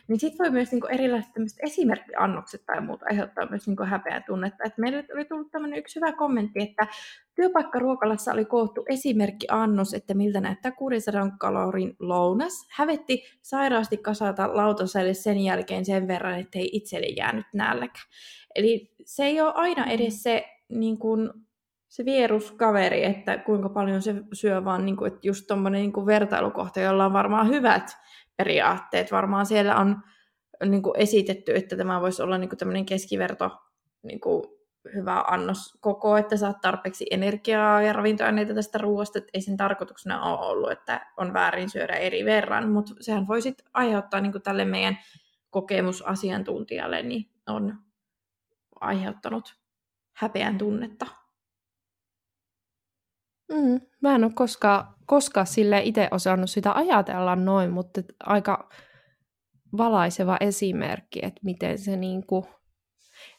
niin 0.09 0.20
sitten 0.20 0.45
voi 0.45 0.51
myös 0.51 0.70
niinku 0.72 0.87
erilaiset 0.87 1.32
esimerkkiannokset 1.62 2.66
tai 2.66 2.80
muuta 2.80 3.07
aiheuttaa 3.11 3.51
myös 3.51 3.66
niinku 3.66 3.82
häpeän 3.82 4.24
tunnetta. 4.26 4.64
Et 4.64 4.78
meille 4.78 5.05
oli 5.14 5.24
tullut 5.24 5.51
tämmöinen 5.51 5.78
yksi 5.78 6.01
hyvä 6.01 6.12
kommentti, 6.12 6.62
että 6.62 6.87
työpaikkaruokalassa 7.35 8.32
oli 8.32 8.45
koottu 8.45 8.85
esimerkkiannos, 8.89 9.95
että 9.95 10.14
miltä 10.14 10.41
näyttää 10.41 10.72
600 10.72 11.30
kalorin 11.41 11.97
lounas. 11.99 12.66
Hävetti 12.70 13.22
sairaasti 13.43 13.97
kasata 13.97 14.57
lautaselle 14.57 15.14
sen 15.14 15.39
jälkeen 15.39 15.85
sen 15.85 16.09
verran, 16.09 16.39
että 16.39 16.59
ei 16.59 16.70
itselle 16.72 17.07
jäänyt 17.07 17.47
nälkä. 17.55 18.01
Eli 18.55 18.95
se 19.05 19.24
ei 19.24 19.41
ole 19.41 19.53
aina 19.55 19.87
edes 19.87 20.22
se 20.22 20.45
niin 20.68 20.99
kuin, 20.99 21.30
se 21.95 22.05
vieruskaveri, 22.05 23.05
että 23.05 23.38
kuinka 23.38 23.68
paljon 23.68 24.03
se 24.03 24.14
syö, 24.32 24.64
vaan 24.64 24.86
niin 24.86 24.97
kuin, 24.97 25.12
että 25.12 25.20
just 25.22 25.47
tuommoinen 25.47 25.80
niin 25.80 26.07
vertailukohta, 26.07 26.80
jolla 26.80 27.05
on 27.05 27.12
varmaan 27.12 27.49
hyvät 27.49 27.97
periaatteet. 28.36 29.12
Varmaan 29.12 29.47
siellä 29.47 29.76
on 29.76 30.03
niin 30.64 30.82
kuin 30.82 31.01
esitetty, 31.01 31.57
että 31.57 31.76
tämä 31.76 32.01
voisi 32.01 32.22
olla 32.22 32.38
niin 32.38 32.49
kuin 32.49 32.59
tämmöinen 32.59 32.86
keskiverto 32.86 33.51
niin 34.03 34.20
kuin 34.20 34.45
hyvä 34.95 35.24
annos 35.28 35.78
koko, 35.80 36.16
että 36.16 36.36
saat 36.36 36.61
tarpeeksi 36.61 37.07
energiaa 37.11 37.82
ja 37.82 37.92
ravintoaineita 37.92 38.55
tästä 38.55 38.78
ruoasta, 38.78 39.18
että 39.18 39.30
ei 39.34 39.40
sen 39.40 39.57
tarkoituksena 39.57 40.22
ole 40.22 40.47
ollut, 40.47 40.70
että 40.70 41.07
on 41.16 41.32
väärin 41.32 41.70
syödä 41.70 41.92
eri 41.92 42.24
verran, 42.24 42.68
mutta 42.68 42.95
sehän 43.01 43.28
voi 43.28 43.42
sitten 43.42 43.66
aiheuttaa 43.74 44.20
niin 44.20 44.32
kuin 44.32 44.42
tälle 44.42 44.64
meidän 44.64 44.99
kokemusasiantuntijalle, 45.51 47.03
niin 47.03 47.30
on 47.47 47.78
aiheuttanut 48.80 49.57
häpeän 50.12 50.59
tunnetta. 50.59 51.24
Mm, 53.53 53.80
mä 54.01 54.14
en 54.14 54.24
ole 54.24 54.32
koskaan, 54.34 54.95
koskaan 55.07 55.47
sille 55.47 55.82
itse 55.82 56.09
osannut 56.11 56.51
sitä 56.51 56.72
ajatella 56.72 57.36
noin, 57.36 57.70
mutta 57.70 58.01
aika 58.20 58.68
valaiseva 59.76 60.36
esimerkki, 60.40 61.20
että 61.22 61.40
miten 61.45 61.78
se 61.78 61.97
niin 61.97 62.26
kuin... 62.26 62.45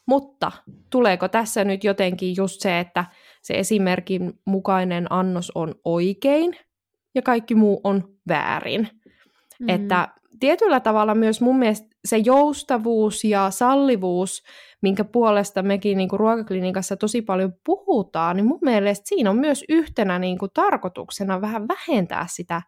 Mutta 0.06 0.52
tuleeko 0.90 1.28
tässä 1.28 1.64
nyt 1.64 1.84
jotenkin 1.84 2.36
just 2.36 2.60
se, 2.60 2.80
että 2.80 3.04
se 3.42 3.54
esimerkin 3.54 4.40
mukainen 4.44 5.12
annos 5.12 5.52
on 5.54 5.74
oikein 5.84 6.56
ja 7.14 7.22
kaikki 7.22 7.54
muu 7.54 7.80
on 7.84 8.16
väärin? 8.28 8.88
Mm. 9.60 9.68
Että 9.68 10.08
tietyllä 10.40 10.80
tavalla 10.80 11.14
myös 11.14 11.40
mun 11.40 11.58
mielestä 11.58 11.88
se 12.04 12.16
joustavuus 12.16 13.24
ja 13.24 13.50
sallivuus, 13.50 14.42
minkä 14.86 15.04
puolesta 15.04 15.62
mekin 15.62 15.98
niin 15.98 16.08
kuin 16.08 16.20
ruokaklinikassa 16.20 16.96
tosi 16.96 17.22
paljon 17.22 17.52
puhutaan, 17.64 18.36
niin 18.36 18.46
mun 18.46 18.58
mielestä 18.62 19.08
siinä 19.08 19.30
on 19.30 19.36
myös 19.36 19.64
yhtenä 19.68 20.18
niin 20.18 20.38
kuin 20.38 20.50
tarkoituksena 20.54 21.40
vähän 21.40 21.68
vähentää 21.68 22.26
sitä 22.30 22.62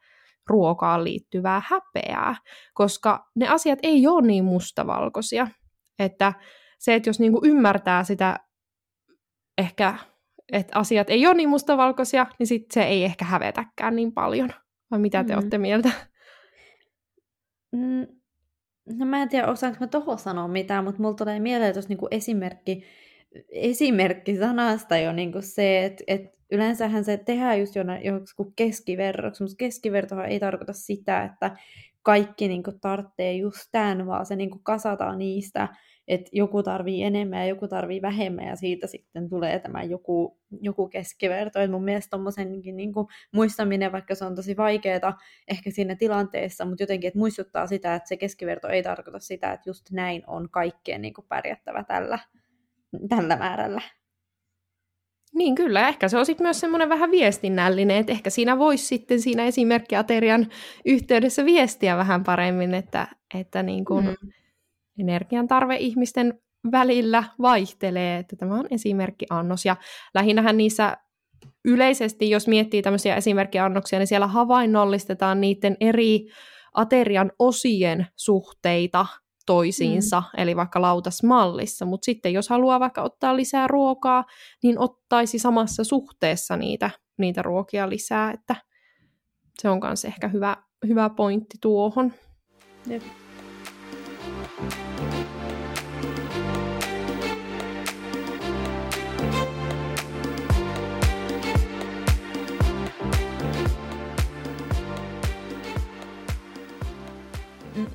ruokaan 0.46 1.04
liittyvää 1.04 1.62
häpeää, 1.66 2.36
koska 2.74 3.26
ne 3.34 3.48
asiat 3.48 3.78
ei 3.82 4.06
ole 4.06 4.26
niin 4.26 4.44
mustavalkoisia. 4.44 5.48
Että 5.98 6.32
se, 6.78 6.94
että 6.94 7.08
jos 7.08 7.20
niin 7.20 7.32
kuin 7.32 7.50
ymmärtää 7.50 8.04
sitä 8.04 8.40
ehkä, 9.58 9.94
että 10.52 10.78
asiat 10.78 11.10
ei 11.10 11.26
ole 11.26 11.34
niin 11.34 11.48
mustavalkoisia, 11.48 12.26
niin 12.38 12.46
sit 12.46 12.70
se 12.72 12.82
ei 12.82 13.04
ehkä 13.04 13.24
hävetäkään 13.24 13.96
niin 13.96 14.12
paljon. 14.12 14.50
Vai 14.90 14.98
mitä 14.98 15.24
te 15.24 15.32
mm. 15.32 15.38
olette 15.38 15.58
mieltä? 15.58 15.90
Mm, 17.72 18.06
no 18.92 19.06
mä 19.06 19.22
en 19.22 19.28
tiedä, 19.28 19.46
osaanko 19.46 19.76
mä 19.80 19.86
tohon 19.86 20.18
sanoa 20.18 20.48
mitään, 20.48 20.84
mutta 20.84 21.02
mulla 21.02 21.14
tulee 21.14 21.40
mieleen 21.40 21.72
tuossa 21.72 21.88
niinku 21.88 22.08
esimerkki, 22.10 22.84
esimerkki 23.48 24.36
sanasta 24.36 24.98
jo 24.98 25.12
niinku 25.12 25.38
se, 25.42 25.84
että 25.84 26.04
et 26.06 26.38
yleensähän 26.50 27.04
se 27.04 27.16
tehdään 27.16 27.60
just 27.60 27.74
joku 27.76 28.52
keskiverroksi, 28.56 29.42
mutta 29.42 29.56
keskivertohan 29.58 30.26
ei 30.26 30.40
tarkoita 30.40 30.72
sitä, 30.72 31.24
että 31.24 31.56
kaikki 32.02 32.48
niinku 32.48 32.72
tarvitsee 32.80 33.32
just 33.32 33.68
tämän, 33.72 34.06
vaan 34.06 34.26
se 34.26 34.36
niinku 34.36 34.58
kasataan 34.62 35.18
niistä 35.18 35.68
että 36.08 36.30
joku 36.32 36.62
tarvii 36.62 37.02
enemmän 37.02 37.40
ja 37.40 37.46
joku 37.46 37.68
tarvii 37.68 38.02
vähemmän 38.02 38.46
ja 38.46 38.56
siitä 38.56 38.86
sitten 38.86 39.28
tulee 39.28 39.58
tämä 39.58 39.82
joku, 39.82 40.38
joku 40.60 40.88
keskiverto. 40.88 41.60
Et 41.60 41.70
mun 41.70 41.84
mielestä 41.84 42.10
tommosenkin 42.10 42.76
niin 42.76 42.92
kuin 42.92 43.06
muistaminen, 43.32 43.92
vaikka 43.92 44.14
se 44.14 44.24
on 44.24 44.34
tosi 44.34 44.56
vaikeaa 44.56 45.18
ehkä 45.48 45.70
siinä 45.70 45.96
tilanteessa, 45.96 46.64
mutta 46.64 46.82
jotenkin, 46.82 47.08
että 47.08 47.18
muistuttaa 47.18 47.66
sitä, 47.66 47.94
että 47.94 48.08
se 48.08 48.16
keskiverto 48.16 48.68
ei 48.68 48.82
tarkoita 48.82 49.18
sitä, 49.18 49.52
että 49.52 49.70
just 49.70 49.90
näin 49.90 50.22
on 50.26 50.50
kaikkeen 50.50 51.02
niin 51.02 51.14
kuin 51.14 51.26
pärjättävä 51.28 51.84
tällä, 51.84 52.18
tällä 53.08 53.36
määrällä. 53.36 53.82
Niin 55.34 55.54
kyllä, 55.54 55.88
ehkä 55.88 56.08
se 56.08 56.18
on 56.18 56.26
sitten 56.26 56.44
myös 56.44 56.60
semmoinen 56.60 56.88
vähän 56.88 57.10
viestinnällinen, 57.10 57.96
että 57.96 58.12
ehkä 58.12 58.30
siinä 58.30 58.58
voisi 58.58 58.86
sitten 58.86 59.20
siinä 59.20 59.44
esimerkkiaterian 59.44 60.46
yhteydessä 60.84 61.44
viestiä 61.44 61.96
vähän 61.96 62.24
paremmin, 62.24 62.74
että, 62.74 63.08
että 63.34 63.62
niin 63.62 63.84
kuin, 63.84 64.04
mm 64.04 64.32
energian 64.98 65.48
tarve 65.48 65.76
ihmisten 65.76 66.40
välillä 66.72 67.24
vaihtelee, 67.42 68.18
että 68.18 68.36
tämä 68.36 68.54
on 68.54 68.66
esimerkkiannos. 68.70 69.64
Ja 69.64 69.76
lähinnähän 70.14 70.56
niissä 70.56 70.96
yleisesti, 71.64 72.30
jos 72.30 72.48
miettii 72.48 72.82
tämmöisiä 72.82 73.16
esimerkkiannoksia, 73.16 73.98
niin 73.98 74.06
siellä 74.06 74.26
havainnollistetaan 74.26 75.40
niiden 75.40 75.76
eri 75.80 76.26
aterian 76.74 77.32
osien 77.38 78.06
suhteita 78.16 79.06
toisiinsa, 79.46 80.20
mm. 80.20 80.42
eli 80.42 80.56
vaikka 80.56 80.82
lautasmallissa, 80.82 81.84
mutta 81.84 82.04
sitten 82.04 82.32
jos 82.32 82.48
haluaa 82.48 82.80
vaikka 82.80 83.02
ottaa 83.02 83.36
lisää 83.36 83.66
ruokaa, 83.66 84.24
niin 84.62 84.78
ottaisi 84.78 85.38
samassa 85.38 85.84
suhteessa 85.84 86.56
niitä, 86.56 86.90
niitä 87.18 87.42
ruokia 87.42 87.88
lisää, 87.88 88.30
että 88.32 88.56
se 89.62 89.68
on 89.68 89.80
myös 89.82 90.04
ehkä 90.04 90.28
hyvä, 90.28 90.56
hyvä 90.88 91.10
pointti 91.10 91.56
tuohon. 91.60 92.12
Jep. 92.86 93.02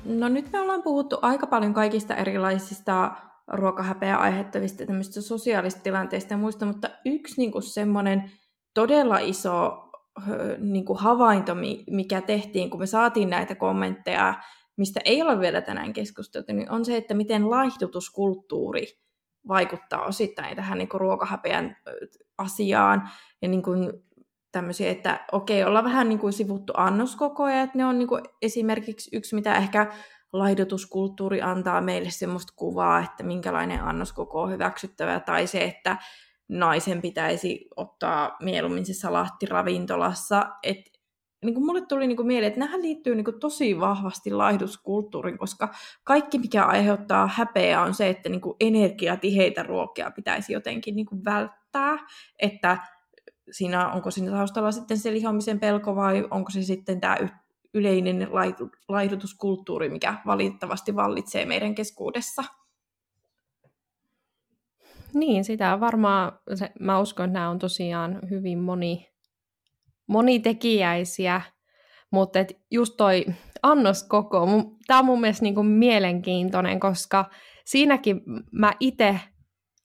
No 0.04 0.28
nyt 0.28 0.52
me 0.52 0.60
ollaan 0.60 0.82
puhuttu 0.82 1.18
aika 1.22 1.46
paljon 1.46 1.74
kaikista 1.74 2.14
erilaisista 2.14 3.12
ruokahäpeä 3.52 4.16
aiheuttavista 4.16 4.86
tämmöistä 4.86 5.20
sosiaalista 5.20 5.80
tilanteista 5.80 6.34
ja 6.34 6.38
muista, 6.38 6.66
mutta 6.66 6.90
yksi 7.04 7.34
niin 7.40 7.52
kuin 7.52 7.62
semmoinen 7.62 8.30
todella 8.74 9.18
iso 9.18 9.84
niin 10.58 10.84
kuin 10.84 10.98
havainto, 10.98 11.56
mikä 11.90 12.20
tehtiin, 12.20 12.70
kun 12.70 12.80
me 12.80 12.86
saatiin 12.86 13.30
näitä 13.30 13.54
kommentteja, 13.54 14.34
mistä 14.76 15.00
ei 15.04 15.22
ole 15.22 15.40
vielä 15.40 15.60
tänään 15.60 15.92
keskusteltu, 15.92 16.52
niin 16.52 16.70
on 16.70 16.84
se, 16.84 16.96
että 16.96 17.14
miten 17.14 17.50
laihdutuskulttuuri 17.50 18.86
vaikuttaa 19.48 20.04
osittain 20.04 20.56
tähän 20.56 20.78
niin 20.78 20.88
kuin 20.88 21.00
ruokahäpeän 21.00 21.76
asiaan. 22.38 23.08
Ja 23.42 23.48
niin 23.48 23.62
kuin 23.62 23.92
tämmöisiä, 24.54 24.90
että 24.90 25.20
okei, 25.32 25.64
ollaan 25.64 25.84
vähän 25.84 26.08
niin 26.08 26.18
kuin 26.18 26.32
sivuttu 26.32 26.72
annoskokoja, 26.76 27.62
että 27.62 27.78
ne 27.78 27.86
on 27.86 27.98
niin 27.98 28.08
kuin 28.08 28.22
esimerkiksi 28.42 29.16
yksi, 29.16 29.34
mitä 29.34 29.54
ehkä 29.54 29.92
laihdutuskulttuuri 30.32 31.42
antaa 31.42 31.80
meille 31.80 32.10
semmoista 32.10 32.52
kuvaa, 32.56 33.00
että 33.00 33.22
minkälainen 33.22 33.82
annoskoko 33.82 34.42
on 34.42 34.50
hyväksyttävä, 34.50 35.20
tai 35.20 35.46
se, 35.46 35.64
että 35.64 35.96
naisen 36.48 37.02
pitäisi 37.02 37.68
ottaa 37.76 38.36
mieluummin 38.42 38.86
se 38.86 38.94
salatti 38.94 39.46
ravintolassa. 39.46 40.46
Et, 40.62 40.78
niin 41.44 41.54
kuin 41.54 41.66
mulle 41.66 41.80
tuli 41.80 42.06
niin 42.06 42.16
kuin 42.16 42.26
mieleen, 42.26 42.48
että 42.48 42.60
nämähän 42.60 42.82
liittyy 42.82 43.14
niin 43.14 43.24
kuin 43.24 43.40
tosi 43.40 43.80
vahvasti 43.80 44.30
laihduskulttuuriin, 44.30 45.38
koska 45.38 45.68
kaikki, 46.04 46.38
mikä 46.38 46.64
aiheuttaa 46.64 47.26
häpeää, 47.26 47.82
on 47.82 47.94
se, 47.94 48.08
että 48.08 48.28
niin 48.28 48.40
kuin 48.40 48.56
energiatiheitä 48.60 49.62
ruokia 49.62 50.10
pitäisi 50.10 50.52
jotenkin 50.52 50.96
niin 50.96 51.06
kuin 51.06 51.24
välttää, 51.24 51.98
että 52.38 52.78
siinä, 53.50 53.92
onko 53.92 54.10
siinä 54.10 54.30
taustalla 54.30 54.72
sitten 54.72 54.98
se 54.98 55.12
lihomisen 55.12 55.60
pelko 55.60 55.96
vai 55.96 56.26
onko 56.30 56.50
se 56.50 56.62
sitten 56.62 57.00
tämä 57.00 57.16
yleinen 57.74 58.28
laihdutuskulttuuri, 58.88 59.88
mikä 59.88 60.14
valitettavasti 60.26 60.96
vallitsee 60.96 61.46
meidän 61.46 61.74
keskuudessa. 61.74 62.44
Niin, 65.14 65.44
sitä 65.44 65.80
varmaan, 65.80 66.38
se, 66.54 66.70
mä 66.80 67.00
uskon, 67.00 67.24
että 67.24 67.32
nämä 67.32 67.50
on 67.50 67.58
tosiaan 67.58 68.18
hyvin 68.30 68.58
moni, 68.58 69.10
monitekijäisiä, 70.06 71.40
mutta 72.10 72.38
et 72.38 72.60
just 72.70 72.94
toi 72.96 73.26
annoskoko, 73.62 74.46
tämä 74.86 74.98
on 74.98 75.06
mun 75.06 75.20
mielestä 75.20 75.42
niinku 75.42 75.62
mielenkiintoinen, 75.62 76.80
koska 76.80 77.30
siinäkin 77.64 78.22
mä 78.52 78.72
itse 78.80 79.20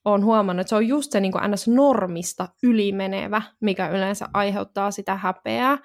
olen 0.04 0.24
huomannut, 0.24 0.60
että 0.60 0.68
se 0.68 0.76
on 0.76 0.88
just 0.88 1.12
se 1.12 1.20
niin 1.20 1.32
kuin 1.32 1.44
NS-normista 1.44 2.48
ylimenevä, 2.62 3.42
mikä 3.60 3.88
yleensä 3.88 4.28
aiheuttaa 4.34 4.90
sitä 4.90 5.16
häpeää. 5.16 5.78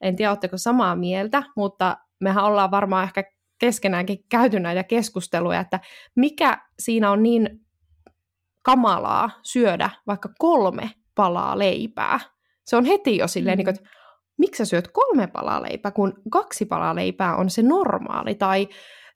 En 0.00 0.16
tiedä, 0.16 0.30
oletteko 0.30 0.58
samaa 0.58 0.96
mieltä, 0.96 1.42
mutta 1.56 1.96
mehän 2.20 2.44
ollaan 2.44 2.70
varmaan 2.70 3.04
ehkä 3.04 3.24
keskenäänkin 3.58 4.24
käyty 4.28 4.60
näitä 4.60 4.84
keskusteluja, 4.84 5.60
että 5.60 5.80
mikä 6.16 6.58
siinä 6.78 7.10
on 7.10 7.22
niin 7.22 7.60
kamalaa 8.62 9.30
syödä 9.42 9.90
vaikka 10.06 10.28
kolme 10.38 10.90
palaa 11.14 11.58
leipää. 11.58 12.20
Se 12.66 12.76
on 12.76 12.84
heti 12.84 13.16
jo 13.16 13.28
silleen, 13.28 13.58
mm. 13.58 13.64
niin 13.64 13.68
että 13.68 13.90
miksi 14.38 14.58
sä 14.58 14.64
syöt 14.64 14.88
kolme 14.88 15.26
palaa 15.26 15.62
leipää, 15.62 15.90
kun 15.90 16.14
kaksi 16.30 16.64
palaa 16.64 16.94
leipää 16.94 17.36
on 17.36 17.50
se 17.50 17.62
normaali, 17.62 18.34
tai 18.34 18.68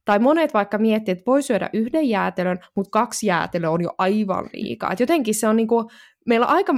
tai 0.04 0.18
monet 0.18 0.54
vaikka 0.54 0.78
miettii, 0.78 1.12
että 1.12 1.24
voi 1.26 1.42
syödä 1.42 1.70
yhden 1.72 2.08
jäätelön, 2.08 2.58
mutta 2.76 2.90
kaksi 2.90 3.26
jäätelöä 3.26 3.70
on 3.70 3.82
jo 3.82 3.90
aivan 3.98 4.50
liikaa. 4.52 4.92
Et 4.92 5.00
jotenkin 5.00 5.34
se 5.34 5.48
on 5.48 5.56
niinku, 5.56 5.90
meillä 6.26 6.46
aika 6.46 6.74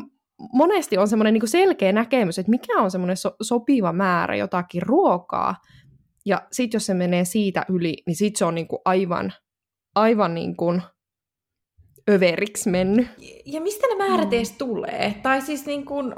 monesti 0.53 0.99
on 0.99 1.09
semmoinen 1.09 1.35
niinku 1.35 1.47
selkeä 1.47 1.93
näkemys, 1.93 2.39
että 2.39 2.51
mikä 2.51 2.81
on 2.81 2.91
semmoinen 2.91 3.16
so- 3.16 3.37
sopiva 3.43 3.93
määrä 3.93 4.37
jotakin 4.37 4.83
ruokaa. 4.83 5.55
Ja 6.27 6.43
sitten 6.53 6.77
jos 6.77 6.87
se 6.87 6.95
menee 6.95 7.25
siitä 7.25 7.64
yli, 7.68 7.97
niin 8.07 8.16
sitten 8.16 8.39
se 8.39 8.45
on 8.45 8.55
niinku 8.55 8.81
aivan, 8.85 9.33
aivan 9.95 10.35
niin 10.35 10.57
kuin 10.57 10.83
överiksi 12.11 12.70
mennyt. 12.70 13.09
Ja 13.45 13.61
mistä 13.61 13.87
ne 13.87 13.95
määrät 13.95 14.31
mm. 14.31 14.37
edes 14.37 14.53
tulee? 14.53 15.14
Tai 15.22 15.41
siis 15.41 15.66
niin 15.66 15.85
kuin, 15.85 16.14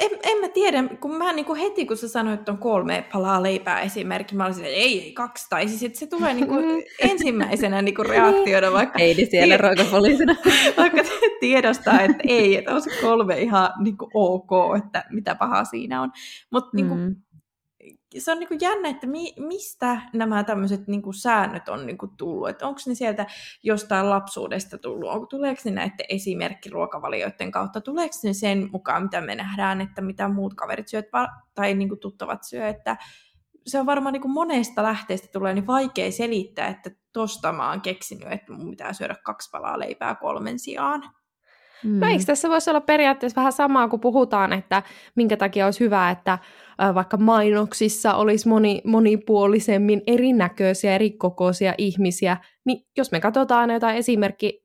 en, 0.00 0.10
en 0.22 0.38
mä 0.38 0.48
tiedä, 0.48 0.84
kun 1.00 1.16
mä 1.16 1.32
niin 1.32 1.44
kuin 1.44 1.60
heti 1.60 1.86
kun 1.86 1.96
sä 1.96 2.08
sanoit, 2.08 2.40
että 2.40 2.52
on 2.52 2.58
kolme 2.58 3.04
palaa 3.12 3.42
leipää 3.42 3.80
esimerkki, 3.80 4.34
mä 4.34 4.44
olisin, 4.44 4.64
että 4.64 4.76
ei, 4.76 5.02
ei, 5.02 5.12
kaksi. 5.12 5.46
Tai 5.50 5.68
siis 5.68 5.82
että 5.82 5.98
se 5.98 6.06
tulee 6.06 6.34
niin 6.34 6.48
kuin 6.48 6.84
ensimmäisenä 7.00 7.82
niin 7.82 7.94
kuin 7.94 8.06
reaktiona, 8.06 8.72
vaikka... 8.72 8.98
Ei 8.98 9.26
siellä 9.30 9.56
ruokapoliisina. 9.56 10.36
vaikka 10.76 11.02
tiedostaa, 11.40 12.00
että 12.00 12.22
ei, 12.28 12.56
että 12.56 12.74
on 12.74 12.82
se 12.82 12.90
kolme 13.00 13.40
ihan 13.40 13.70
niin 13.82 13.98
kuin 13.98 14.10
ok, 14.14 14.50
että 14.76 15.04
mitä 15.10 15.34
pahaa 15.34 15.64
siinä 15.64 16.02
on. 16.02 16.12
Mutta 16.50 16.70
niin 16.74 16.88
kuin, 16.88 17.00
mm 17.00 17.16
se 18.18 18.32
on 18.32 18.38
niin 18.38 18.48
kuin 18.48 18.60
jännä, 18.60 18.88
että 18.88 19.06
mi, 19.06 19.34
mistä 19.38 20.00
nämä 20.12 20.44
tämmöiset 20.44 20.88
niin 20.88 21.02
kuin 21.02 21.14
säännöt 21.14 21.68
on 21.68 21.86
niin 21.86 21.98
kuin 21.98 22.16
tullut. 22.16 22.48
Että 22.48 22.66
onko 22.66 22.80
ne 22.86 22.94
sieltä 22.94 23.26
jostain 23.62 24.10
lapsuudesta 24.10 24.78
tullut? 24.78 25.10
Onko, 25.10 25.26
tuleeko 25.26 25.60
ne 25.64 25.70
näiden 25.70 26.06
esimerkkiruokavalioiden 26.08 27.50
kautta? 27.50 27.80
Tuleeko 27.80 28.14
ne 28.24 28.32
sen 28.32 28.68
mukaan, 28.72 29.02
mitä 29.02 29.20
me 29.20 29.34
nähdään, 29.34 29.80
että 29.80 30.02
mitä 30.02 30.28
muut 30.28 30.54
kaverit 30.54 30.88
syöt 30.88 31.06
tai 31.54 31.74
niin 31.74 31.88
kuin 31.88 32.00
tuttavat 32.00 32.44
syö? 32.44 32.68
Että 32.68 32.96
se 33.66 33.80
on 33.80 33.86
varmaan 33.86 34.12
niin 34.12 34.22
kuin 34.22 34.32
monesta 34.32 34.82
lähteestä 34.82 35.28
tulee 35.32 35.54
niin 35.54 35.66
vaikea 35.66 36.12
selittää, 36.12 36.68
että 36.68 36.90
tosta 37.12 37.52
mä 37.52 37.70
oon 37.70 37.80
keksinyt, 37.80 38.32
että 38.32 38.52
mun 38.52 38.70
pitää 38.70 38.92
syödä 38.92 39.14
kaksi 39.24 39.50
palaa 39.50 39.78
leipää 39.78 40.14
kolmen 40.14 40.58
sijaan. 40.58 41.02
Mm. 41.84 42.00
No 42.00 42.06
eikö 42.06 42.24
tässä 42.24 42.48
voisi 42.48 42.70
olla 42.70 42.80
periaatteessa 42.80 43.40
vähän 43.40 43.52
samaa, 43.52 43.88
kun 43.88 44.00
puhutaan, 44.00 44.52
että 44.52 44.82
minkä 45.14 45.36
takia 45.36 45.64
olisi 45.64 45.80
hyvä, 45.80 46.10
että 46.10 46.38
vaikka 46.94 47.16
mainoksissa 47.16 48.14
olisi 48.14 48.48
moni, 48.48 48.80
monipuolisemmin 48.84 50.02
erinäköisiä, 50.06 50.94
erikokoisia 50.94 51.74
ihmisiä, 51.78 52.36
niin 52.64 52.86
jos 52.96 53.12
me 53.12 53.20
katsotaan 53.20 53.70
jotain 53.70 53.96
esimerkki 53.96 54.62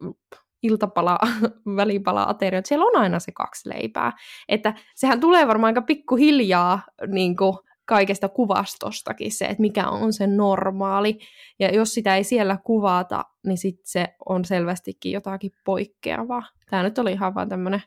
iltapala, 0.64 1.18
välipala, 1.76 2.24
aterioita, 2.24 2.68
siellä 2.68 2.86
on 2.86 3.01
aina 3.01 3.20
se 3.20 3.32
kaksi 3.32 3.70
leipää. 3.70 4.12
Että 4.49 4.74
sehän 4.95 5.20
tulee 5.20 5.47
varmaan 5.47 5.70
aika 5.70 5.82
pikkuhiljaa 5.82 6.82
niin 7.07 7.36
kuin, 7.36 7.57
kaikesta 7.91 8.30
kuvastostakin 8.30 9.32
se, 9.32 9.45
että 9.45 9.62
mikä 9.62 9.89
on 9.89 10.14
se 10.14 10.28
normaali. 10.28 11.20
Ja 11.59 11.76
jos 11.76 11.93
sitä 11.93 12.16
ei 12.16 12.24
siellä 12.24 12.57
kuvata, 12.64 13.26
niin 13.47 13.57
sitten 13.57 13.84
se 13.86 14.07
on 14.26 14.45
selvästikin 14.45 15.12
jotakin 15.12 15.51
poikkeavaa. 15.66 16.43
Tämä 16.70 16.84
nyt 16.84 16.97
oli 16.97 17.12
ihan 17.12 17.36
vaan 17.36 17.49
tämmöinen 17.49 17.82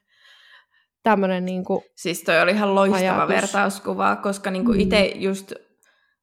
tämmöinen 1.04 1.44
niin 1.44 1.64
kuin 1.64 1.84
Siis 1.96 2.22
toi 2.22 2.40
oli 2.40 2.50
ihan 2.50 2.74
loistava 2.74 3.00
ajatus. 3.00 3.28
vertauskuva, 3.28 4.16
koska 4.16 4.50
niin 4.50 4.64
kuin 4.64 4.76
mm. 4.76 4.80
itse 4.80 5.12
just 5.14 5.52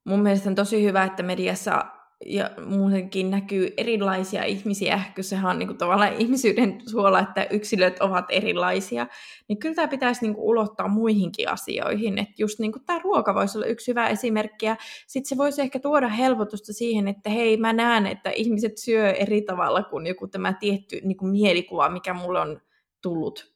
mun 0.04 0.20
mielestä 0.20 0.48
on 0.48 0.54
tosi 0.54 0.84
hyvä, 0.84 1.04
että 1.04 1.22
mediassa 1.22 1.84
ja 2.26 2.50
muutenkin 2.66 3.30
näkyy 3.30 3.74
erilaisia 3.76 4.44
ihmisiä, 4.44 5.02
kun 5.14 5.24
sehän 5.24 5.50
on 5.50 5.58
niin 5.58 5.66
kuin 5.66 5.78
tavallaan 5.78 6.12
ihmisyyden 6.18 6.80
suola, 6.90 7.20
että 7.20 7.46
yksilöt 7.50 8.00
ovat 8.00 8.24
erilaisia, 8.28 9.06
niin 9.48 9.58
kyllä 9.58 9.74
tämä 9.74 9.88
pitäisi 9.88 10.22
niin 10.22 10.34
kuin 10.34 10.44
ulottaa 10.44 10.88
muihinkin 10.88 11.48
asioihin, 11.48 12.18
että 12.18 12.34
just 12.38 12.58
niin 12.58 12.72
kuin 12.72 12.84
tämä 12.84 12.98
ruoka 12.98 13.34
voisi 13.34 13.58
olla 13.58 13.66
yksi 13.66 13.90
hyvä 13.90 14.08
esimerkki, 14.08 14.66
ja 14.66 14.76
sitten 15.06 15.28
se 15.28 15.36
voisi 15.36 15.62
ehkä 15.62 15.78
tuoda 15.78 16.08
helpotusta 16.08 16.72
siihen, 16.72 17.08
että 17.08 17.30
hei, 17.30 17.56
mä 17.56 17.72
näen, 17.72 18.06
että 18.06 18.30
ihmiset 18.30 18.78
syö 18.78 19.10
eri 19.10 19.42
tavalla 19.42 19.82
kuin 19.82 20.06
joku 20.06 20.28
tämä 20.28 20.52
tietty 20.52 21.00
niin 21.02 21.16
kuin 21.16 21.30
mielikuva, 21.30 21.88
mikä 21.88 22.14
mulle 22.14 22.40
on 22.40 22.60
tullut 23.02 23.52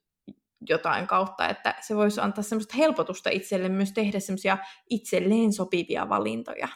jotain 0.69 1.07
kautta, 1.07 1.49
että 1.49 1.75
se 1.81 1.97
voisi 1.97 2.21
antaa 2.21 2.45
semmoista 2.45 2.77
helpotusta 2.77 3.31
itselle 3.31 3.69
myös 3.69 3.93
tehdä 3.93 4.21
semmoisia 4.21 4.59
itselleen 4.91 5.53
sopivia 5.53 6.09
valintoja. 6.09 6.69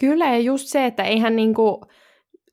Kyllä, 0.00 0.26
ja 0.26 0.38
just 0.38 0.66
se, 0.66 0.86
että 0.86 1.02
eihän 1.02 1.36
niinku, 1.36 1.86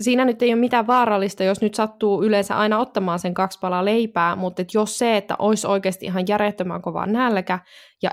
siinä 0.02 0.26
nyt 0.26 0.42
ei 0.42 0.54
ole 0.54 0.60
mitään 0.60 0.88
vaarallista, 0.88 1.44
jos 1.44 1.62
nyt 1.62 1.76
sattuu 1.76 2.24
yleensä 2.24 2.58
aina 2.58 2.80
ottamaan 2.80 3.20
sen 3.20 3.34
kaksi 3.34 3.60
palaa 3.60 3.86
leipää, 3.86 4.36
mutta 4.36 4.62
et 4.62 4.74
jos 4.74 4.98
se, 4.98 5.18
että 5.18 5.36
olisi 5.40 5.68
oikeasti 5.68 6.06
ihan 6.06 6.28
järjettömän 6.28 6.82
kova 6.82 7.06
nälkä 7.06 7.60
ja 8.04 8.12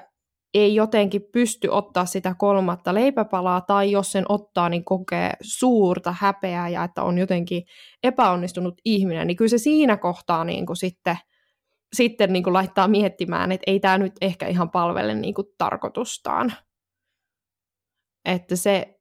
ei 0.55 0.75
jotenkin 0.75 1.23
pysty 1.33 1.69
ottaa 1.69 2.07
sitä 2.07 2.35
kolmatta 2.39 2.95
leipäpalaa, 2.95 3.61
tai 3.61 3.91
jos 3.91 4.13
sen 4.13 4.25
ottaa, 4.29 4.69
niin 4.69 4.85
kokee 4.85 5.33
suurta 5.41 6.15
häpeää 6.19 6.69
ja 6.69 6.85
että 6.85 7.03
on 7.03 7.19
jotenkin 7.19 7.63
epäonnistunut 8.03 8.75
ihminen, 8.85 9.27
niin 9.27 9.37
kyllä 9.37 9.49
se 9.49 9.59
siinä 9.59 9.97
kohtaa 9.97 10.45
niin 10.45 10.67
kuin 10.67 10.77
sitten, 10.77 11.17
sitten 11.93 12.33
niin 12.33 12.43
kuin 12.43 12.55
laittaa 12.55 12.89
miettimään, 12.89 13.53
että 13.53 13.71
ei 13.71 13.81
tämä 13.81 13.99
nyt 13.99 14.13
ehkä 14.21 14.47
ihan 14.47 14.71
palvele 14.71 15.15
niin 15.15 15.35
kuin 15.35 15.47
tarkoitustaan. 15.59 16.53
Että 18.25 18.57
se, 18.57 18.99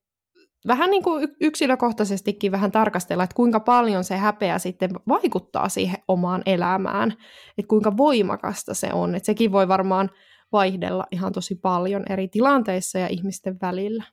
vähän 0.67 0.89
niin 0.89 1.03
kuin 1.03 1.27
yksilökohtaisestikin 1.41 2.51
vähän 2.51 2.71
tarkastella, 2.71 3.23
että 3.23 3.35
kuinka 3.35 3.59
paljon 3.59 4.03
se 4.03 4.17
häpeä 4.17 4.59
sitten 4.59 4.91
vaikuttaa 5.07 5.69
siihen 5.69 5.97
omaan 6.07 6.41
elämään, 6.45 7.11
että 7.57 7.67
kuinka 7.67 7.97
voimakasta 7.97 8.73
se 8.73 8.93
on, 8.93 9.15
että 9.15 9.25
sekin 9.25 9.51
voi 9.51 9.67
varmaan 9.67 10.09
vaihdella 10.51 11.05
ihan 11.11 11.33
tosi 11.33 11.55
paljon 11.55 12.03
eri 12.09 12.27
tilanteissa 12.27 12.99
ja 12.99 13.07
ihmisten 13.07 13.57
välillä. 13.61 14.03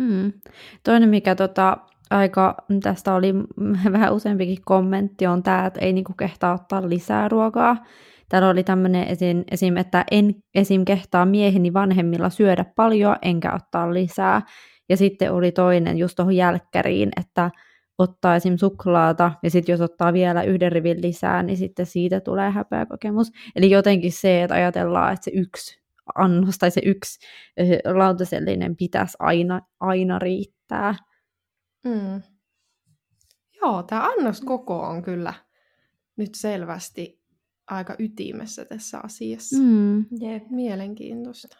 Hmm. 0.00 0.32
Toinen, 0.84 1.08
mikä 1.08 1.34
tota, 1.34 1.76
aika, 2.10 2.54
tästä 2.82 3.14
oli 3.14 3.34
vähän 3.92 4.14
useampikin 4.14 4.58
kommentti, 4.64 5.26
on 5.26 5.42
tämä, 5.42 5.66
että 5.66 5.80
ei 5.80 5.92
niinku 5.92 6.12
kehtaa 6.12 6.54
ottaa 6.54 6.88
lisää 6.88 7.28
ruokaa. 7.28 7.76
Täällä 8.28 8.48
oli 8.48 8.64
tämmöinen 8.64 9.08
esim, 9.08 9.44
esim, 9.50 9.76
että 9.76 10.04
en 10.10 10.34
esim. 10.54 10.84
kehtaa 10.84 11.26
mieheni 11.26 11.72
vanhemmilla 11.72 12.30
syödä 12.30 12.64
paljon, 12.76 13.16
enkä 13.22 13.54
ottaa 13.54 13.94
lisää. 13.94 14.42
Ja 14.88 14.96
sitten 14.96 15.32
oli 15.32 15.52
toinen 15.52 15.98
just 15.98 16.16
tuohon 16.16 16.36
jälkkäriin, 16.36 17.10
että 17.20 17.50
ottaa 17.98 18.36
esim. 18.36 18.56
suklaata, 18.56 19.32
ja 19.42 19.50
sitten 19.50 19.72
jos 19.72 19.80
ottaa 19.80 20.12
vielä 20.12 20.42
yhden 20.42 20.72
rivin 20.72 21.02
lisää, 21.02 21.42
niin 21.42 21.56
sitten 21.56 21.86
siitä 21.86 22.20
tulee 22.20 22.50
häpeäkokemus. 22.50 23.32
Eli 23.56 23.70
jotenkin 23.70 24.12
se, 24.12 24.42
että 24.42 24.54
ajatellaan, 24.54 25.12
että 25.12 25.24
se 25.24 25.30
yksi 25.34 25.80
annos 26.14 26.58
tai 26.58 26.70
se 26.70 26.80
yksi 26.84 27.26
lautasellinen 27.94 28.76
pitäisi 28.76 29.16
aina, 29.18 29.60
aina 29.80 30.18
riittää. 30.18 30.94
Mm. 31.86 32.22
Joo, 33.62 33.82
tämä 33.82 34.08
annoskoko 34.08 34.80
on 34.80 35.02
kyllä 35.02 35.34
nyt 36.16 36.34
selvästi 36.34 37.22
aika 37.66 37.96
ytimessä 37.98 38.64
tässä 38.64 39.00
asiassa. 39.02 39.56
Mm. 39.62 40.06
Jep. 40.20 40.50
Mielenkiintoista. 40.50 41.56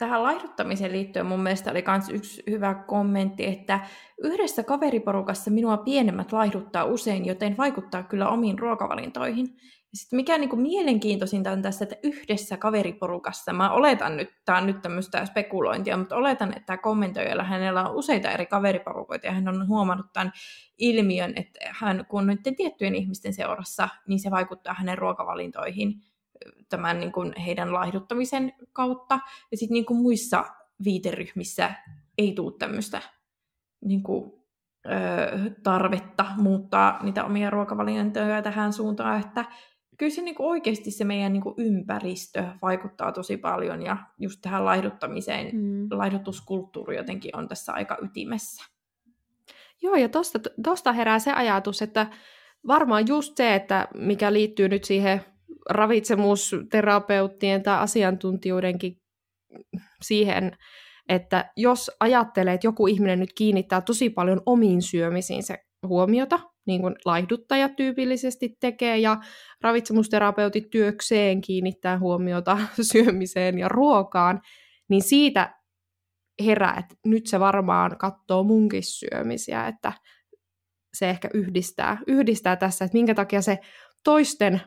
Tähän 0.00 0.22
laihduttamiseen 0.22 0.92
liittyen 0.92 1.26
mun 1.26 1.40
mielestä 1.40 1.70
oli 1.70 1.84
myös 1.88 2.08
yksi 2.08 2.42
hyvä 2.50 2.74
kommentti, 2.74 3.46
että 3.46 3.80
yhdessä 4.22 4.62
kaveriporukassa 4.62 5.50
minua 5.50 5.76
pienemmät 5.76 6.32
laihduttaa 6.32 6.84
usein, 6.84 7.26
joten 7.26 7.56
vaikuttaa 7.56 8.02
kyllä 8.02 8.28
omiin 8.28 8.58
ruokavalintoihin. 8.58 9.46
Ja 9.62 9.96
sitten 9.98 10.16
mikä 10.16 10.38
niin 10.38 10.60
mielenkiintoisinta 10.60 11.50
on 11.50 11.62
tässä, 11.62 11.84
että 11.84 11.96
yhdessä 12.02 12.56
kaveriporukassa, 12.56 13.52
mä 13.52 13.70
oletan 13.70 14.16
nyt, 14.16 14.30
tämä 14.44 14.58
on 14.58 14.66
nyt 14.66 14.82
tämmöistä 14.82 15.26
spekulointia, 15.26 15.96
mutta 15.96 16.16
oletan, 16.16 16.48
että 16.48 16.66
tämä 16.66 16.76
kommentoijalla 16.76 17.44
hänellä 17.44 17.88
on 17.88 17.96
useita 17.96 18.30
eri 18.30 18.46
kaveriporukoita 18.46 19.26
ja 19.26 19.32
hän 19.32 19.48
on 19.48 19.68
huomannut 19.68 20.06
tämän 20.12 20.32
ilmiön, 20.78 21.32
että 21.36 21.58
hän 21.70 22.06
kun 22.08 22.30
on 22.30 22.38
tiettyjen 22.56 22.94
ihmisten 22.94 23.32
seurassa, 23.32 23.88
niin 24.08 24.20
se 24.20 24.30
vaikuttaa 24.30 24.74
hänen 24.74 24.98
ruokavalintoihin 24.98 25.94
tämän 26.70 27.00
niin 27.00 27.12
kuin 27.12 27.32
heidän 27.36 27.72
laihduttamisen 27.72 28.52
kautta. 28.72 29.18
Ja 29.50 29.56
sitten 29.56 29.74
niin 29.74 29.86
kuin 29.86 30.02
muissa 30.02 30.44
viiteryhmissä 30.84 31.74
ei 32.18 32.32
tule 32.32 32.52
tämmöistä 32.58 33.02
niin 33.84 34.02
kuin, 34.02 34.32
ö, 34.86 35.50
tarvetta 35.62 36.26
muuttaa 36.36 36.98
niitä 37.02 37.24
omia 37.24 37.50
ruokavalintoja 37.50 38.42
tähän 38.42 38.72
suuntaan, 38.72 39.20
että 39.20 39.44
kyllä 40.00 40.14
se 40.14 40.22
niin 40.22 40.34
kuin 40.34 40.50
oikeasti 40.50 40.90
se 40.90 41.04
meidän 41.04 41.32
niin 41.32 41.42
kuin 41.42 41.54
ympäristö 41.58 42.44
vaikuttaa 42.62 43.12
tosi 43.12 43.36
paljon 43.36 43.82
ja 43.82 43.96
just 44.18 44.40
tähän 44.42 44.64
laihduttamiseen, 44.64 45.56
mm. 45.56 45.88
laihdutuskulttuuri 45.90 46.96
jotenkin 46.96 47.36
on 47.36 47.48
tässä 47.48 47.72
aika 47.72 47.98
ytimessä. 48.02 48.64
Joo, 49.82 49.94
ja 49.94 50.08
tosta, 50.08 50.38
tosta 50.62 50.92
herää 50.92 51.18
se 51.18 51.32
ajatus, 51.32 51.82
että 51.82 52.06
varmaan 52.66 53.08
just 53.08 53.36
se, 53.36 53.54
että 53.54 53.88
mikä 53.94 54.32
liittyy 54.32 54.68
nyt 54.68 54.84
siihen 54.84 55.24
ravitsemusterapeuttien 55.70 57.62
tai 57.62 57.78
asiantuntijoidenkin 57.78 58.96
siihen, 60.02 60.56
että 61.08 61.52
jos 61.56 61.90
ajattelee, 62.00 62.54
että 62.54 62.66
joku 62.66 62.86
ihminen 62.86 63.20
nyt 63.20 63.32
kiinnittää 63.32 63.80
tosi 63.80 64.10
paljon 64.10 64.42
omiin 64.46 64.82
syömisiin 64.82 65.42
se 65.42 65.58
huomiota, 65.86 66.40
niin 66.66 66.80
kuin 66.80 66.94
laihduttajat 67.04 67.76
tyypillisesti 67.76 68.56
tekee, 68.60 68.98
ja 68.98 69.16
ravitsemusterapeutit 69.60 70.70
työkseen 70.70 71.40
kiinnittää 71.40 71.98
huomiota 71.98 72.58
syömiseen 72.92 73.58
ja 73.58 73.68
ruokaan, 73.68 74.40
niin 74.88 75.02
siitä 75.02 75.54
herää, 76.44 76.76
että 76.78 76.94
nyt 77.06 77.26
se 77.26 77.40
varmaan 77.40 77.98
katsoo 77.98 78.42
munkin 78.44 78.82
syömisiä, 78.82 79.66
että 79.66 79.92
se 80.94 81.10
ehkä 81.10 81.28
yhdistää, 81.34 81.98
yhdistää 82.06 82.56
tässä, 82.56 82.84
että 82.84 82.96
minkä 82.96 83.14
takia 83.14 83.42
se 83.42 83.58
toisten 84.04 84.60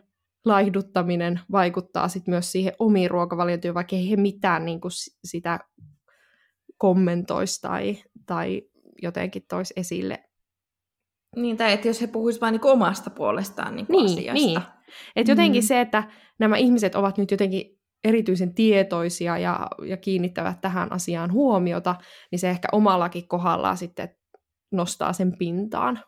laihduttaminen 0.45 1.39
vaikuttaa 1.51 2.07
sit 2.07 2.27
myös 2.27 2.51
siihen 2.51 2.73
omiin 2.79 3.11
ruokavaliotyöhön, 3.11 3.75
vaikka 3.75 3.95
ei 3.95 4.09
he 4.09 4.15
mitään 4.15 4.65
niin 4.65 4.81
kuin 4.81 4.91
sitä 5.25 5.59
kommentoisi 6.77 7.61
tai, 7.61 7.97
tai 8.25 8.61
jotenkin 9.01 9.45
toisi 9.49 9.73
esille. 9.77 10.23
Niin, 11.35 11.57
tai 11.57 11.73
että 11.73 11.87
jos 11.87 12.01
he 12.01 12.07
puhuisivat 12.07 12.41
vain 12.41 12.51
niin 12.51 12.65
omasta 12.65 13.09
puolestaan 13.09 13.75
niin 13.75 13.85
niin, 13.89 14.05
asiasta. 14.05 14.33
Niin. 14.33 14.61
Et 15.15 15.27
jotenkin 15.27 15.63
mm. 15.63 15.67
se, 15.67 15.81
että 15.81 16.03
nämä 16.39 16.57
ihmiset 16.57 16.95
ovat 16.95 17.17
nyt 17.17 17.31
jotenkin 17.31 17.79
erityisen 18.03 18.53
tietoisia 18.53 19.37
ja, 19.37 19.67
ja 19.85 19.97
kiinnittävät 19.97 20.61
tähän 20.61 20.91
asiaan 20.91 21.31
huomiota, 21.31 21.95
niin 22.31 22.39
se 22.39 22.49
ehkä 22.49 22.67
omallakin 22.71 23.27
kohdallaan 23.27 23.77
sitten 23.77 24.15
nostaa 24.71 25.13
sen 25.13 25.37
pintaan. 25.37 25.99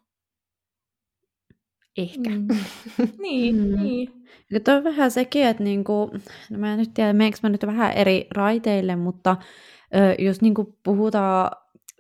Ehkä. 1.98 2.30
Mm. 2.30 2.48
niin, 3.22 3.56
mm. 3.56 3.84
niin. 3.84 4.10
Ja 4.52 4.60
toi 4.60 4.76
on 4.76 4.84
vähän 4.84 5.12
sekin, 5.12 5.48
että 5.48 5.64
niinku, 5.64 6.12
no 6.50 6.58
mä 6.58 6.74
en 6.74 6.80
nyt 6.80 6.94
tiedä, 6.94 7.14
meneekö 7.14 7.38
mä 7.44 7.50
nyt 7.50 7.66
vähän 7.66 7.94
eri 7.94 8.28
raiteille, 8.36 8.96
mutta 8.96 9.38
ö, 9.96 10.24
jos 10.24 10.42
niinku 10.42 10.78
puhutaan 10.84 11.52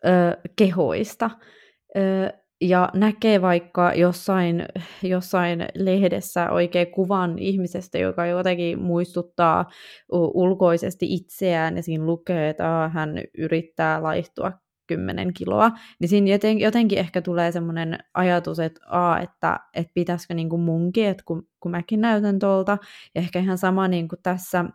ö, 0.06 0.10
kehoista, 0.56 1.30
ö, 1.98 2.30
ja 2.62 2.90
näkee 2.94 3.42
vaikka 3.42 3.94
jossain, 3.94 4.66
jossain 5.04 5.66
lehdessä 5.76 6.50
oikein 6.52 6.92
kuvan 6.92 7.40
ihmisestä, 7.40 7.98
joka 7.98 8.26
jotenkin 8.26 8.82
muistuttaa 8.82 9.66
ulkoisesti 10.12 11.14
itseään, 11.14 11.76
ja 11.76 11.84
siinä 11.84 12.06
lukee, 12.06 12.50
että 12.50 12.90
hän 12.94 13.22
yrittää 13.38 14.04
laihtua 14.04 14.52
10 14.88 15.34
kiloa, 15.34 15.72
niin 16.00 16.10
siinä 16.10 16.32
joten, 16.32 16.60
jotenkin 16.60 17.00
ehkä 17.00 17.22
tulee 17.22 17.52
semmoinen 17.52 17.98
ajatus, 18.14 18.60
että, 18.60 18.82
a, 18.88 19.20
että, 19.20 19.60
että 19.74 19.92
pitäisikö 19.94 20.34
niin 20.34 20.50
kuin 20.50 20.62
munkin, 20.62 21.08
että 21.08 21.24
kun, 21.26 21.48
kun 21.60 21.72
mäkin 21.72 22.02
näytän 22.02 22.40
tuolta, 22.40 22.78
ja 23.16 23.22
ehkä 23.22 23.40
ihan 23.40 23.58
sama 23.58 23.88
niin 23.88 24.08
kuin 24.08 24.20
tässä 24.24 24.66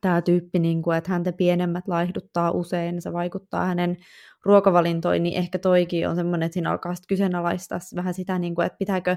tämä 0.00 0.22
tyyppi, 0.22 0.58
niin 0.58 0.82
kuin, 0.82 0.96
että 0.96 1.12
häntä 1.12 1.32
pienemmät 1.32 1.88
laihduttaa 1.88 2.50
usein, 2.50 3.02
se 3.02 3.12
vaikuttaa 3.12 3.66
hänen 3.66 3.96
ruokavalintoihin, 4.44 5.22
niin 5.22 5.38
ehkä 5.38 5.58
toikin 5.58 6.08
on 6.08 6.16
semmoinen, 6.16 6.46
että 6.46 6.54
siinä 6.54 6.70
alkaa 6.70 6.94
sitten 6.94 7.08
kyseenalaistaa 7.08 7.78
vähän 7.96 8.14
sitä, 8.14 8.38
niin 8.38 8.54
kuin, 8.54 8.66
että 8.66 8.78
pitääkö, 8.78 9.16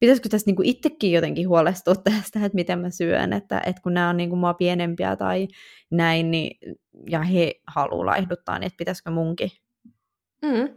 pitäisikö 0.00 0.28
tässä 0.28 0.48
niin 0.48 0.56
kuin 0.56 0.68
itsekin 0.68 1.12
jotenkin 1.12 1.48
huolestua 1.48 1.94
tästä, 2.04 2.44
että 2.44 2.56
miten 2.56 2.78
mä 2.78 2.90
syön, 2.90 3.32
että, 3.32 3.62
että 3.66 3.82
kun 3.82 3.94
nämä 3.94 4.08
on 4.08 4.16
niin 4.16 4.30
kuin 4.30 4.40
mua 4.40 4.54
pienempiä 4.54 5.16
tai 5.16 5.48
näin, 5.90 6.30
niin, 6.30 6.58
ja 7.10 7.22
he 7.22 7.54
haluaa 7.66 8.06
laihduttaa, 8.06 8.58
niin 8.58 8.66
että 8.66 8.76
pitäisikö 8.76 9.10
munkin? 9.10 9.50
Mm. 10.42 10.68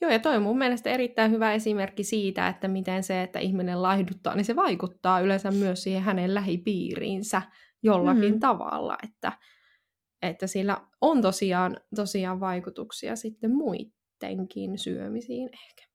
Joo, 0.00 0.10
ja 0.10 0.18
toi 0.18 0.36
on 0.36 0.42
mun 0.42 0.58
mielestä 0.58 0.90
erittäin 0.90 1.30
hyvä 1.30 1.52
esimerkki 1.52 2.04
siitä, 2.04 2.48
että 2.48 2.68
miten 2.68 3.02
se, 3.02 3.22
että 3.22 3.38
ihminen 3.38 3.82
laihduttaa, 3.82 4.34
niin 4.34 4.44
se 4.44 4.56
vaikuttaa 4.56 5.20
yleensä 5.20 5.50
myös 5.50 5.82
siihen 5.82 6.02
hänen 6.02 6.34
lähipiiriinsä 6.34 7.42
jollakin 7.82 8.34
mm. 8.34 8.40
tavalla, 8.40 8.98
että, 9.02 9.32
että 10.22 10.46
sillä 10.46 10.80
on 11.00 11.22
tosiaan, 11.22 11.76
tosiaan 11.94 12.40
vaikutuksia 12.40 13.16
sitten 13.16 13.50
muidenkin 13.50 14.78
syömisiin 14.78 15.50
ehkä. 15.52 15.93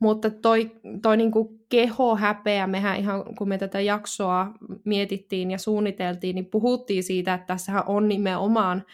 Mutta 0.00 0.30
toi, 0.30 0.70
toi 1.02 1.16
niinku 1.16 1.60
kehohäpeä, 1.68 2.66
mehän 2.66 2.98
ihan 2.98 3.34
kun 3.38 3.48
me 3.48 3.58
tätä 3.58 3.80
jaksoa 3.80 4.52
mietittiin 4.84 5.50
ja 5.50 5.58
suunniteltiin, 5.58 6.34
niin 6.34 6.46
puhuttiin 6.46 7.04
siitä, 7.04 7.34
että 7.34 7.46
tässähän 7.46 7.82
on 7.86 8.08
nimenomaan 8.08 8.84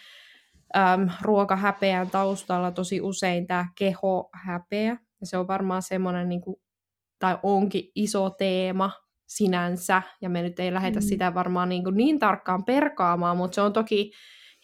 äm, 0.76 1.08
ruokahäpeän 1.22 2.10
taustalla 2.10 2.70
tosi 2.70 3.00
usein 3.00 3.46
tämä 3.46 3.68
kehohäpeä. 3.78 4.96
Ja 5.20 5.26
se 5.26 5.38
on 5.38 5.48
varmaan 5.48 5.82
semmoinen, 5.82 6.28
niinku, 6.28 6.60
tai 7.18 7.38
onkin 7.42 7.90
iso 7.94 8.30
teema 8.30 8.90
sinänsä, 9.26 10.02
ja 10.20 10.28
me 10.28 10.42
nyt 10.42 10.60
ei 10.60 10.74
lähdetä 10.74 11.00
mm. 11.00 11.06
sitä 11.06 11.34
varmaan 11.34 11.68
niin, 11.68 11.84
kuin 11.84 11.96
niin 11.96 12.18
tarkkaan 12.18 12.64
perkaamaan, 12.64 13.36
mutta 13.36 13.54
se 13.54 13.60
on 13.60 13.72
toki 13.72 14.12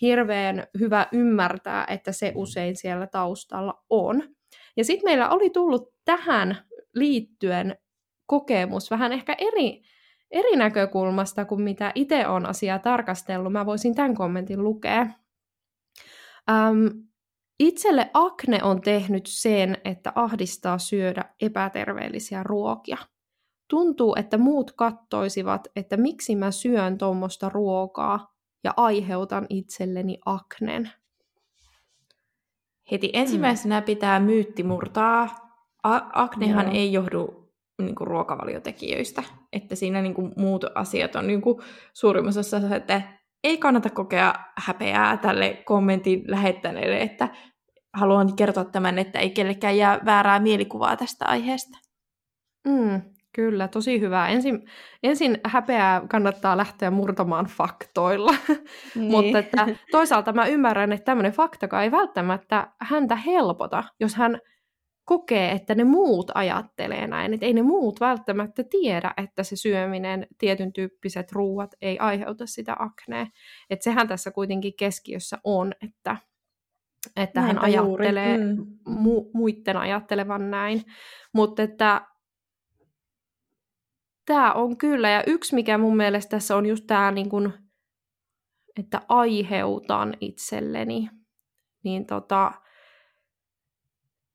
hirveän 0.01 0.66
hyvä 0.78 1.07
ymmärtää, 1.12 1.86
että 1.88 2.12
se 2.12 2.32
usein 2.34 2.76
siellä 2.76 3.07
taustalla 3.07 3.84
on. 3.90 4.22
Ja 4.76 4.84
sitten 4.84 5.04
meillä 5.04 5.30
oli 5.30 5.50
tullut 5.50 5.94
tähän 6.04 6.56
liittyen 6.94 7.78
kokemus 8.26 8.90
vähän 8.90 9.12
ehkä 9.12 9.36
eri, 9.38 9.82
eri 10.30 10.56
näkökulmasta 10.56 11.44
kuin 11.44 11.62
mitä 11.62 11.92
itse 11.94 12.26
on 12.26 12.46
asiaa 12.46 12.78
tarkastellut. 12.78 13.52
Mä 13.52 13.66
voisin 13.66 13.94
tämän 13.94 14.14
kommentin 14.14 14.62
lukea. 14.64 15.06
Ähm, 16.50 16.86
itselle 17.58 18.10
akne 18.14 18.58
on 18.62 18.80
tehnyt 18.80 19.26
sen, 19.26 19.78
että 19.84 20.12
ahdistaa 20.14 20.78
syödä 20.78 21.24
epäterveellisiä 21.40 22.42
ruokia 22.42 22.96
tuntuu, 23.72 24.14
että 24.18 24.38
muut 24.38 24.72
kattoisivat, 24.72 25.68
että 25.76 25.96
miksi 25.96 26.36
mä 26.36 26.50
syön 26.50 26.98
tuommoista 26.98 27.48
ruokaa 27.48 28.34
ja 28.64 28.74
aiheutan 28.76 29.46
itselleni 29.48 30.18
aknen. 30.24 30.90
Heti 32.90 33.10
ensimmäisenä 33.12 33.78
hmm. 33.80 33.84
pitää 33.84 34.20
myytti 34.20 34.62
murtaa. 34.62 35.28
A- 35.82 36.10
aknehan 36.12 36.66
Joo. 36.66 36.74
ei 36.74 36.92
johdu 36.92 37.52
niin 37.82 37.94
kuin, 37.94 38.06
ruokavaliotekijöistä. 38.06 39.22
Että 39.52 39.74
siinä 39.74 40.02
niin 40.02 40.14
kuin, 40.14 40.32
muut 40.36 40.64
asiat 40.74 41.16
on 41.16 41.26
niin 41.26 41.42
kuin, 41.42 41.58
suurimmassa 41.92 42.40
osassa, 42.40 42.76
että 42.76 43.02
ei 43.44 43.58
kannata 43.58 43.90
kokea 43.90 44.34
häpeää 44.56 45.16
tälle 45.16 45.62
kommentin 45.64 46.24
lähettäneelle, 46.26 47.00
että 47.00 47.28
haluan 47.94 48.36
kertoa 48.36 48.64
tämän, 48.64 48.98
että 48.98 49.18
ei 49.18 49.30
kellekään 49.30 49.76
jää 49.76 50.00
väärää 50.04 50.38
mielikuvaa 50.38 50.96
tästä 50.96 51.24
aiheesta. 51.26 51.78
Mm, 52.66 53.02
Kyllä, 53.34 53.68
tosi 53.68 54.00
hyvä. 54.00 54.28
Ensin, 54.28 54.68
ensin 55.02 55.40
häpeää 55.44 56.02
kannattaa 56.08 56.56
lähteä 56.56 56.90
murtamaan 56.90 57.46
faktoilla, 57.46 58.34
niin. 58.94 59.10
mutta 59.10 59.38
että 59.38 59.66
toisaalta 59.90 60.32
mä 60.32 60.46
ymmärrän, 60.46 60.92
että 60.92 61.04
tämmöinen 61.04 61.32
faktakaan 61.32 61.84
ei 61.84 61.90
välttämättä 61.90 62.72
häntä 62.80 63.16
helpota, 63.16 63.84
jos 64.00 64.14
hän 64.14 64.40
kokee, 65.04 65.50
että 65.50 65.74
ne 65.74 65.84
muut 65.84 66.30
ajattelee 66.34 67.06
näin. 67.06 67.34
Että 67.34 67.46
ei 67.46 67.52
ne 67.52 67.62
muut 67.62 68.00
välttämättä 68.00 68.64
tiedä, 68.64 69.14
että 69.16 69.42
se 69.42 69.56
syöminen, 69.56 70.26
tietyn 70.38 70.72
tyyppiset 70.72 71.32
ruuat 71.32 71.74
ei 71.82 71.98
aiheuta 71.98 72.46
sitä 72.46 72.76
aknea. 72.78 73.26
Että 73.70 73.84
sehän 73.84 74.08
tässä 74.08 74.30
kuitenkin 74.30 74.72
keskiössä 74.78 75.38
on, 75.44 75.72
että, 75.82 76.16
että 77.16 77.40
hän 77.40 77.58
ajattelee 77.58 78.38
mm. 78.38 78.56
mu- 78.88 79.30
muiden 79.34 79.76
ajattelevan 79.76 80.50
näin. 80.50 80.82
Mutta 81.34 81.62
että 81.62 82.06
tämä 84.26 84.52
on 84.52 84.76
kyllä, 84.76 85.10
ja 85.10 85.22
yksi 85.26 85.54
mikä 85.54 85.78
mun 85.78 85.96
mielestä 85.96 86.30
tässä 86.30 86.56
on 86.56 86.66
just 86.66 86.84
tämä, 86.86 87.10
niin 87.10 87.28
kun, 87.28 87.52
että 88.78 89.00
aiheutan 89.08 90.16
itselleni, 90.20 91.08
niin 91.84 92.06
tota, 92.06 92.52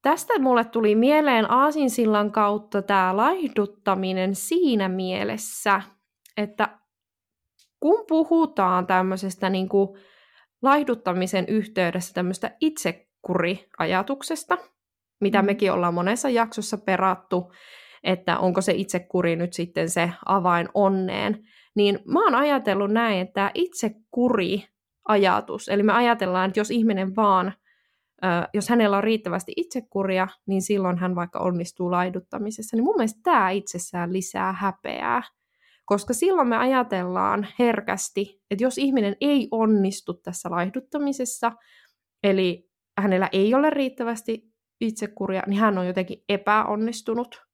tästä 0.02 0.40
mulle 0.40 0.66
tuli 0.66 0.96
mieleen 0.96 1.52
Aasinsillan 1.52 2.32
kautta 2.32 2.82
tämä 2.82 3.18
laihduttaminen 3.18 4.36
siinä 4.36 4.90
mielessä, 4.90 5.82
että 6.38 6.80
kun 7.80 8.06
puhutaan 8.08 8.88
tämmöisestä 8.88 9.50
niin 9.50 9.70
kuin 9.70 10.00
laihduttamisen 10.62 11.46
yhteydessä 11.48 12.14
tämmöistä 12.14 12.52
itsekuriajatuksesta, 12.62 14.58
mitä 15.22 15.42
mm. 15.42 15.46
mekin 15.46 15.72
ollaan 15.72 15.94
monessa 15.94 16.30
jaksossa 16.30 16.78
perattu, 16.78 17.52
että 18.04 18.40
onko 18.40 18.62
se 18.62 18.74
itsekuri 18.74 19.36
nyt 19.36 19.54
sitten 19.54 19.90
se 19.90 20.12
avain 20.26 20.70
onneen, 20.74 21.44
niin 21.76 22.00
mä 22.06 22.24
oon 22.24 22.36
ajatellut 22.36 22.92
näin, 22.92 23.20
että 23.20 23.52
itsekuri 23.54 24.64
ajatus, 25.08 25.70
eli 25.70 25.84
me 25.84 25.94
ajatellaan, 25.94 26.48
että 26.48 26.60
jos 26.60 26.72
ihminen 26.72 27.16
vaan, 27.16 27.54
jos 28.54 28.70
hänellä 28.70 28.98
on 28.98 29.04
riittävästi 29.04 29.54
itsekuria, 29.56 30.28
niin 30.48 30.62
silloin 30.62 30.98
hän 30.98 31.16
vaikka 31.16 31.40
onnistuu 31.40 31.92
laiduttamisessa, 31.92 32.78
niin 32.78 32.84
mun 32.84 32.96
mielestä 32.96 33.20
tämä 33.24 33.50
itsessään 33.50 34.14
lisää 34.14 34.54
häpeää, 34.54 35.22
koska 35.86 36.14
silloin 36.14 36.48
me 36.48 36.58
ajatellaan 36.58 37.48
herkästi, 37.60 38.42
että 38.52 38.64
jos 38.64 38.78
ihminen 38.78 39.16
ei 39.22 39.48
onnistu 39.52 40.14
tässä 40.14 40.52
laihduttamisessa, 40.52 41.52
eli 42.24 42.70
hänellä 43.02 43.30
ei 43.32 43.54
ole 43.54 43.70
riittävästi 43.70 44.54
itsekuria, 44.82 45.44
niin 45.48 45.60
hän 45.60 45.78
on 45.78 45.88
jotenkin 45.88 46.24
epäonnistunut. 46.30 47.47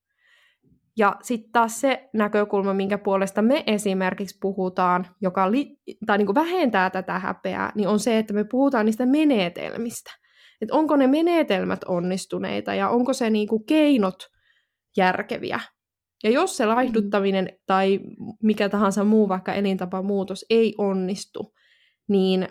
Ja 0.98 1.16
sitten 1.22 1.52
taas 1.52 1.82
se 1.82 2.10
näkökulma, 2.14 2.74
minkä 2.74 2.98
puolesta 2.98 3.42
me 3.42 3.64
esimerkiksi 3.68 4.38
puhutaan, 4.42 5.08
joka 5.22 5.52
li- 5.52 5.78
tai 6.06 6.18
niin 6.18 6.26
kuin 6.26 6.36
vähentää 6.36 6.90
tätä 6.90 7.20
häpeää, 7.20 7.72
niin 7.76 7.88
on 7.88 8.00
se, 8.00 8.20
että 8.20 8.34
me 8.34 8.44
puhutaan 8.44 8.86
niistä 8.86 9.06
menetelmistä. 9.06 10.12
Että 10.62 10.76
onko 10.76 10.96
ne 10.96 11.08
menetelmät 11.08 11.84
onnistuneita 11.84 12.74
ja 12.74 12.90
onko 12.90 13.14
se 13.14 13.30
niin 13.30 13.48
kuin 13.48 13.66
keinot 13.66 14.30
järkeviä. 14.98 15.60
Ja 16.24 16.30
jos 16.30 16.58
se 16.58 16.66
laihduttaminen 16.66 17.50
tai 17.66 18.00
mikä 18.44 18.70
tahansa 18.70 19.04
muu 19.04 19.30
vaikka 19.30 19.54
elintapamuutos 19.54 20.46
ei 20.50 20.76
onnistu, 20.78 21.54
niin 22.08 22.48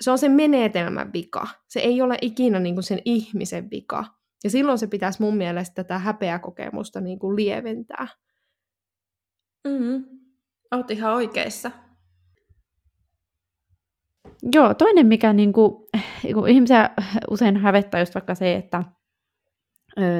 se 0.00 0.10
on 0.10 0.18
sen 0.18 0.32
menetelmän 0.32 1.12
vika. 1.12 1.46
Se 1.68 1.80
ei 1.80 2.02
ole 2.02 2.18
ikinä 2.22 2.60
niin 2.60 2.74
kuin 2.74 2.84
sen 2.84 3.02
ihmisen 3.04 3.70
vika. 3.70 4.04
Ja 4.46 4.50
silloin 4.50 4.78
se 4.78 4.86
pitäisi 4.86 5.22
mun 5.22 5.36
mielestä 5.36 5.74
tätä 5.74 5.98
häpeäkokemusta 5.98 7.00
niin 7.00 7.18
kuin 7.18 7.36
lieventää. 7.36 8.06
Mm-hmm. 9.68 10.04
Oot 10.72 10.90
ihan 10.90 11.14
oikeassa. 11.14 11.70
Joo, 14.54 14.74
toinen 14.74 15.06
mikä 15.06 15.32
niin 15.32 15.52
kuin, 15.52 15.86
kun 16.34 16.48
ihmisiä 16.48 16.90
usein 17.30 17.56
hävettää 17.56 18.00
just 18.00 18.14
vaikka 18.14 18.34
se, 18.34 18.54
että 18.54 18.84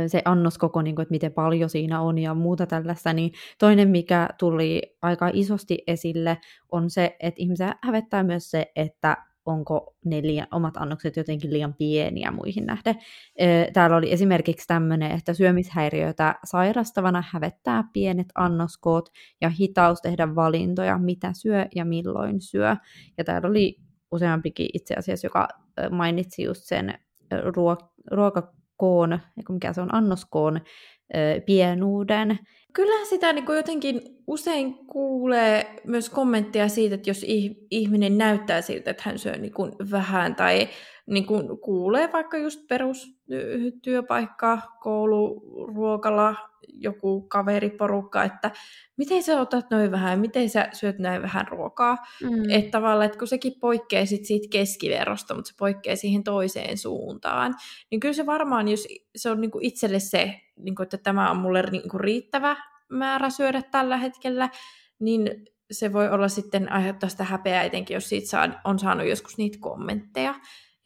se 0.06 0.22
annoskoko, 0.24 0.82
niin 0.82 0.96
kuin, 0.96 1.02
että 1.02 1.12
miten 1.14 1.32
paljon 1.32 1.70
siinä 1.70 2.00
on 2.00 2.18
ja 2.18 2.34
muuta 2.34 2.66
tällaista, 2.66 3.12
niin 3.12 3.32
toinen, 3.58 3.88
mikä 3.88 4.28
tuli 4.38 4.82
aika 5.02 5.30
isosti 5.32 5.78
esille, 5.86 6.38
on 6.72 6.90
se, 6.90 7.16
että 7.20 7.42
ihmisiä 7.42 7.74
hävettää 7.82 8.22
myös 8.22 8.50
se, 8.50 8.72
että 8.76 9.16
onko 9.46 9.94
ne 10.04 10.22
liian, 10.22 10.46
omat 10.50 10.76
annokset 10.76 11.16
jotenkin 11.16 11.52
liian 11.52 11.74
pieniä 11.74 12.30
muihin 12.30 12.66
nähden. 12.66 12.94
Täällä 13.72 13.96
oli 13.96 14.12
esimerkiksi 14.12 14.66
tämmöinen, 14.66 15.12
että 15.12 15.34
syömishäiriöitä 15.34 16.34
sairastavana 16.44 17.22
hävettää 17.30 17.84
pienet 17.92 18.26
annoskoot 18.34 19.08
ja 19.40 19.48
hitaus 19.48 20.00
tehdä 20.00 20.34
valintoja, 20.34 20.98
mitä 20.98 21.30
syö 21.32 21.66
ja 21.74 21.84
milloin 21.84 22.40
syö. 22.40 22.76
Ja 23.18 23.24
täällä 23.24 23.48
oli 23.48 23.76
useampikin 24.12 24.68
itse 24.74 24.94
asiassa, 24.94 25.26
joka 25.26 25.48
mainitsi 25.90 26.42
just 26.42 26.62
sen 26.64 26.94
ruok- 27.34 27.92
ruokakoon, 28.10 29.18
mikä 29.48 29.72
se 29.72 29.80
on, 29.80 29.94
annoskoon 29.94 30.60
pienuuden. 31.46 32.38
Kyllähän 32.72 33.06
sitä 33.06 33.32
niin 33.32 33.44
jotenkin 33.56 34.15
usein 34.26 34.86
kuulee 34.86 35.80
myös 35.84 36.10
kommentteja 36.10 36.68
siitä, 36.68 36.94
että 36.94 37.10
jos 37.10 37.24
ihminen 37.70 38.18
näyttää 38.18 38.60
siltä, 38.60 38.90
että 38.90 39.02
hän 39.06 39.18
syö 39.18 39.36
niin 39.36 39.52
kuin 39.52 39.72
vähän 39.90 40.34
tai 40.34 40.68
niin 41.06 41.26
kuin 41.26 41.58
kuulee 41.58 42.12
vaikka 42.12 42.36
just 42.36 42.68
perustyöpaikka, 42.68 44.58
koulu, 44.82 45.42
ruokala, 45.74 46.36
joku 46.68 47.20
kaveriporukka, 47.20 48.24
että 48.24 48.50
miten 48.96 49.22
sä 49.22 49.40
otat 49.40 49.70
noin 49.70 49.90
vähän, 49.90 50.20
miten 50.20 50.50
sä 50.50 50.68
syöt 50.72 50.98
näin 50.98 51.22
vähän 51.22 51.48
ruokaa. 51.48 51.96
Mm. 52.22 52.50
Että 52.50 52.70
tavallaan, 52.70 53.06
että 53.06 53.18
kun 53.18 53.28
sekin 53.28 53.52
poikkeaa 53.60 54.06
sit 54.06 54.24
siitä 54.24 54.48
keskiverrosta, 54.50 55.34
mutta 55.34 55.48
se 55.48 55.54
poikkeaa 55.58 55.96
siihen 55.96 56.24
toiseen 56.24 56.78
suuntaan, 56.78 57.54
niin 57.90 58.00
kyllä 58.00 58.14
se 58.14 58.26
varmaan, 58.26 58.68
jos 58.68 58.88
se 59.16 59.30
on 59.30 59.40
niinku 59.40 59.58
itselle 59.62 60.00
se, 60.00 60.40
niinku, 60.56 60.82
että 60.82 60.98
tämä 60.98 61.30
on 61.30 61.36
mulle 61.36 61.62
niinku 61.62 61.98
riittävä 61.98 62.56
määrä 62.90 63.30
syödä 63.30 63.62
tällä 63.62 63.96
hetkellä, 63.96 64.48
niin 64.98 65.30
se 65.70 65.92
voi 65.92 66.08
olla 66.08 66.28
sitten 66.28 66.72
aiheuttaa 66.72 67.08
sitä 67.08 67.24
häpeää 67.24 67.62
etenkin, 67.62 67.94
jos 67.94 68.08
siitä 68.08 68.28
saa, 68.28 68.48
on 68.64 68.78
saanut 68.78 69.06
joskus 69.06 69.38
niitä 69.38 69.58
kommentteja. 69.60 70.34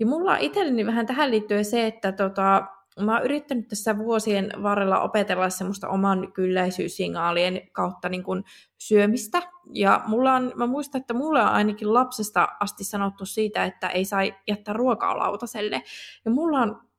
Ja 0.01 0.07
mulla 0.07 0.37
itselleni 0.37 0.87
vähän 0.87 1.07
tähän 1.07 1.31
liittyen 1.31 1.65
se, 1.65 1.87
että 1.87 2.13
tota, 2.13 2.67
mä 3.01 3.17
oon 3.17 3.25
yrittänyt 3.25 3.69
tässä 3.69 3.99
vuosien 3.99 4.51
varrella 4.63 5.01
opetella 5.01 5.51
semmoista 5.51 5.89
oman 5.89 6.33
kylläisyyssignaalien 6.33 7.61
kautta 7.73 8.09
niin 8.09 8.23
kuin 8.23 8.45
syömistä. 8.79 9.43
Ja 9.73 10.03
mulla 10.07 10.35
on, 10.35 10.53
mä 10.55 10.67
muistan, 10.67 11.01
että 11.01 11.15
mulle 11.15 11.43
on 11.43 11.49
ainakin 11.49 11.95
lapsesta 11.95 12.49
asti 12.61 12.85
sanottu 12.85 13.27
siitä, 13.27 13.65
että 13.65 13.89
ei 13.89 14.05
saa 14.05 14.21
jättää 14.49 14.75
ruokaa 14.75 15.19
lautaselle. 15.19 15.83
Ja 16.25 16.31
mulla 16.31 16.59
on 16.59 16.90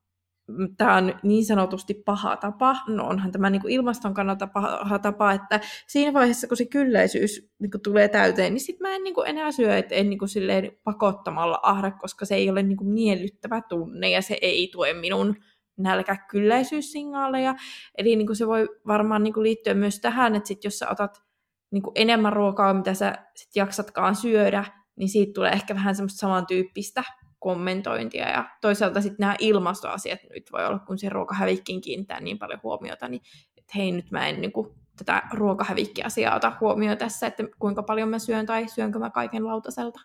tämä 0.76 0.96
on 0.96 1.14
niin 1.22 1.44
sanotusti 1.44 1.94
paha 1.94 2.36
tapa, 2.36 2.76
no 2.88 3.06
onhan 3.06 3.32
tämä 3.32 3.50
niin 3.50 3.62
kuin 3.62 3.74
ilmaston 3.74 4.14
kannalta 4.14 4.46
paha 4.46 4.98
tapa, 4.98 5.32
että 5.32 5.60
siinä 5.86 6.12
vaiheessa, 6.12 6.48
kun 6.48 6.56
se 6.56 6.64
kylläisyys 6.64 7.52
niin 7.58 7.70
kuin 7.70 7.82
tulee 7.82 8.08
täyteen, 8.08 8.54
niin 8.54 8.60
sitten 8.60 8.88
mä 8.88 8.94
en 8.94 9.04
niin 9.04 9.14
kuin 9.14 9.28
enää 9.28 9.52
syö, 9.52 9.76
että 9.76 9.94
en 9.94 10.10
niin 10.10 10.18
kuin 10.18 10.28
silleen 10.28 10.72
pakottamalla 10.84 11.60
ahda, 11.62 11.90
koska 11.90 12.24
se 12.24 12.34
ei 12.34 12.50
ole 12.50 12.62
niin 12.62 12.76
kuin 12.76 12.90
miellyttävä 12.90 13.62
tunne 13.68 14.10
ja 14.10 14.22
se 14.22 14.38
ei 14.42 14.68
tue 14.72 14.94
minun 14.94 15.36
nälkäkylläisyyssignaaleja. 15.78 17.54
Eli 17.98 18.16
niin 18.16 18.26
kuin 18.26 18.36
se 18.36 18.46
voi 18.46 18.68
varmaan 18.86 19.22
niin 19.22 19.34
kuin 19.34 19.44
liittyä 19.44 19.74
myös 19.74 20.00
tähän, 20.00 20.34
että 20.34 20.48
sit 20.48 20.64
jos 20.64 20.78
sä 20.78 20.90
otat 20.90 21.22
niin 21.70 21.82
kuin 21.82 21.92
enemmän 21.94 22.32
ruokaa, 22.32 22.74
mitä 22.74 22.94
sä 22.94 23.14
sit 23.36 23.56
jaksatkaan 23.56 24.16
syödä, 24.16 24.64
niin 24.96 25.08
siitä 25.08 25.32
tulee 25.32 25.50
ehkä 25.50 25.74
vähän 25.74 25.94
semmoista 25.94 26.18
samantyyppistä 26.18 27.04
kommentointia. 27.42 28.28
Ja 28.28 28.44
toisaalta 28.60 29.00
sitten 29.00 29.18
nämä 29.20 29.36
ilmastoasiat 29.38 30.18
nyt 30.34 30.52
voi 30.52 30.66
olla, 30.66 30.78
kun 30.78 30.98
se 30.98 31.08
ruokahävikkiin 31.08 31.80
kiinnittää 31.80 32.20
niin 32.20 32.38
paljon 32.38 32.60
huomiota, 32.62 33.08
niin 33.08 33.22
että 33.58 33.72
hei 33.76 33.92
nyt 33.92 34.10
mä 34.10 34.28
en 34.28 34.40
niin 34.40 34.52
kuin, 34.52 34.68
tätä 34.96 35.22
ruokahävikkiasiaa 35.32 36.36
ota 36.36 36.52
huomioon 36.60 36.98
tässä, 36.98 37.26
että 37.26 37.44
kuinka 37.58 37.82
paljon 37.82 38.08
mä 38.08 38.18
syön 38.18 38.46
tai 38.46 38.68
syönkö 38.68 38.98
mä 38.98 39.10
kaiken 39.10 39.46
lautaselta. 39.46 40.00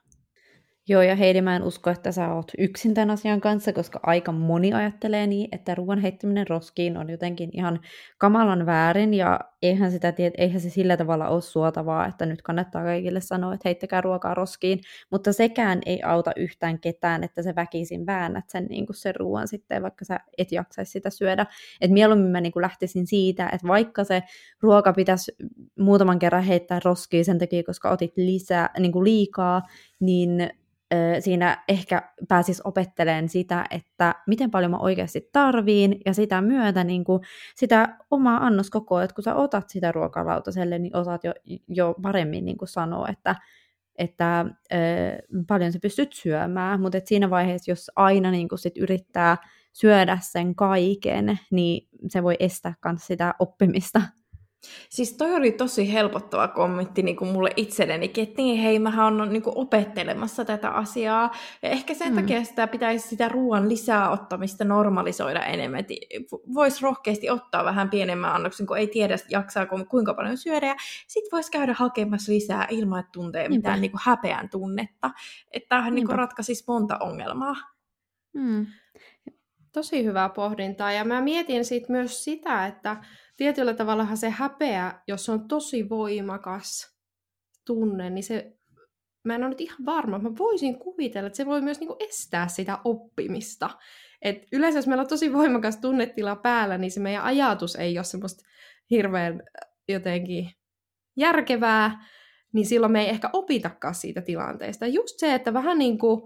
Joo, 0.90 1.02
ja 1.02 1.16
Heidi, 1.16 1.42
mä 1.42 1.56
en 1.56 1.64
usko, 1.64 1.90
että 1.90 2.12
sä 2.12 2.34
oot 2.34 2.52
yksin 2.58 2.94
tämän 2.94 3.10
asian 3.10 3.42
kanssa, 3.42 3.74
koska 3.74 4.00
aika 4.04 4.32
moni 4.32 4.74
ajattelee 4.74 5.28
niin, 5.28 5.48
että 5.52 5.76
ruoan 5.76 6.00
heittäminen 6.00 6.48
roskiin 6.48 6.98
on 6.98 7.10
jotenkin 7.10 7.50
ihan 7.54 7.80
kamalan 8.18 8.66
väärin, 8.66 9.14
ja 9.14 9.40
eihän, 9.62 9.92
sitä 9.92 10.14
eihän 10.38 10.62
se 10.62 10.70
sillä 10.70 10.98
tavalla 10.98 11.28
ole 11.28 11.42
suotavaa, 11.42 12.08
että 12.08 12.26
nyt 12.26 12.42
kannattaa 12.42 12.84
kaikille 12.84 13.22
sanoa, 13.22 13.54
että 13.54 13.70
heittäkää 13.70 14.02
ruokaa 14.02 14.34
roskiin, 14.34 14.80
mutta 15.12 15.34
sekään 15.34 15.82
ei 15.86 16.04
auta 16.04 16.32
yhtään 16.36 16.80
ketään, 16.80 17.24
että 17.24 17.42
se 17.42 17.56
väkisin 17.56 18.06
väännät 18.06 18.50
sen, 18.50 18.66
niin 18.66 18.86
kuin 18.86 18.96
sen 18.96 19.16
ruoan 19.16 19.48
sitten, 19.48 19.84
vaikka 19.84 20.06
sä 20.06 20.20
et 20.38 20.52
jaksaisi 20.52 20.92
sitä 20.92 21.10
syödä. 21.10 21.46
Et 21.82 21.92
mieluummin 21.92 22.32
mä 22.32 22.42
niin 22.42 22.52
kuin 22.52 22.62
lähtisin 22.62 23.08
siitä, 23.08 23.50
että 23.54 23.68
vaikka 23.68 24.04
se 24.04 24.24
ruoka 24.62 24.94
pitäisi 24.94 25.32
muutaman 25.80 26.20
kerran 26.20 26.44
heittää 26.44 26.80
roskiin 26.86 27.26
sen 27.26 27.40
takia, 27.40 27.64
koska 27.64 27.90
otit 27.90 28.14
lisää, 28.18 28.70
niin 28.80 28.92
kuin 28.92 29.04
liikaa, 29.04 29.62
niin 30.00 30.50
siinä 31.20 31.64
ehkä 31.68 32.02
pääsis 32.28 32.62
opettelemaan 32.64 33.30
sitä, 33.30 33.66
että 33.72 34.16
miten 34.28 34.52
paljon 34.52 34.72
mä 34.72 34.78
oikeasti 34.78 35.30
tarviin, 35.32 36.02
ja 36.06 36.14
sitä 36.14 36.42
myötä 36.42 36.84
niin 36.84 37.04
kuin, 37.04 37.22
sitä 37.56 37.98
omaa 38.12 38.46
annoskokoa, 38.46 39.04
että 39.04 39.14
kun 39.14 39.24
sä 39.24 39.36
otat 39.36 39.70
sitä 39.70 39.92
ruokalautaselle, 39.92 40.80
niin 40.80 40.96
osaat 40.98 41.24
jo, 41.24 41.34
jo 41.68 41.96
paremmin 42.02 42.46
niin 42.46 42.58
kuin 42.58 42.70
sanoa, 42.70 43.08
että, 43.08 43.36
että 43.98 44.46
ö, 44.74 44.78
paljon 45.48 45.72
sä 45.72 45.80
pystyt 45.82 46.14
syömään, 46.14 46.82
mutta 46.82 46.98
siinä 47.06 47.30
vaiheessa, 47.30 47.72
jos 47.72 47.92
aina 47.96 48.32
niin 48.32 48.48
sit 48.56 48.78
yrittää 48.78 49.38
syödä 49.74 50.18
sen 50.22 50.56
kaiken, 50.56 51.40
niin 51.52 51.88
se 52.08 52.24
voi 52.24 52.36
estää 52.40 52.74
myös 52.86 53.08
sitä 53.08 53.34
oppimista. 53.40 54.02
Siis 54.90 55.14
toi 55.14 55.36
oli 55.36 55.52
tosi 55.52 55.94
helpottava 55.94 56.48
kommentti 56.48 57.04
niin 57.04 57.16
kuin 57.16 57.32
mulle 57.32 57.50
itsellenikin, 57.56 58.24
että 58.24 58.42
niin 58.42 58.60
hei, 58.60 58.80
mähän 58.80 59.22
on 59.22 59.30
niin 59.30 59.44
kuin 59.44 59.58
opettelemassa 59.58 60.46
tätä 60.46 60.70
asiaa. 60.70 61.32
Ja 61.62 61.70
ehkä 61.70 61.94
sen 61.94 62.10
mm. 62.10 62.16
takia 62.16 62.44
sitä 62.44 62.68
pitäisi 62.68 63.08
sitä 63.08 63.30
ruoan 63.30 63.70
lisää 63.70 64.10
ottamista 64.10 64.64
normalisoida 64.64 65.46
enemmän. 65.46 65.86
Voisi 66.54 66.82
rohkeasti 66.82 67.30
ottaa 67.30 67.66
vähän 67.66 67.90
pienemmän 67.90 68.34
annoksen, 68.34 68.68
kun 68.68 68.78
ei 68.78 68.88
tiedä 68.88 69.16
jaksaako 69.30 69.86
kuinka 69.86 70.14
paljon 70.14 70.38
syödä. 70.38 70.68
Ja 70.68 70.76
sitten 71.08 71.32
voisi 71.32 71.52
käydä 71.52 71.74
hakemassa 71.78 72.32
lisää 72.32 72.68
ilman, 72.70 73.00
että 73.00 73.12
tuntee 73.12 73.50
mitään 73.50 73.82
niin 73.82 73.92
kuin 73.92 74.02
häpeän 74.04 74.50
tunnetta. 74.50 75.12
Että 75.52 75.70
tämähän 75.70 75.96
niin 75.96 76.06
kuin 76.06 76.18
ratkaisisi 76.18 76.64
monta 76.68 76.98
ongelmaa. 76.98 77.56
Mm. 78.34 78.66
Tosi 79.74 80.04
hyvää 80.04 80.30
pohdintaa. 80.30 80.92
Ja 80.92 81.06
mä 81.06 81.22
mietin 81.22 81.66
sit 81.66 81.90
myös 81.90 82.24
sitä, 82.24 82.68
että 82.68 82.98
tietyllä 83.38 83.74
tavalla 83.74 84.16
se 84.16 84.30
häpeä, 84.30 85.02
jos 85.08 85.30
on 85.30 85.48
tosi 85.48 85.90
voimakas 85.90 86.98
tunne, 87.66 88.10
niin 88.10 88.24
se, 88.24 88.58
mä 89.24 89.36
en 89.36 89.42
ole 89.44 89.50
nyt 89.50 89.62
ihan 89.62 89.86
varma, 89.86 90.20
mä 90.20 90.38
voisin 90.38 90.80
kuvitella, 90.80 91.28
että 91.28 91.38
se 91.38 91.46
voi 91.46 91.62
myös 91.62 91.80
niinku 91.80 91.96
estää 92.00 92.48
sitä 92.48 92.80
oppimista. 92.84 93.70
Et 94.22 94.44
yleensä 94.52 94.80
jos 94.80 94.88
meillä 94.88 95.02
on 95.02 95.08
tosi 95.08 95.34
voimakas 95.34 95.78
tunnetila 95.78 96.36
päällä, 96.36 96.78
niin 96.78 96.92
se 96.92 97.00
meidän 97.00 97.24
ajatus 97.24 97.76
ei 97.76 97.98
ole 97.98 98.04
semmoista 98.04 98.44
hirveän 98.90 99.34
äh, 99.34 99.72
jotenkin 99.88 100.52
järkevää, 101.18 102.06
niin 102.54 102.66
silloin 102.66 102.92
me 102.92 103.02
ei 103.02 103.10
ehkä 103.10 103.30
opitakaan 103.34 103.96
siitä 103.96 104.22
tilanteesta. 104.22 104.88
Just 104.88 105.20
se, 105.20 105.34
että 105.34 105.54
vähän 105.54 105.78
niin 105.78 105.98
kuin 105.98 106.22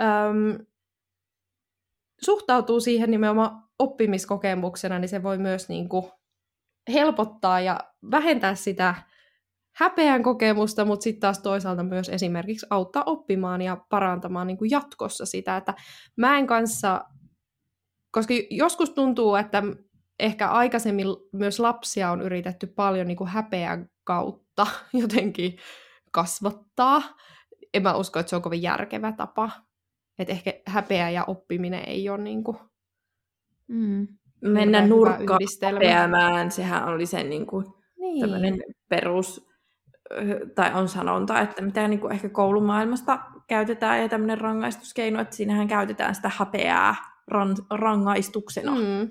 äm, 0.00 0.66
suhtautuu 2.24 2.80
siihen 2.80 3.10
nimenomaan 3.10 3.62
oppimiskokemuksena, 3.78 4.98
niin 4.98 5.08
se 5.08 5.22
voi 5.22 5.38
myös 5.38 5.68
niin 5.68 5.88
kuin 5.88 6.04
helpottaa 6.88 7.60
ja 7.60 7.80
vähentää 8.10 8.54
sitä 8.54 8.94
häpeän 9.76 10.22
kokemusta, 10.22 10.84
mutta 10.84 11.04
sitten 11.04 11.20
taas 11.20 11.38
toisaalta 11.38 11.82
myös 11.82 12.08
esimerkiksi 12.08 12.66
auttaa 12.70 13.02
oppimaan 13.06 13.62
ja 13.62 13.76
parantamaan 13.90 14.46
niin 14.46 14.58
kuin 14.58 14.70
jatkossa 14.70 15.26
sitä, 15.26 15.56
että 15.56 15.74
mä 16.16 16.38
en 16.38 16.46
kanssa, 16.46 17.04
koska 18.10 18.34
joskus 18.50 18.90
tuntuu, 18.90 19.34
että 19.34 19.62
ehkä 20.18 20.48
aikaisemmin 20.48 21.06
myös 21.32 21.60
lapsia 21.60 22.10
on 22.10 22.22
yritetty 22.22 22.66
paljon 22.66 23.06
niin 23.06 23.16
kuin 23.16 23.30
häpeän 23.30 23.90
kautta 24.04 24.66
jotenkin 25.02 25.58
kasvattaa. 26.12 27.02
En 27.74 27.82
mä 27.82 27.96
usko, 27.96 28.18
että 28.18 28.30
se 28.30 28.36
on 28.36 28.42
kovin 28.42 28.62
järkevä 28.62 29.12
tapa. 29.12 29.50
Että 30.18 30.32
ehkä 30.32 30.52
häpeä 30.66 31.10
ja 31.10 31.24
oppiminen 31.24 31.88
ei 31.88 32.08
ole 32.08 32.22
niin 32.22 32.44
kuin... 32.44 32.58
mm 33.68 34.08
mennä 34.42 34.86
nurkkaan 34.86 35.40
peäämään, 35.78 36.50
sehän 36.50 36.88
oli 36.88 37.06
sen 37.06 37.30
niin 37.30 37.46
kuin, 37.46 37.66
niin. 37.98 38.62
perus, 38.88 39.48
tai 40.54 40.74
on 40.74 40.88
sanonta, 40.88 41.40
että 41.40 41.62
mitä 41.62 41.88
niin 41.88 42.00
kuin 42.00 42.12
ehkä 42.12 42.28
koulumaailmasta 42.28 43.18
käytetään 43.46 44.02
ja 44.02 44.08
tämmöinen 44.08 44.38
rangaistuskeino, 44.38 45.20
että 45.20 45.36
siinähän 45.36 45.68
käytetään 45.68 46.14
sitä 46.14 46.30
häpeää 46.36 46.94
ran, 47.28 47.56
rangaistuksena. 47.70 48.74
Mm. 48.74 49.10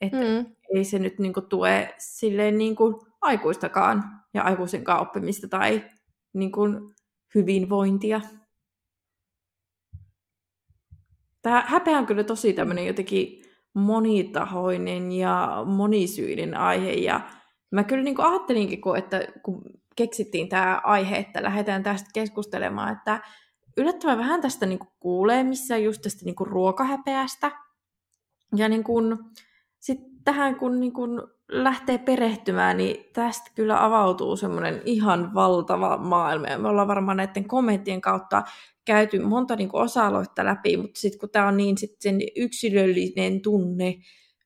Että 0.00 0.16
mm. 0.16 0.46
ei 0.76 0.84
se 0.84 0.98
nyt 0.98 1.18
niin 1.18 1.32
kuin, 1.32 1.46
tue 1.46 1.94
silleen 1.98 2.58
niin 2.58 2.76
kuin, 2.76 2.94
aikuistakaan 3.20 4.04
ja 4.34 4.42
aikuisenkaan 4.42 5.00
oppimista 5.00 5.48
tai 5.48 5.84
niin 6.32 6.52
kuin, 6.52 6.94
hyvinvointia. 7.34 8.20
Tämä 11.42 11.64
häpeä 11.66 11.98
on 11.98 12.06
kyllä 12.06 12.24
tosi 12.24 12.52
tämmöinen 12.52 12.86
jotenkin 12.86 13.42
monitahoinen 13.74 15.12
ja 15.12 15.62
monisyinen 15.66 16.56
aihe. 16.56 16.92
Ja 16.92 17.20
mä 17.70 17.84
kyllä 17.84 18.02
niin 18.02 18.16
kuin 18.16 18.26
ajattelinkin, 18.26 18.80
kun, 18.80 18.96
että 18.96 19.20
kun 19.42 19.62
keksittiin 19.96 20.48
tämä 20.48 20.80
aihe, 20.84 21.16
että 21.16 21.42
lähdetään 21.42 21.82
tästä 21.82 22.10
keskustelemaan, 22.14 22.92
että 22.92 23.20
yllättävän 23.76 24.18
vähän 24.18 24.40
tästä 24.40 24.66
niin 24.66 24.78
kuin 24.78 24.90
kuulee 25.00 25.44
missään 25.44 25.84
just 25.84 26.02
tästä 26.02 26.24
niin 26.24 26.34
kuin 26.34 26.50
ruokahäpeästä. 26.50 27.50
Ja 28.56 28.68
niin 28.68 28.84
kuin, 28.84 29.18
sit 29.78 30.00
tähän 30.24 30.56
kun 30.56 30.80
niin 30.80 30.92
kuin 30.92 31.20
lähtee 31.50 31.98
perehtymään, 31.98 32.76
niin 32.76 33.04
tästä 33.12 33.50
kyllä 33.54 33.84
avautuu 33.84 34.36
semmoinen 34.36 34.82
ihan 34.84 35.34
valtava 35.34 35.96
maailma. 35.96 36.46
Ja 36.46 36.58
me 36.58 36.68
ollaan 36.68 36.88
varmaan 36.88 37.16
näiden 37.16 37.48
kommenttien 37.48 38.00
kautta 38.00 38.42
käyty 38.84 39.18
monta 39.18 39.56
niin 39.56 39.68
kuin 39.68 39.82
osa-aloitta 39.82 40.44
läpi, 40.44 40.76
mutta 40.76 41.00
sitten 41.00 41.20
kun 41.20 41.30
tämä 41.30 41.48
on 41.48 41.56
niin 41.56 41.78
sit 41.78 41.96
sen 42.00 42.18
yksilöllinen 42.36 43.40
tunne, 43.40 43.94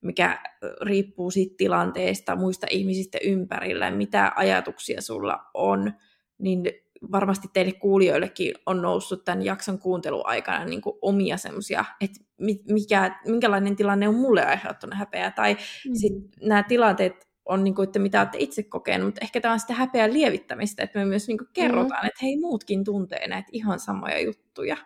mikä 0.00 0.38
riippuu 0.80 1.30
siitä 1.30 1.54
tilanteesta, 1.58 2.36
muista 2.36 2.66
ihmisistä 2.70 3.18
ympärillä, 3.24 3.90
mitä 3.90 4.32
ajatuksia 4.36 5.00
sulla 5.00 5.40
on, 5.54 5.92
niin 6.38 6.64
varmasti 7.12 7.48
teille 7.52 7.72
kuulijoillekin 7.72 8.54
on 8.66 8.82
noussut 8.82 9.24
tämän 9.24 9.44
jakson 9.44 9.78
kuuntelun 9.78 10.26
aikana 10.26 10.64
niin 10.64 10.82
omia 11.02 11.36
semmoisia, 11.36 11.84
että 12.00 12.20
mikä, 12.68 13.20
minkälainen 13.26 13.76
tilanne 13.76 14.08
on 14.08 14.14
mulle 14.14 14.44
aiheuttanut 14.44 14.98
häpeää, 14.98 15.30
tai 15.30 15.54
mm. 15.54 15.94
sit 15.94 16.12
nämä 16.42 16.62
tilanteet 16.62 17.28
on, 17.44 17.64
niin 17.64 17.74
kuin, 17.74 17.84
että 17.84 17.98
mitä 17.98 18.20
olette 18.20 18.38
itse 18.40 18.62
kokenut, 18.62 19.06
mutta 19.06 19.20
ehkä 19.22 19.40
tämä 19.40 19.54
on 19.54 19.60
sitä 19.60 19.74
häpeän 19.74 20.12
lievittämistä, 20.12 20.82
että 20.82 20.98
me 20.98 21.04
myös 21.04 21.28
niin 21.28 21.38
kuin 21.38 21.48
kerrotaan, 21.52 22.04
mm. 22.04 22.06
että 22.06 22.18
hei 22.22 22.40
muutkin 22.40 22.84
tuntee 22.84 23.28
näitä 23.28 23.48
ihan 23.52 23.80
samoja 23.80 24.20
juttuja. 24.20 24.76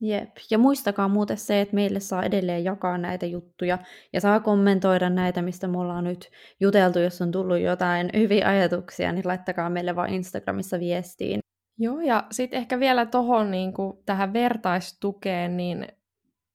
Jep, 0.00 0.36
ja 0.50 0.58
muistakaa 0.58 1.08
muuten 1.08 1.36
se, 1.36 1.60
että 1.60 1.74
meille 1.74 2.00
saa 2.00 2.22
edelleen 2.22 2.64
jakaa 2.64 2.98
näitä 2.98 3.26
juttuja 3.26 3.78
ja 4.12 4.20
saa 4.20 4.40
kommentoida 4.40 5.10
näitä, 5.10 5.42
mistä 5.42 5.68
me 5.68 5.78
ollaan 5.78 6.04
nyt 6.04 6.30
juteltu, 6.60 6.98
jos 6.98 7.22
on 7.22 7.30
tullut 7.30 7.58
jotain 7.58 8.10
hyviä 8.16 8.48
ajatuksia, 8.48 9.12
niin 9.12 9.26
laittakaa 9.26 9.70
meille 9.70 9.96
vaan 9.96 10.12
Instagramissa 10.12 10.80
viestiin. 10.80 11.40
Joo, 11.78 12.00
ja 12.00 12.24
sitten 12.30 12.58
ehkä 12.58 12.80
vielä 12.80 13.06
tuohon 13.06 13.50
niin 13.50 13.72
tähän 14.06 14.32
vertaistukeen, 14.32 15.56
niin 15.56 15.86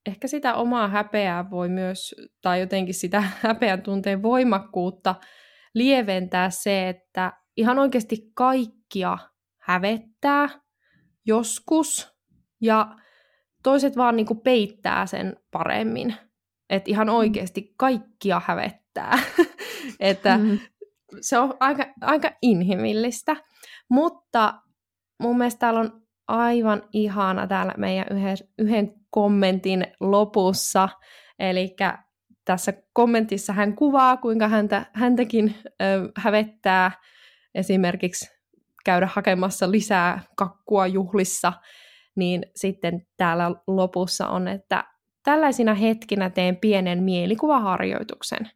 ehkä 0.05 0.27
sitä 0.27 0.55
omaa 0.55 0.87
häpeää 0.87 1.49
voi 1.49 1.69
myös, 1.69 2.15
tai 2.41 2.59
jotenkin 2.59 2.93
sitä 2.93 3.21
häpeän 3.41 3.81
tunteen 3.81 4.23
voimakkuutta 4.23 5.15
lieventää 5.73 6.49
se, 6.49 6.89
että 6.89 7.33
ihan 7.57 7.79
oikeasti 7.79 8.31
kaikkia 8.33 9.17
hävettää 9.61 10.49
joskus, 11.25 12.13
ja 12.61 12.95
toiset 13.63 13.97
vaan 13.97 14.15
niin 14.15 14.25
kuin 14.25 14.41
peittää 14.41 15.05
sen 15.05 15.37
paremmin. 15.51 16.15
Että 16.69 16.91
ihan 16.91 17.07
mm. 17.07 17.13
oikeasti 17.13 17.73
kaikkia 17.77 18.41
hävettää. 18.45 19.19
että 19.99 20.37
mm. 20.37 20.59
se 21.21 21.39
on 21.39 21.53
aika, 21.59 21.85
aika 22.01 22.31
inhimillistä. 22.41 23.35
Mutta 23.89 24.53
mun 25.19 25.37
mielestä 25.37 25.59
täällä 25.59 25.79
on 25.79 26.02
aivan 26.27 26.83
ihana 26.93 27.47
täällä 27.47 27.73
meidän 27.77 28.05
yhden, 28.11 28.37
yhden 28.59 28.93
kommentin 29.09 29.87
lopussa. 29.99 30.89
Eli 31.39 31.75
tässä 32.45 32.73
kommentissa 32.93 33.53
hän 33.53 33.75
kuvaa, 33.75 34.17
kuinka 34.17 34.47
häntä, 34.47 34.85
häntäkin 34.93 35.55
ö, 35.65 36.11
hävettää 36.17 36.91
esimerkiksi 37.55 38.31
käydä 38.85 39.09
hakemassa 39.13 39.71
lisää 39.71 40.21
kakkua 40.35 40.87
juhlissa, 40.87 41.53
niin 42.15 42.45
sitten 42.55 43.07
täällä 43.17 43.51
lopussa 43.67 44.27
on, 44.27 44.47
että 44.47 44.83
tällaisina 45.23 45.73
hetkinä 45.73 46.29
teen 46.29 46.57
pienen 46.57 47.03
mielikuvaharjoituksen. 47.03 48.51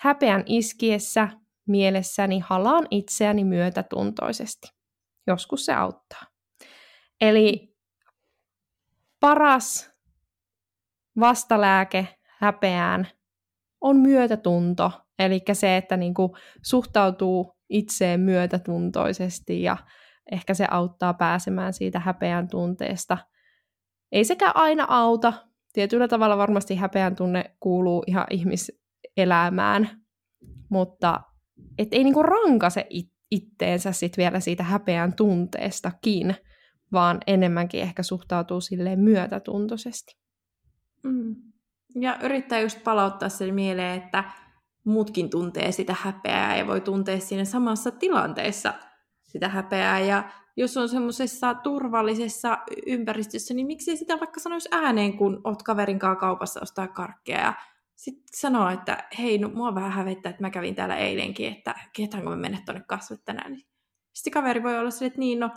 Häpeän 0.00 0.42
iskiessä 0.46 1.28
mielessäni 1.66 2.38
halaan 2.38 2.86
itseäni 2.90 3.44
myötätuntoisesti. 3.44 4.68
Joskus 5.26 5.64
se 5.64 5.72
auttaa. 5.72 6.29
Eli 7.20 7.76
paras 9.20 9.92
vastalääke 11.20 12.08
häpeään 12.38 13.08
on 13.80 13.96
myötätunto, 13.96 14.92
eli 15.18 15.40
se, 15.52 15.76
että 15.76 15.96
niin 15.96 16.14
kuin 16.14 16.32
suhtautuu 16.62 17.56
itseen 17.68 18.20
myötätuntoisesti 18.20 19.62
ja 19.62 19.76
ehkä 20.32 20.54
se 20.54 20.66
auttaa 20.70 21.14
pääsemään 21.14 21.72
siitä 21.72 22.00
häpeän 22.00 22.48
tunteesta. 22.48 23.18
Ei 24.12 24.24
sekä 24.24 24.50
aina 24.54 24.86
auta, 24.88 25.32
tietyllä 25.72 26.08
tavalla 26.08 26.36
varmasti 26.36 26.74
häpeän 26.74 27.16
tunne 27.16 27.56
kuuluu 27.60 28.02
ihan 28.06 28.26
ihmiselämään, 28.30 29.90
mutta 30.70 31.20
et 31.78 31.88
ei 31.92 32.04
niinku 32.04 32.22
rankase 32.22 32.86
itteensä 33.30 33.92
sit 33.92 34.16
vielä 34.16 34.40
siitä 34.40 34.62
häpeän 34.62 35.16
tunteestakin, 35.16 36.36
vaan 36.92 37.18
enemmänkin 37.26 37.80
ehkä 37.80 38.02
suhtautuu 38.02 38.60
silleen 38.60 38.98
myötätuntoisesti. 38.98 40.16
Mm. 41.02 41.36
Ja 41.94 42.18
yrittää 42.22 42.60
just 42.60 42.84
palauttaa 42.84 43.28
sen 43.28 43.54
mieleen, 43.54 44.02
että 44.02 44.24
muutkin 44.84 45.30
tuntee 45.30 45.72
sitä 45.72 45.96
häpeää 46.00 46.56
ja 46.56 46.66
voi 46.66 46.80
tuntea 46.80 47.20
siinä 47.20 47.44
samassa 47.44 47.90
tilanteessa 47.90 48.74
sitä 49.24 49.48
häpeää. 49.48 50.00
Ja 50.00 50.30
jos 50.56 50.76
on 50.76 50.88
semmoisessa 50.88 51.54
turvallisessa 51.54 52.58
ympäristössä, 52.86 53.54
niin 53.54 53.66
miksi 53.66 53.96
sitä 53.96 54.20
vaikka 54.20 54.40
sanoisi 54.40 54.68
ääneen, 54.72 55.16
kun 55.16 55.40
oot 55.44 55.62
kaverin 55.62 55.98
kanssa 55.98 56.20
kaupassa 56.20 56.60
ostaa 56.62 56.88
karkkeja 56.88 57.40
ja 57.40 57.54
sitten 57.96 58.24
sanoo, 58.34 58.68
että 58.68 59.08
hei, 59.18 59.38
no 59.38 59.48
mua 59.48 59.74
vähän 59.74 59.92
hävettää, 59.92 60.30
että 60.30 60.42
mä 60.42 60.50
kävin 60.50 60.74
täällä 60.74 60.96
eilenkin, 60.96 61.52
että 61.52 61.74
ketäänkö 61.92 62.30
me 62.30 62.36
mennä 62.36 62.58
tuonne 62.64 62.84
kasvet 62.86 63.24
tänään. 63.24 63.52
Niin 63.52 63.66
sitten 64.12 64.32
kaveri 64.32 64.62
voi 64.62 64.78
olla 64.78 64.90
se, 64.90 65.06
että 65.06 65.18
niin, 65.18 65.40
no, 65.40 65.50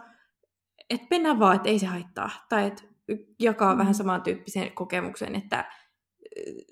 että 0.89 1.07
mennään 1.09 1.39
vaan, 1.39 1.55
että 1.55 1.69
ei 1.69 1.79
se 1.79 1.85
haittaa. 1.85 2.29
Tai 2.49 2.67
että 2.67 2.83
jakaa 3.39 3.73
mm. 3.73 3.77
vähän 3.77 3.95
samantyyppisen 3.95 4.71
kokemuksen, 4.71 5.35
että 5.35 5.65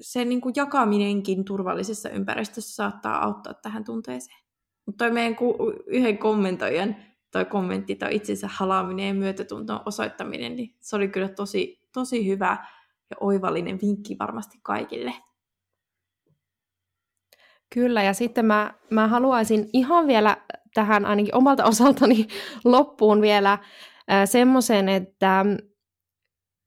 se 0.02 0.26
niin 0.26 0.41
kuin 0.41 0.54
jakaminenkin 0.56 1.45
turvallisessa 1.45 2.10
ympäristössä 2.10 2.76
saattaa 2.76 3.24
auttaa 3.24 3.54
tähän 3.54 3.84
tunteeseen. 3.84 4.38
Mutta 4.86 5.06
toi 5.06 5.14
meidän 5.14 5.36
ku, 5.36 5.56
yhden 5.88 6.18
kommentoijan 6.18 6.95
toi 7.32 7.45
kommentti 7.45 7.95
tai 7.95 8.16
itsensä 8.16 8.47
halaaminen 8.52 9.08
ja 9.08 9.14
myötätunton 9.14 9.80
osoittaminen, 9.86 10.56
niin 10.56 10.76
se 10.80 10.95
oli 10.95 11.08
kyllä 11.08 11.30
tosi, 11.30 11.82
tosi 11.93 12.28
hyvä 12.28 12.58
ja 13.10 13.18
oivallinen 13.20 13.80
vinkki 13.82 14.16
varmasti 14.20 14.60
kaikille. 14.64 15.14
Kyllä, 17.74 18.04
ja 18.04 18.14
sitten 18.14 18.45
mä, 18.45 18.74
mä 18.89 19.08
haluaisin 19.08 19.70
ihan 19.74 20.08
vielä 20.08 20.38
tähän 20.74 21.06
ainakin 21.06 21.36
omalta 21.36 21.66
osaltani 21.66 22.28
loppuun 22.64 23.22
vielä 23.22 23.54
äh, 23.54 23.60
semmoisen, 24.26 24.89
että 24.89 25.45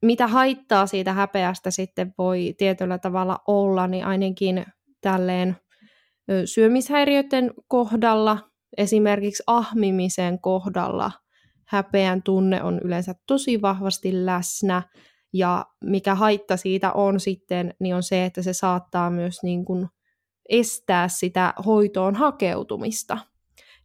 mitä 0.01 0.27
haittaa 0.27 0.87
siitä 0.87 1.13
häpeästä 1.13 1.71
sitten 1.71 2.13
voi 2.17 2.55
tietyllä 2.57 2.97
tavalla 2.97 3.39
olla, 3.47 3.87
niin 3.87 4.05
ainakin 4.05 4.65
tälleen 5.01 5.57
syömishäiriöiden 6.45 7.53
kohdalla, 7.67 8.37
esimerkiksi 8.77 9.43
ahmimisen 9.47 10.41
kohdalla 10.41 11.11
häpeän 11.67 12.23
tunne 12.23 12.63
on 12.63 12.79
yleensä 12.83 13.15
tosi 13.27 13.61
vahvasti 13.61 14.25
läsnä, 14.25 14.81
ja 15.33 15.65
mikä 15.83 16.15
haitta 16.15 16.57
siitä 16.57 16.91
on 16.91 17.19
sitten, 17.19 17.73
niin 17.79 17.95
on 17.95 18.03
se, 18.03 18.25
että 18.25 18.41
se 18.41 18.53
saattaa 18.53 19.09
myös 19.09 19.43
niin 19.43 19.65
kuin 19.65 19.87
estää 20.49 21.07
sitä 21.07 21.53
hoitoon 21.65 22.15
hakeutumista. 22.15 23.17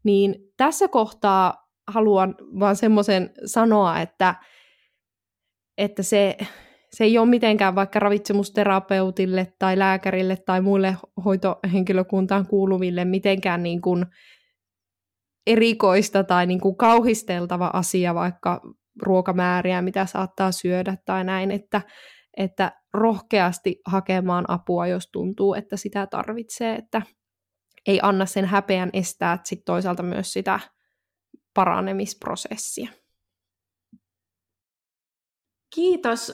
Niin 0.04 0.34
tässä 0.56 0.88
kohtaa 0.88 1.59
haluan 1.90 2.34
vaan 2.60 2.76
semmoisen 2.76 3.30
sanoa, 3.44 4.00
että 4.00 4.34
että 5.78 6.02
se, 6.02 6.36
se 6.90 7.04
ei 7.04 7.18
ole 7.18 7.28
mitenkään 7.28 7.74
vaikka 7.74 7.98
ravitsemusterapeutille 7.98 9.52
tai 9.58 9.78
lääkärille 9.78 10.36
tai 10.36 10.60
muille 10.60 10.96
hoitohenkilökuntaan 11.24 12.46
kuuluville 12.46 13.04
mitenkään 13.04 13.62
niin 13.62 13.80
kuin 13.80 14.06
erikoista 15.46 16.24
tai 16.24 16.46
niin 16.46 16.60
kuin 16.60 16.76
kauhisteltava 16.76 17.70
asia, 17.72 18.14
vaikka 18.14 18.60
ruokamääriä, 19.02 19.82
mitä 19.82 20.06
saattaa 20.06 20.52
syödä 20.52 20.96
tai 21.04 21.24
näin, 21.24 21.50
että, 21.50 21.82
että 22.36 22.72
rohkeasti 22.94 23.80
hakemaan 23.86 24.44
apua, 24.48 24.86
jos 24.86 25.08
tuntuu, 25.12 25.54
että 25.54 25.76
sitä 25.76 26.06
tarvitsee, 26.06 26.74
että 26.74 27.02
ei 27.86 28.00
anna 28.02 28.26
sen 28.26 28.44
häpeän 28.44 28.90
estää 28.92 29.38
sit 29.44 29.60
toisaalta 29.64 30.02
myös 30.02 30.32
sitä 30.32 30.60
paranemisprosessia. 31.54 32.90
Kiitos 35.74 36.32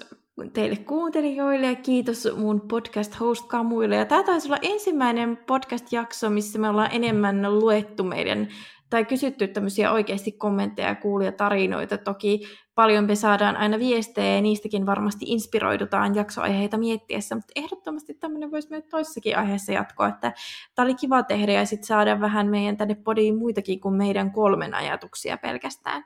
teille 0.53 0.77
kuuntelijoille 0.77 1.67
ja 1.67 1.75
kiitos 1.75 2.29
mun 2.37 2.61
podcast-host 2.61 3.47
Kamuille. 3.49 3.97
Ja 3.97 4.05
tämä 4.05 4.23
taisi 4.23 4.49
olla 4.49 4.59
ensimmäinen 4.63 5.37
podcast-jakso, 5.37 6.31
missä 6.31 6.59
me 6.59 6.69
ollaan 6.69 6.91
enemmän 6.93 7.59
luettu 7.59 8.05
meidän 8.05 8.49
tai 8.91 9.05
kysytty 9.05 9.49
tämmöisiä 9.49 9.93
oikeasti 9.93 10.33
kommentteja 10.33 10.89
ja 10.89 10.95
kuulia 10.95 11.33
tarinoita. 11.33 11.99
Toki 11.99 12.41
paljon 12.77 13.05
me 13.05 13.15
saadaan 13.15 13.57
aina 13.57 13.79
viestejä 13.79 14.35
ja 14.35 14.41
niistäkin 14.41 14.87
varmasti 14.87 15.25
inspiroidutaan 15.29 16.15
jaksoaiheita 16.15 16.79
miettiessä, 16.79 17.35
mutta 17.35 17.53
ehdottomasti 17.57 18.15
tämmöinen 18.15 18.51
voisi 18.51 18.71
myös 18.71 18.85
toissakin 18.91 19.39
aiheessa 19.39 19.73
jatkoa, 19.73 20.09
että 20.09 20.33
tämä 20.75 20.87
oli 20.87 20.95
kiva 20.95 21.23
tehdä 21.23 21.53
ja 21.53 21.67
sitten 21.67 21.87
saada 21.87 22.21
vähän 22.21 22.47
meidän 22.47 22.77
tänne 22.77 22.95
podiin 22.95 23.39
muitakin 23.39 23.81
kuin 23.81 23.95
meidän 23.95 24.33
kolmen 24.33 24.75
ajatuksia 24.75 25.37
pelkästään. 25.37 26.05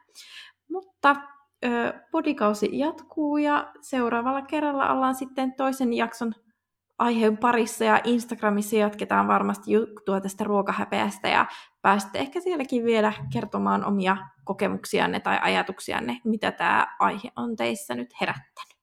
Mutta 0.69 1.17
podikausi 2.11 2.79
jatkuu 2.79 3.37
ja 3.37 3.73
seuraavalla 3.81 4.43
kerralla 4.43 4.93
ollaan 4.93 5.15
sitten 5.15 5.55
toisen 5.55 5.93
jakson 5.93 6.35
aiheen 6.99 7.39
parissa 7.39 7.85
ja 7.85 8.01
Instagramissa 8.05 8.77
jatketaan 8.77 9.29
varmasti 9.29 9.73
juttua 9.73 10.21
tästä 10.21 10.45
ruokahäpeästä 10.45 11.29
ja 11.29 11.47
pääsette 11.83 12.19
ehkä 12.19 12.41
sielläkin 12.41 12.85
vielä 12.85 13.13
kertomaan 13.33 13.85
omia 13.85 14.17
kokemuksianne 14.45 15.21
tai 15.21 15.39
ajatuksianne, 15.43 16.21
mitä 16.25 16.53
tämä 16.53 16.87
aihe 16.99 17.31
on 17.37 17.57
teissä 17.57 17.95
nyt 17.95 18.11
herättänyt. 18.21 18.77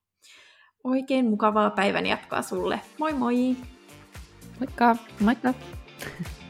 Oikein 0.84 1.26
mukavaa 1.30 1.70
päivän 1.70 2.06
jatkoa 2.06 2.41
sulle. 2.41 2.82
Moi 3.00 3.14
moi! 3.14 3.56
Moikka! 4.60 4.95
Moikka! 5.20 5.54